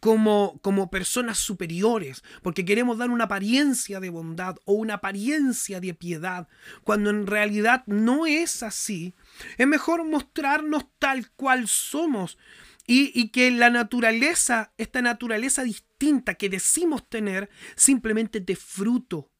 como, 0.00 0.58
como 0.62 0.90
personas 0.90 1.38
superiores, 1.38 2.22
porque 2.42 2.64
queremos 2.64 2.98
dar 2.98 3.10
una 3.10 3.24
apariencia 3.24 4.00
de 4.00 4.10
bondad 4.10 4.56
o 4.64 4.74
una 4.74 4.94
apariencia 4.94 5.80
de 5.80 5.94
piedad, 5.94 6.48
cuando 6.84 7.10
en 7.10 7.26
realidad 7.26 7.84
no 7.86 8.26
es 8.26 8.62
así. 8.62 9.14
Es 9.56 9.66
mejor 9.66 10.04
mostrarnos 10.04 10.86
tal 10.98 11.30
cual 11.32 11.68
somos 11.68 12.38
y, 12.86 13.12
y 13.18 13.28
que 13.28 13.50
la 13.50 13.70
naturaleza, 13.70 14.72
esta 14.78 15.02
naturaleza 15.02 15.62
distinta 15.62 16.34
que 16.34 16.48
decimos 16.48 17.08
tener, 17.08 17.50
simplemente 17.76 18.40
de 18.40 18.56
fruto 18.56 19.30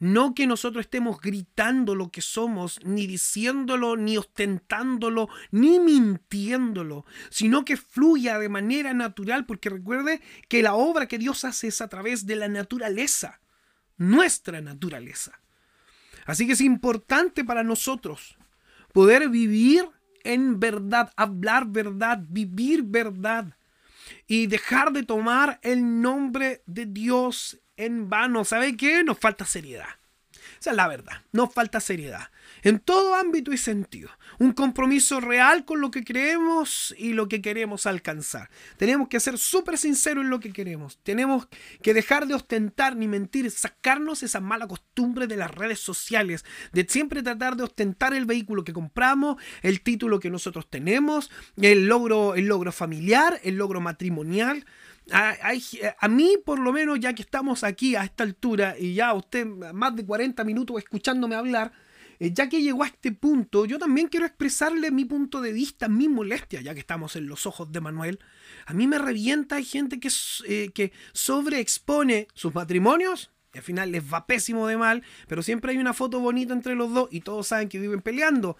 no 0.00 0.34
que 0.34 0.46
nosotros 0.46 0.86
estemos 0.86 1.20
gritando 1.20 1.94
lo 1.94 2.10
que 2.10 2.22
somos, 2.22 2.80
ni 2.84 3.06
diciéndolo, 3.06 3.96
ni 3.96 4.16
ostentándolo, 4.16 5.28
ni 5.50 5.78
mintiéndolo, 5.78 7.04
sino 7.28 7.64
que 7.66 7.76
fluya 7.76 8.38
de 8.38 8.48
manera 8.48 8.94
natural, 8.94 9.44
porque 9.44 9.68
recuerde 9.68 10.22
que 10.48 10.62
la 10.62 10.74
obra 10.74 11.06
que 11.06 11.18
Dios 11.18 11.44
hace 11.44 11.68
es 11.68 11.82
a 11.82 11.88
través 11.88 12.26
de 12.26 12.36
la 12.36 12.48
naturaleza, 12.48 13.40
nuestra 13.98 14.62
naturaleza. 14.62 15.38
Así 16.24 16.46
que 16.46 16.54
es 16.54 16.62
importante 16.62 17.44
para 17.44 17.62
nosotros 17.62 18.38
poder 18.92 19.28
vivir 19.28 19.86
en 20.24 20.58
verdad, 20.58 21.12
hablar 21.16 21.66
verdad, 21.66 22.24
vivir 22.26 22.84
verdad 22.84 23.54
y 24.26 24.46
dejar 24.46 24.92
de 24.92 25.02
tomar 25.02 25.60
el 25.62 26.00
nombre 26.00 26.62
de 26.66 26.86
Dios 26.86 27.60
en 27.80 28.08
vano. 28.08 28.44
¿Sabe 28.44 28.76
qué? 28.76 29.02
Nos 29.04 29.18
falta 29.18 29.44
seriedad. 29.44 29.88
Esa 30.60 30.70
es 30.70 30.76
la 30.76 30.88
verdad. 30.88 31.22
Nos 31.32 31.54
falta 31.54 31.80
seriedad. 31.80 32.30
En 32.62 32.80
todo 32.80 33.14
ámbito 33.14 33.50
y 33.50 33.56
sentido. 33.56 34.10
Un 34.38 34.52
compromiso 34.52 35.18
real 35.18 35.64
con 35.64 35.80
lo 35.80 35.90
que 35.90 36.04
creemos 36.04 36.94
y 36.98 37.14
lo 37.14 37.28
que 37.28 37.40
queremos 37.40 37.86
alcanzar. 37.86 38.50
Tenemos 38.76 39.08
que 39.08 39.20
ser 39.20 39.38
súper 39.38 39.78
sinceros 39.78 40.22
en 40.22 40.28
lo 40.30 40.38
que 40.38 40.52
queremos. 40.52 40.98
Tenemos 41.02 41.48
que 41.82 41.94
dejar 41.94 42.26
de 42.26 42.34
ostentar 42.34 42.94
ni 42.94 43.08
mentir, 43.08 43.50
sacarnos 43.50 44.22
esa 44.22 44.40
mala 44.40 44.66
costumbre 44.66 45.26
de 45.26 45.36
las 45.36 45.50
redes 45.50 45.80
sociales, 45.80 46.44
de 46.72 46.86
siempre 46.86 47.22
tratar 47.22 47.56
de 47.56 47.62
ostentar 47.62 48.12
el 48.12 48.26
vehículo 48.26 48.62
que 48.62 48.74
compramos, 48.74 49.42
el 49.62 49.80
título 49.80 50.20
que 50.20 50.28
nosotros 50.28 50.68
tenemos, 50.68 51.30
el 51.56 51.86
logro, 51.86 52.34
el 52.34 52.46
logro 52.46 52.70
familiar, 52.72 53.40
el 53.44 53.56
logro 53.56 53.80
matrimonial. 53.80 54.66
A, 55.12 56.08
mí, 56.08 56.36
por 56.44 56.58
lo 56.58 56.72
menos, 56.72 57.00
ya 57.00 57.12
que 57.14 57.22
estamos 57.22 57.64
aquí 57.64 57.96
a 57.96 58.04
esta 58.04 58.24
altura 58.24 58.76
y 58.78 58.94
ya 58.94 59.12
usted 59.14 59.46
más 59.46 59.96
de 59.96 60.04
40 60.04 60.44
minutos 60.44 60.78
escuchándome 60.78 61.34
hablar, 61.34 61.72
eh, 62.18 62.32
ya 62.32 62.48
que 62.48 62.62
llegó 62.62 62.84
a 62.84 62.86
este 62.86 63.12
punto, 63.12 63.64
yo 63.64 63.78
también 63.78 64.08
quiero 64.08 64.26
expresarle 64.26 64.90
mi 64.90 65.06
punto 65.06 65.40
de 65.40 65.52
vista, 65.52 65.88
mi 65.88 66.08
molestia, 66.08 66.60
ya 66.60 66.74
que 66.74 66.80
estamos 66.80 67.16
en 67.16 67.26
los 67.26 67.46
ojos 67.46 67.72
de 67.72 67.80
Manuel. 67.80 68.20
A 68.66 68.74
mí 68.74 68.86
me 68.86 68.98
revienta, 68.98 69.56
hay 69.56 69.64
gente 69.64 69.98
que, 69.98 70.10
eh, 70.46 70.70
que 70.74 70.92
sobreexpone 71.12 72.28
sus 72.34 72.54
matrimonios 72.54 73.30
y 73.52 73.58
al 73.58 73.64
final 73.64 73.90
les 73.90 74.02
va 74.04 74.26
pésimo 74.26 74.66
de 74.66 74.76
mal, 74.76 75.02
pero 75.26 75.42
siempre 75.42 75.72
hay 75.72 75.78
una 75.78 75.94
foto 75.94 76.20
bonita 76.20 76.52
entre 76.52 76.74
los 76.74 76.92
dos 76.92 77.08
y 77.10 77.20
todos 77.20 77.48
saben 77.48 77.68
que 77.68 77.80
viven 77.80 78.00
peleando. 78.00 78.56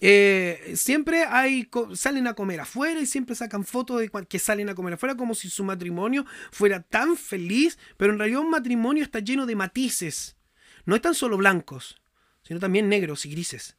Eh, 0.00 0.74
siempre 0.76 1.24
hay 1.24 1.70
salen 1.94 2.26
a 2.26 2.34
comer 2.34 2.60
afuera 2.60 3.00
y 3.00 3.06
siempre 3.06 3.34
sacan 3.34 3.64
fotos 3.64 4.00
de 4.00 4.10
que 4.28 4.38
salen 4.38 4.68
a 4.68 4.74
comer 4.74 4.94
afuera 4.94 5.16
como 5.16 5.34
si 5.34 5.48
su 5.48 5.64
matrimonio 5.64 6.26
fuera 6.52 6.82
tan 6.82 7.16
feliz, 7.16 7.78
pero 7.96 8.12
en 8.12 8.18
realidad 8.18 8.40
un 8.40 8.50
matrimonio 8.50 9.02
está 9.02 9.20
lleno 9.20 9.46
de 9.46 9.56
matices. 9.56 10.36
No 10.84 10.96
están 10.96 11.14
solo 11.14 11.36
blancos, 11.36 12.00
sino 12.42 12.60
también 12.60 12.88
negros 12.88 13.24
y 13.24 13.30
grises. 13.30 13.76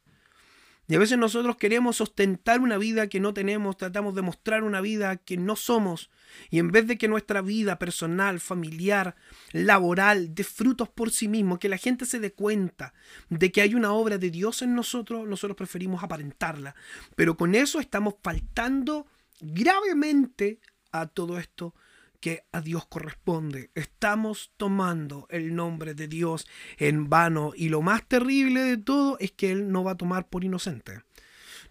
Y 0.88 0.94
a 0.94 0.98
veces 0.98 1.18
nosotros 1.18 1.56
queremos 1.56 2.00
ostentar 2.00 2.60
una 2.60 2.78
vida 2.78 3.08
que 3.08 3.20
no 3.20 3.34
tenemos, 3.34 3.76
tratamos 3.76 4.14
de 4.14 4.22
mostrar 4.22 4.64
una 4.64 4.80
vida 4.80 5.18
que 5.18 5.36
no 5.36 5.54
somos, 5.54 6.10
y 6.50 6.58
en 6.58 6.70
vez 6.70 6.86
de 6.86 6.96
que 6.96 7.08
nuestra 7.08 7.42
vida 7.42 7.78
personal, 7.78 8.40
familiar, 8.40 9.14
laboral, 9.52 10.34
dé 10.34 10.44
frutos 10.44 10.88
por 10.88 11.10
sí 11.10 11.28
mismo, 11.28 11.58
que 11.58 11.68
la 11.68 11.76
gente 11.76 12.06
se 12.06 12.20
dé 12.20 12.32
cuenta 12.32 12.94
de 13.28 13.52
que 13.52 13.60
hay 13.60 13.74
una 13.74 13.92
obra 13.92 14.16
de 14.16 14.30
Dios 14.30 14.62
en 14.62 14.74
nosotros, 14.74 15.28
nosotros 15.28 15.56
preferimos 15.56 16.02
aparentarla. 16.02 16.74
Pero 17.14 17.36
con 17.36 17.54
eso 17.54 17.80
estamos 17.80 18.14
faltando 18.22 19.06
gravemente 19.40 20.60
a 20.90 21.06
todo 21.06 21.38
esto 21.38 21.74
que 22.20 22.44
a 22.52 22.60
Dios 22.60 22.86
corresponde. 22.86 23.70
Estamos 23.74 24.52
tomando 24.56 25.26
el 25.30 25.54
nombre 25.54 25.94
de 25.94 26.08
Dios 26.08 26.46
en 26.76 27.08
vano 27.08 27.52
y 27.54 27.68
lo 27.68 27.82
más 27.82 28.06
terrible 28.06 28.62
de 28.62 28.76
todo 28.76 29.16
es 29.20 29.32
que 29.32 29.50
Él 29.50 29.70
no 29.70 29.84
va 29.84 29.92
a 29.92 29.96
tomar 29.96 30.28
por 30.28 30.44
inocente. 30.44 31.02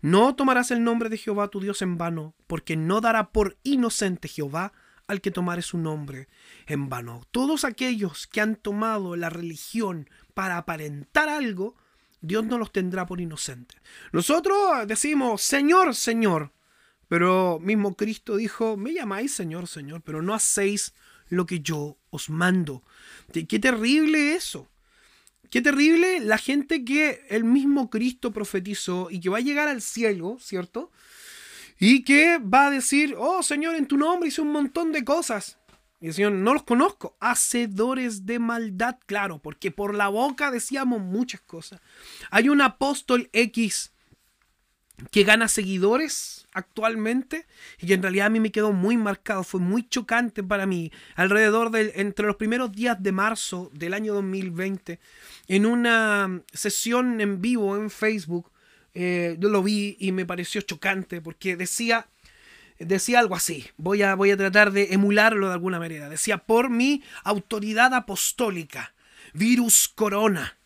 No 0.02 0.36
tomarás 0.36 0.72
el 0.72 0.84
nombre 0.84 1.10
de 1.10 1.18
Jehová 1.18 1.48
tu 1.48 1.60
Dios 1.60 1.82
en 1.82 1.98
vano, 1.98 2.36
porque 2.45 2.76
no 2.76 3.02
dará 3.02 3.32
por 3.32 3.58
inocente 3.64 4.28
Jehová 4.28 4.74
al 5.08 5.22
que 5.22 5.32
tomare 5.32 5.62
su 5.62 5.78
nombre 5.78 6.28
en 6.68 6.89
vano. 6.89 7.22
Todos 7.32 7.64
aquellos 7.64 8.28
que 8.28 8.41
han 8.41 8.56
tomado 8.56 9.16
la 9.16 9.30
religión 9.30 10.10
para 10.34 10.58
aparentar 10.58 11.30
algo, 11.30 11.76
Dios 12.22 12.45
no 12.45 12.58
los 12.58 12.72
tendrá 12.72 13.06
por 13.06 13.22
inocentes. 13.22 13.82
Nosotros 14.12 14.86
decimos, 14.86 15.41
Señor, 15.41 15.95
Señor, 15.95 16.52
pero 17.08 17.60
mismo 17.60 17.95
Cristo 17.95 18.36
dijo, 18.36 18.78
me 18.78 18.93
llamáis 18.93 19.34
Señor, 19.34 19.68
Señor, 19.68 20.01
pero 20.01 20.22
no 20.22 20.34
hacéis 20.34 20.93
lo 21.30 21.45
que 21.45 21.60
yo 21.60 21.97
os 22.10 22.30
mando. 22.30 22.84
Qué 23.32 23.60
terrible 23.60 24.36
eso. 24.36 24.68
Qué 25.49 25.62
terrible 25.62 26.20
la 26.20 26.38
gente 26.38 26.84
que 26.84 27.26
el 27.30 27.45
mismo 27.45 27.89
Cristo 27.89 28.34
profetizó 28.34 29.08
y 29.10 29.22
que 29.22 29.30
va 29.30 29.38
a 29.38 29.41
llegar 29.41 29.68
al 29.68 29.82
cielo, 29.82 30.38
¿cierto? 30.41 30.91
Y 31.80 32.03
que 32.03 32.38
va 32.38 32.68
a 32.68 32.72
decir, 32.72 33.16
oh 33.18 33.41
Señor, 33.43 33.76
en 33.76 33.88
tu 33.88 33.97
nombre 33.97 34.28
hice 34.28 34.41
un 34.41 34.51
montón 34.51 34.91
de 34.91 35.05
cosas. 35.05 35.58
Y 36.01 36.08
el 36.08 36.14
Señor, 36.14 36.34
no 36.34 36.53
los 36.53 36.64
conozco. 36.64 37.16
Hacedores 37.20 38.26
de 38.26 38.39
maldad, 38.39 38.97
claro, 39.05 39.39
porque 39.39 39.72
por 39.72 39.95
la 39.95 40.10
boca 40.10 40.51
decíamos 40.51 41.01
muchas 41.01 41.41
cosas. 41.41 41.80
Hay 42.30 42.49
un 42.49 42.62
apóstol 42.62 43.30
X 43.32 43.93
que 45.12 45.24
gana 45.24 45.48
seguidores 45.48 46.48
actualmente 46.54 47.45
y 47.80 47.88
que 47.88 47.93
en 47.93 48.02
realidad 48.02 48.28
a 48.28 48.32
mí 48.32 48.39
me 48.39 48.52
quedó 48.52 48.74
muy 48.74 48.98
marcado, 48.98 49.43
fue 49.43 49.60
muy 49.60 49.88
chocante 49.88 50.43
para 50.43 50.66
mí, 50.66 50.91
alrededor 51.16 51.70
de 51.70 51.93
entre 51.95 52.26
los 52.26 52.36
primeros 52.36 52.72
días 52.72 53.02
de 53.02 53.12
marzo 53.12 53.70
del 53.74 53.93
año 53.93 54.14
2020, 54.16 55.00
en 55.48 55.66
una 55.66 56.41
sesión 56.52 57.22
en 57.22 57.41
vivo 57.41 57.78
en 57.78 57.89
Facebook, 57.89 58.52
eh, 58.95 59.38
yo 59.39 59.50
lo 59.50 59.62
vi 59.62 59.95
y 60.00 60.12
me 60.12 60.26
pareció 60.26 60.62
chocante 60.62 61.22
porque 61.22 61.56
decía, 61.56 62.08
decía 62.80 63.20
algo 63.20 63.36
así, 63.36 63.68
voy 63.78 64.02
a, 64.02 64.16
voy 64.16 64.32
a 64.32 64.38
tratar 64.38 64.72
de 64.72 64.93
emularlo 64.93 65.48
de 65.48 65.54
alguna 65.54 65.78
manera, 65.78 66.10
decía, 66.10 66.39
por 66.39 66.72
mi 66.72 67.04
autoridad 67.24 67.93
apostólica, 67.93 68.95
virus 69.34 69.88
corona, 69.88 70.57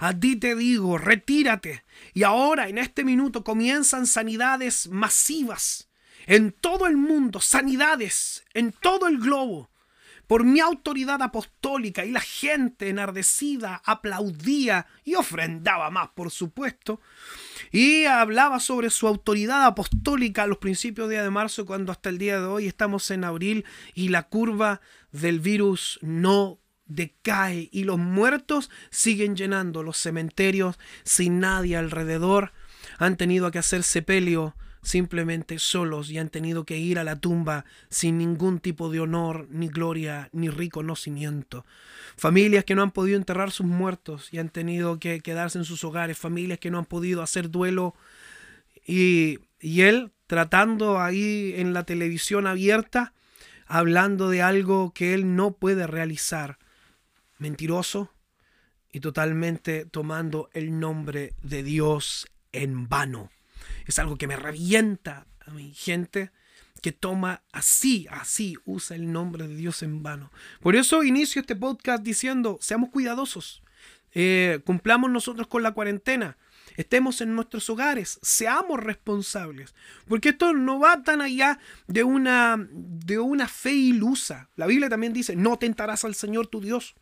a 0.00 0.18
ti 0.18 0.36
te 0.36 0.54
digo, 0.54 0.98
retírate. 0.98 1.84
Y 2.12 2.22
ahora, 2.22 2.68
en 2.68 2.78
este 2.78 3.04
minuto, 3.04 3.44
comienzan 3.44 4.06
sanidades 4.06 4.88
masivas 4.88 5.88
en 6.26 6.52
todo 6.52 6.86
el 6.86 6.96
mundo, 6.96 7.40
sanidades 7.40 8.44
en 8.54 8.72
todo 8.72 9.08
el 9.08 9.18
globo. 9.18 9.70
Por 10.26 10.44
mi 10.44 10.60
autoridad 10.60 11.20
apostólica 11.20 12.06
y 12.06 12.10
la 12.10 12.20
gente 12.20 12.88
enardecida 12.88 13.82
aplaudía 13.84 14.86
y 15.04 15.16
ofrendaba 15.16 15.90
más, 15.90 16.08
por 16.14 16.30
supuesto. 16.30 17.00
Y 17.70 18.06
hablaba 18.06 18.58
sobre 18.58 18.88
su 18.88 19.06
autoridad 19.06 19.66
apostólica 19.66 20.44
a 20.44 20.46
los 20.46 20.58
principios 20.58 21.08
del 21.08 21.16
día 21.16 21.24
de 21.24 21.30
marzo, 21.30 21.66
cuando 21.66 21.92
hasta 21.92 22.08
el 22.08 22.16
día 22.16 22.40
de 22.40 22.46
hoy 22.46 22.66
estamos 22.66 23.10
en 23.10 23.24
abril 23.24 23.66
y 23.92 24.08
la 24.08 24.22
curva 24.28 24.80
del 25.12 25.40
virus 25.40 25.98
no 26.00 26.58
decae 26.86 27.68
y 27.72 27.84
los 27.84 27.98
muertos 27.98 28.70
siguen 28.90 29.36
llenando 29.36 29.82
los 29.82 29.96
cementerios 29.96 30.78
sin 31.04 31.40
nadie 31.40 31.76
alrededor. 31.76 32.52
Han 32.98 33.16
tenido 33.16 33.50
que 33.50 33.58
hacer 33.58 33.82
sepelio 33.82 34.54
simplemente 34.84 35.58
solos 35.58 36.10
y 36.10 36.18
han 36.18 36.28
tenido 36.28 36.64
que 36.64 36.78
ir 36.78 36.98
a 36.98 37.04
la 37.04 37.16
tumba 37.16 37.64
sin 37.88 38.18
ningún 38.18 38.60
tipo 38.60 38.90
de 38.90 39.00
honor, 39.00 39.48
ni 39.50 39.68
gloria, 39.68 40.28
ni 40.32 40.48
reconocimiento. 40.50 41.64
Familias 42.16 42.64
que 42.64 42.74
no 42.74 42.82
han 42.82 42.90
podido 42.90 43.16
enterrar 43.16 43.50
sus 43.50 43.66
muertos 43.66 44.28
y 44.30 44.38
han 44.38 44.50
tenido 44.50 45.00
que 45.00 45.20
quedarse 45.20 45.58
en 45.58 45.64
sus 45.64 45.82
hogares, 45.84 46.18
familias 46.18 46.58
que 46.58 46.70
no 46.70 46.78
han 46.78 46.84
podido 46.84 47.22
hacer 47.22 47.50
duelo 47.50 47.94
y, 48.86 49.38
y 49.58 49.82
él 49.82 50.12
tratando 50.26 51.00
ahí 51.00 51.54
en 51.56 51.72
la 51.72 51.84
televisión 51.84 52.46
abierta, 52.46 53.14
hablando 53.66 54.28
de 54.28 54.42
algo 54.42 54.92
que 54.92 55.14
él 55.14 55.34
no 55.34 55.52
puede 55.52 55.86
realizar. 55.86 56.58
Mentiroso 57.38 58.12
y 58.92 59.00
totalmente 59.00 59.86
tomando 59.86 60.48
el 60.52 60.78
nombre 60.78 61.34
de 61.42 61.62
Dios 61.62 62.26
en 62.52 62.88
vano. 62.88 63.30
Es 63.86 63.98
algo 63.98 64.16
que 64.16 64.26
me 64.26 64.36
revienta 64.36 65.26
a 65.46 65.50
mi 65.50 65.72
gente 65.74 66.30
que 66.80 66.92
toma 66.92 67.42
así, 67.50 68.06
así, 68.10 68.56
usa 68.64 68.94
el 68.94 69.10
nombre 69.10 69.48
de 69.48 69.56
Dios 69.56 69.82
en 69.82 70.02
vano. 70.02 70.30
Por 70.60 70.76
eso 70.76 71.02
inicio 71.02 71.40
este 71.40 71.56
podcast 71.56 72.02
diciendo, 72.02 72.58
seamos 72.60 72.90
cuidadosos, 72.90 73.62
eh, 74.12 74.60
cumplamos 74.64 75.10
nosotros 75.10 75.46
con 75.46 75.62
la 75.62 75.72
cuarentena, 75.72 76.36
estemos 76.76 77.20
en 77.20 77.34
nuestros 77.34 77.70
hogares, 77.70 78.18
seamos 78.22 78.80
responsables, 78.80 79.74
porque 80.06 80.30
esto 80.30 80.52
no 80.52 80.78
va 80.78 81.02
tan 81.02 81.20
allá 81.20 81.58
de 81.86 82.04
una, 82.04 82.68
de 82.70 83.18
una 83.18 83.48
fe 83.48 83.72
ilusa. 83.72 84.50
La 84.54 84.66
Biblia 84.66 84.90
también 84.90 85.12
dice, 85.12 85.36
no 85.36 85.58
tentarás 85.58 86.04
al 86.04 86.14
Señor 86.14 86.48
tu 86.48 86.60
Dios. 86.60 86.94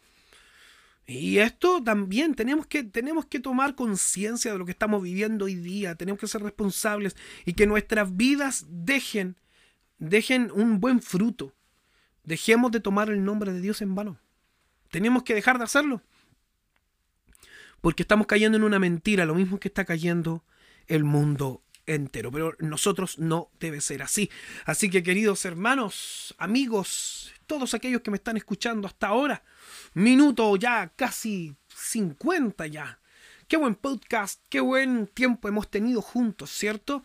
Y 1.13 1.39
esto 1.39 1.83
también 1.83 2.35
tenemos 2.35 2.67
que, 2.67 2.85
tenemos 2.85 3.27
que 3.27 3.39
tomar 3.39 3.75
conciencia 3.75 4.53
de 4.53 4.59
lo 4.59 4.65
que 4.65 4.73
estamos 4.73 5.03
viviendo 5.03 5.45
hoy 5.45 5.57
día, 5.57 5.95
tenemos 5.95 6.19
que 6.19 6.27
ser 6.27 6.43
responsables 6.43 7.17
y 7.45 7.53
que 7.53 7.67
nuestras 7.67 8.17
vidas 8.17 8.65
dejen, 8.69 9.37
dejen 9.99 10.51
un 10.55 10.81
buen 10.81 11.03
fruto. 11.03 11.53
Dejemos 12.25 12.71
de 12.71 12.81
tomar 12.81 13.11
el 13.11 13.25
nombre 13.25 13.53
de 13.53 13.61
Dios 13.61 13.83
en 13.83 13.95
vano. 13.95 14.19
Tenemos 14.91 15.23
que 15.23 15.35
dejar 15.35 15.59
de 15.59 15.65
hacerlo. 15.65 16.03
Porque 17.81 18.05
estamos 18.05 18.27
cayendo 18.27 18.57
en 18.57 18.65
una 18.65 18.79
mentira, 18.79 19.27
lo 19.27 19.35
mismo 19.35 19.59
que 19.59 19.69
está 19.69 19.85
cayendo 19.85 20.45
el 20.87 21.05
mundo 21.05 21.63
entero. 21.87 22.31
Pero 22.31 22.55
nosotros 22.59 23.19
no 23.19 23.51
debe 23.61 23.81
ser 23.81 24.03
así. 24.03 24.31
Así 24.65 24.91
que 24.91 25.03
queridos 25.03 25.45
hermanos, 25.45 26.35
amigos, 26.39 27.33
todos 27.47 27.75
aquellos 27.75 28.03
que 28.03 28.11
me 28.11 28.17
están 28.17 28.37
escuchando 28.37 28.87
hasta 28.87 29.09
ahora, 29.09 29.43
minuto 29.95 30.57
ya 30.57 30.93
casi 30.97 31.57
50 31.75 32.67
ya. 32.67 32.99
Qué 33.49 33.57
buen 33.57 33.75
podcast, 33.75 34.41
qué 34.49 34.61
buen 34.61 35.07
tiempo 35.09 35.49
hemos 35.49 35.71
tenido 35.71 36.01
juntos, 36.01 36.51
¿cierto? 36.51 37.05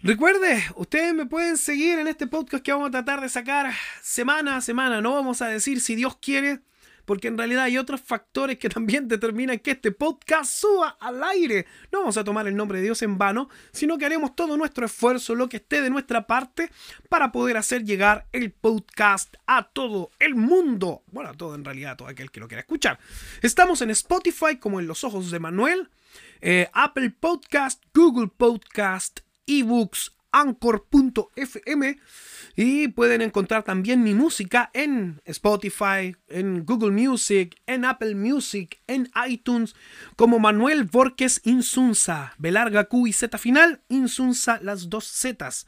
Recuerde, 0.00 0.64
ustedes 0.76 1.12
me 1.12 1.26
pueden 1.26 1.58
seguir 1.58 1.98
en 1.98 2.06
este 2.06 2.28
podcast 2.28 2.64
que 2.64 2.72
vamos 2.72 2.88
a 2.88 2.92
tratar 2.92 3.20
de 3.20 3.28
sacar 3.28 3.74
semana 4.00 4.56
a 4.56 4.60
semana. 4.60 5.00
No 5.00 5.12
vamos 5.12 5.42
a 5.42 5.48
decir 5.48 5.80
si 5.80 5.96
Dios 5.96 6.16
quiere, 6.22 6.60
porque 7.08 7.28
en 7.28 7.38
realidad 7.38 7.64
hay 7.64 7.78
otros 7.78 8.02
factores 8.02 8.58
que 8.58 8.68
también 8.68 9.08
determinan 9.08 9.60
que 9.60 9.70
este 9.70 9.92
podcast 9.92 10.52
suba 10.60 10.98
al 11.00 11.24
aire. 11.24 11.64
No 11.90 12.00
vamos 12.00 12.18
a 12.18 12.22
tomar 12.22 12.46
el 12.46 12.54
nombre 12.54 12.80
de 12.80 12.84
Dios 12.84 13.00
en 13.00 13.16
vano, 13.16 13.48
sino 13.72 13.96
que 13.96 14.04
haremos 14.04 14.36
todo 14.36 14.58
nuestro 14.58 14.84
esfuerzo, 14.84 15.34
lo 15.34 15.48
que 15.48 15.56
esté 15.56 15.80
de 15.80 15.88
nuestra 15.88 16.26
parte, 16.26 16.70
para 17.08 17.32
poder 17.32 17.56
hacer 17.56 17.82
llegar 17.82 18.26
el 18.32 18.52
podcast 18.52 19.36
a 19.46 19.70
todo 19.70 20.10
el 20.18 20.34
mundo. 20.34 21.02
Bueno, 21.10 21.30
a 21.30 21.32
todo 21.32 21.54
en 21.54 21.64
realidad, 21.64 21.92
a 21.92 21.96
todo 21.96 22.08
aquel 22.08 22.30
que 22.30 22.40
lo 22.40 22.46
quiera 22.46 22.60
escuchar. 22.60 22.98
Estamos 23.40 23.80
en 23.80 23.88
Spotify 23.88 24.58
como 24.58 24.78
en 24.78 24.86
los 24.86 25.02
ojos 25.02 25.30
de 25.30 25.40
Manuel, 25.40 25.88
eh, 26.42 26.68
Apple 26.74 27.08
Podcast, 27.18 27.82
Google 27.94 28.28
Podcast, 28.36 29.20
eBooks, 29.46 30.12
Anchor.fm 30.32 31.98
y 32.56 32.88
pueden 32.88 33.22
encontrar 33.22 33.62
también 33.62 34.02
mi 34.02 34.14
música 34.14 34.70
en 34.74 35.20
Spotify, 35.24 36.16
en 36.28 36.64
Google 36.64 36.90
Music, 36.90 37.56
en 37.66 37.84
Apple 37.84 38.14
Music, 38.14 38.80
en 38.86 39.08
iTunes, 39.28 39.74
como 40.16 40.38
Manuel 40.38 40.84
Borges 40.84 41.40
Insunza, 41.44 42.34
B 42.38 42.50
larga 42.50 42.84
Q 42.84 43.06
y 43.06 43.12
Z 43.12 43.38
final, 43.38 43.82
Insunza 43.88 44.58
las 44.62 44.90
dos 44.90 45.10
Zetas. 45.10 45.66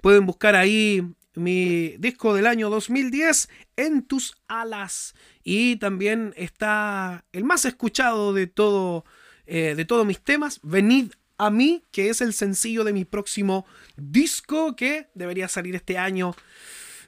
Pueden 0.00 0.26
buscar 0.26 0.56
ahí 0.56 1.14
mi 1.34 1.96
disco 1.98 2.34
del 2.34 2.46
año 2.46 2.70
2010, 2.70 3.48
En 3.76 4.02
tus 4.02 4.34
alas. 4.48 5.14
Y 5.44 5.76
también 5.76 6.34
está 6.36 7.24
el 7.32 7.44
más 7.44 7.64
escuchado 7.64 8.32
de 8.32 8.46
todo, 8.46 9.04
eh, 9.46 9.74
de 9.76 9.84
todos 9.84 10.06
mis 10.06 10.20
temas, 10.20 10.60
Venid 10.62 11.12
a 11.42 11.50
mí, 11.50 11.82
que 11.90 12.08
es 12.08 12.20
el 12.20 12.34
sencillo 12.34 12.84
de 12.84 12.92
mi 12.92 13.04
próximo 13.04 13.66
disco 13.96 14.76
que 14.76 15.08
debería 15.14 15.48
salir 15.48 15.74
este 15.74 15.98
año 15.98 16.36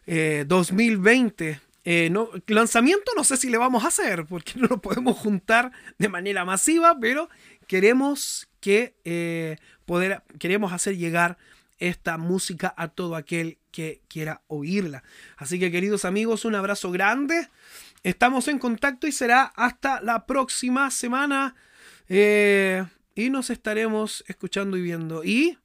2020. 0.06 1.50
Eh, 1.50 1.60
eh, 1.84 2.42
lanzamiento 2.48 3.12
no 3.16 3.22
sé 3.22 3.36
si 3.36 3.48
le 3.48 3.58
vamos 3.58 3.84
a 3.84 3.88
hacer 3.88 4.26
porque 4.26 4.54
no 4.56 4.66
lo 4.66 4.80
podemos 4.80 5.16
juntar 5.16 5.70
de 5.98 6.08
manera 6.08 6.44
masiva, 6.44 6.98
pero 7.00 7.28
queremos 7.68 8.48
que 8.58 8.96
eh, 9.04 9.58
poder, 9.84 10.24
queremos 10.40 10.72
hacer 10.72 10.96
llegar 10.96 11.38
esta 11.78 12.18
música 12.18 12.74
a 12.76 12.88
todo 12.88 13.14
aquel 13.14 13.58
que 13.70 14.02
quiera 14.08 14.42
oírla. 14.48 15.04
Así 15.36 15.60
que 15.60 15.70
queridos 15.70 16.04
amigos, 16.04 16.44
un 16.44 16.56
abrazo 16.56 16.90
grande. 16.90 17.50
Estamos 18.02 18.48
en 18.48 18.58
contacto 18.58 19.06
y 19.06 19.12
será 19.12 19.44
hasta 19.54 20.00
la 20.00 20.26
próxima 20.26 20.90
semana. 20.90 21.54
Y 23.14 23.30
nos 23.30 23.50
estaremos 23.50 24.24
escuchando 24.26 24.76
y 24.76 24.82
viendo. 24.82 25.24
Y 25.24 25.58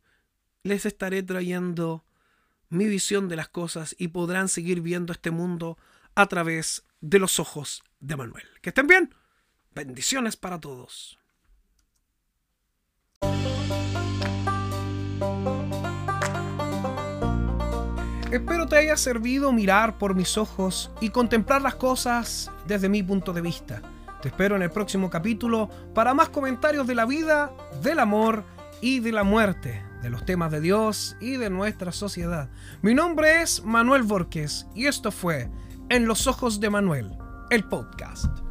les 0.64 0.86
estaré 0.86 1.24
trayendo 1.24 2.06
mi 2.70 2.86
visión 2.86 3.28
de 3.28 3.36
las 3.36 3.50
cosas 3.50 3.96
y 3.98 4.10
podrán 4.10 4.48
seguir 4.48 4.82
viendo 4.82 5.12
este 5.14 5.32
mundo 5.32 5.78
a 6.16 6.28
través 6.28 6.86
de 7.02 7.20
los 7.20 7.40
ojos 7.40 7.84
de 8.00 8.16
Manuel. 8.16 8.46
Que 8.62 8.70
estén 8.70 8.88
bien. 8.88 9.16
Bendiciones 9.74 10.36
para 10.36 10.60
todos. 10.60 11.18
Espero 18.32 18.68
te 18.68 18.78
haya 18.78 18.96
servido 18.96 19.52
mirar 19.52 19.98
por 19.98 20.14
mis 20.14 20.38
ojos 20.38 20.92
y 21.02 21.10
contemplar 21.10 21.64
las 21.64 21.76
cosas 21.76 22.52
desde 22.68 22.88
mi 22.88 23.02
punto 23.02 23.34
de 23.34 23.42
vista. 23.42 23.82
Te 24.22 24.28
espero 24.28 24.58
en 24.58 24.62
el 24.62 24.70
próximo 24.70 25.10
capítulo 25.10 25.70
para 25.94 26.14
más 26.14 26.30
comentarios 26.30 26.86
de 26.88 26.96
la 26.96 27.06
vida, 27.06 27.54
del 27.82 28.00
amor 28.00 28.44
y 28.82 29.00
de 29.00 29.14
la 29.14 29.24
muerte, 29.24 29.82
de 30.02 30.10
los 30.10 30.26
temas 30.26 30.52
de 30.52 30.60
Dios 30.60 31.16
y 31.22 31.38
de 31.38 31.50
nuestra 31.50 31.94
sociedad. 31.94 32.50
Mi 32.82 32.94
nombre 32.94 33.42
es 33.42 33.64
Manuel 33.64 34.04
Borges 34.04 34.68
y 34.76 34.88
esto 34.88 35.12
fue 35.12 35.50
En 35.88 36.06
los 36.06 36.28
ojos 36.28 36.60
de 36.60 36.70
Manuel, 36.70 37.18
el 37.50 37.64
podcast. 37.64 38.49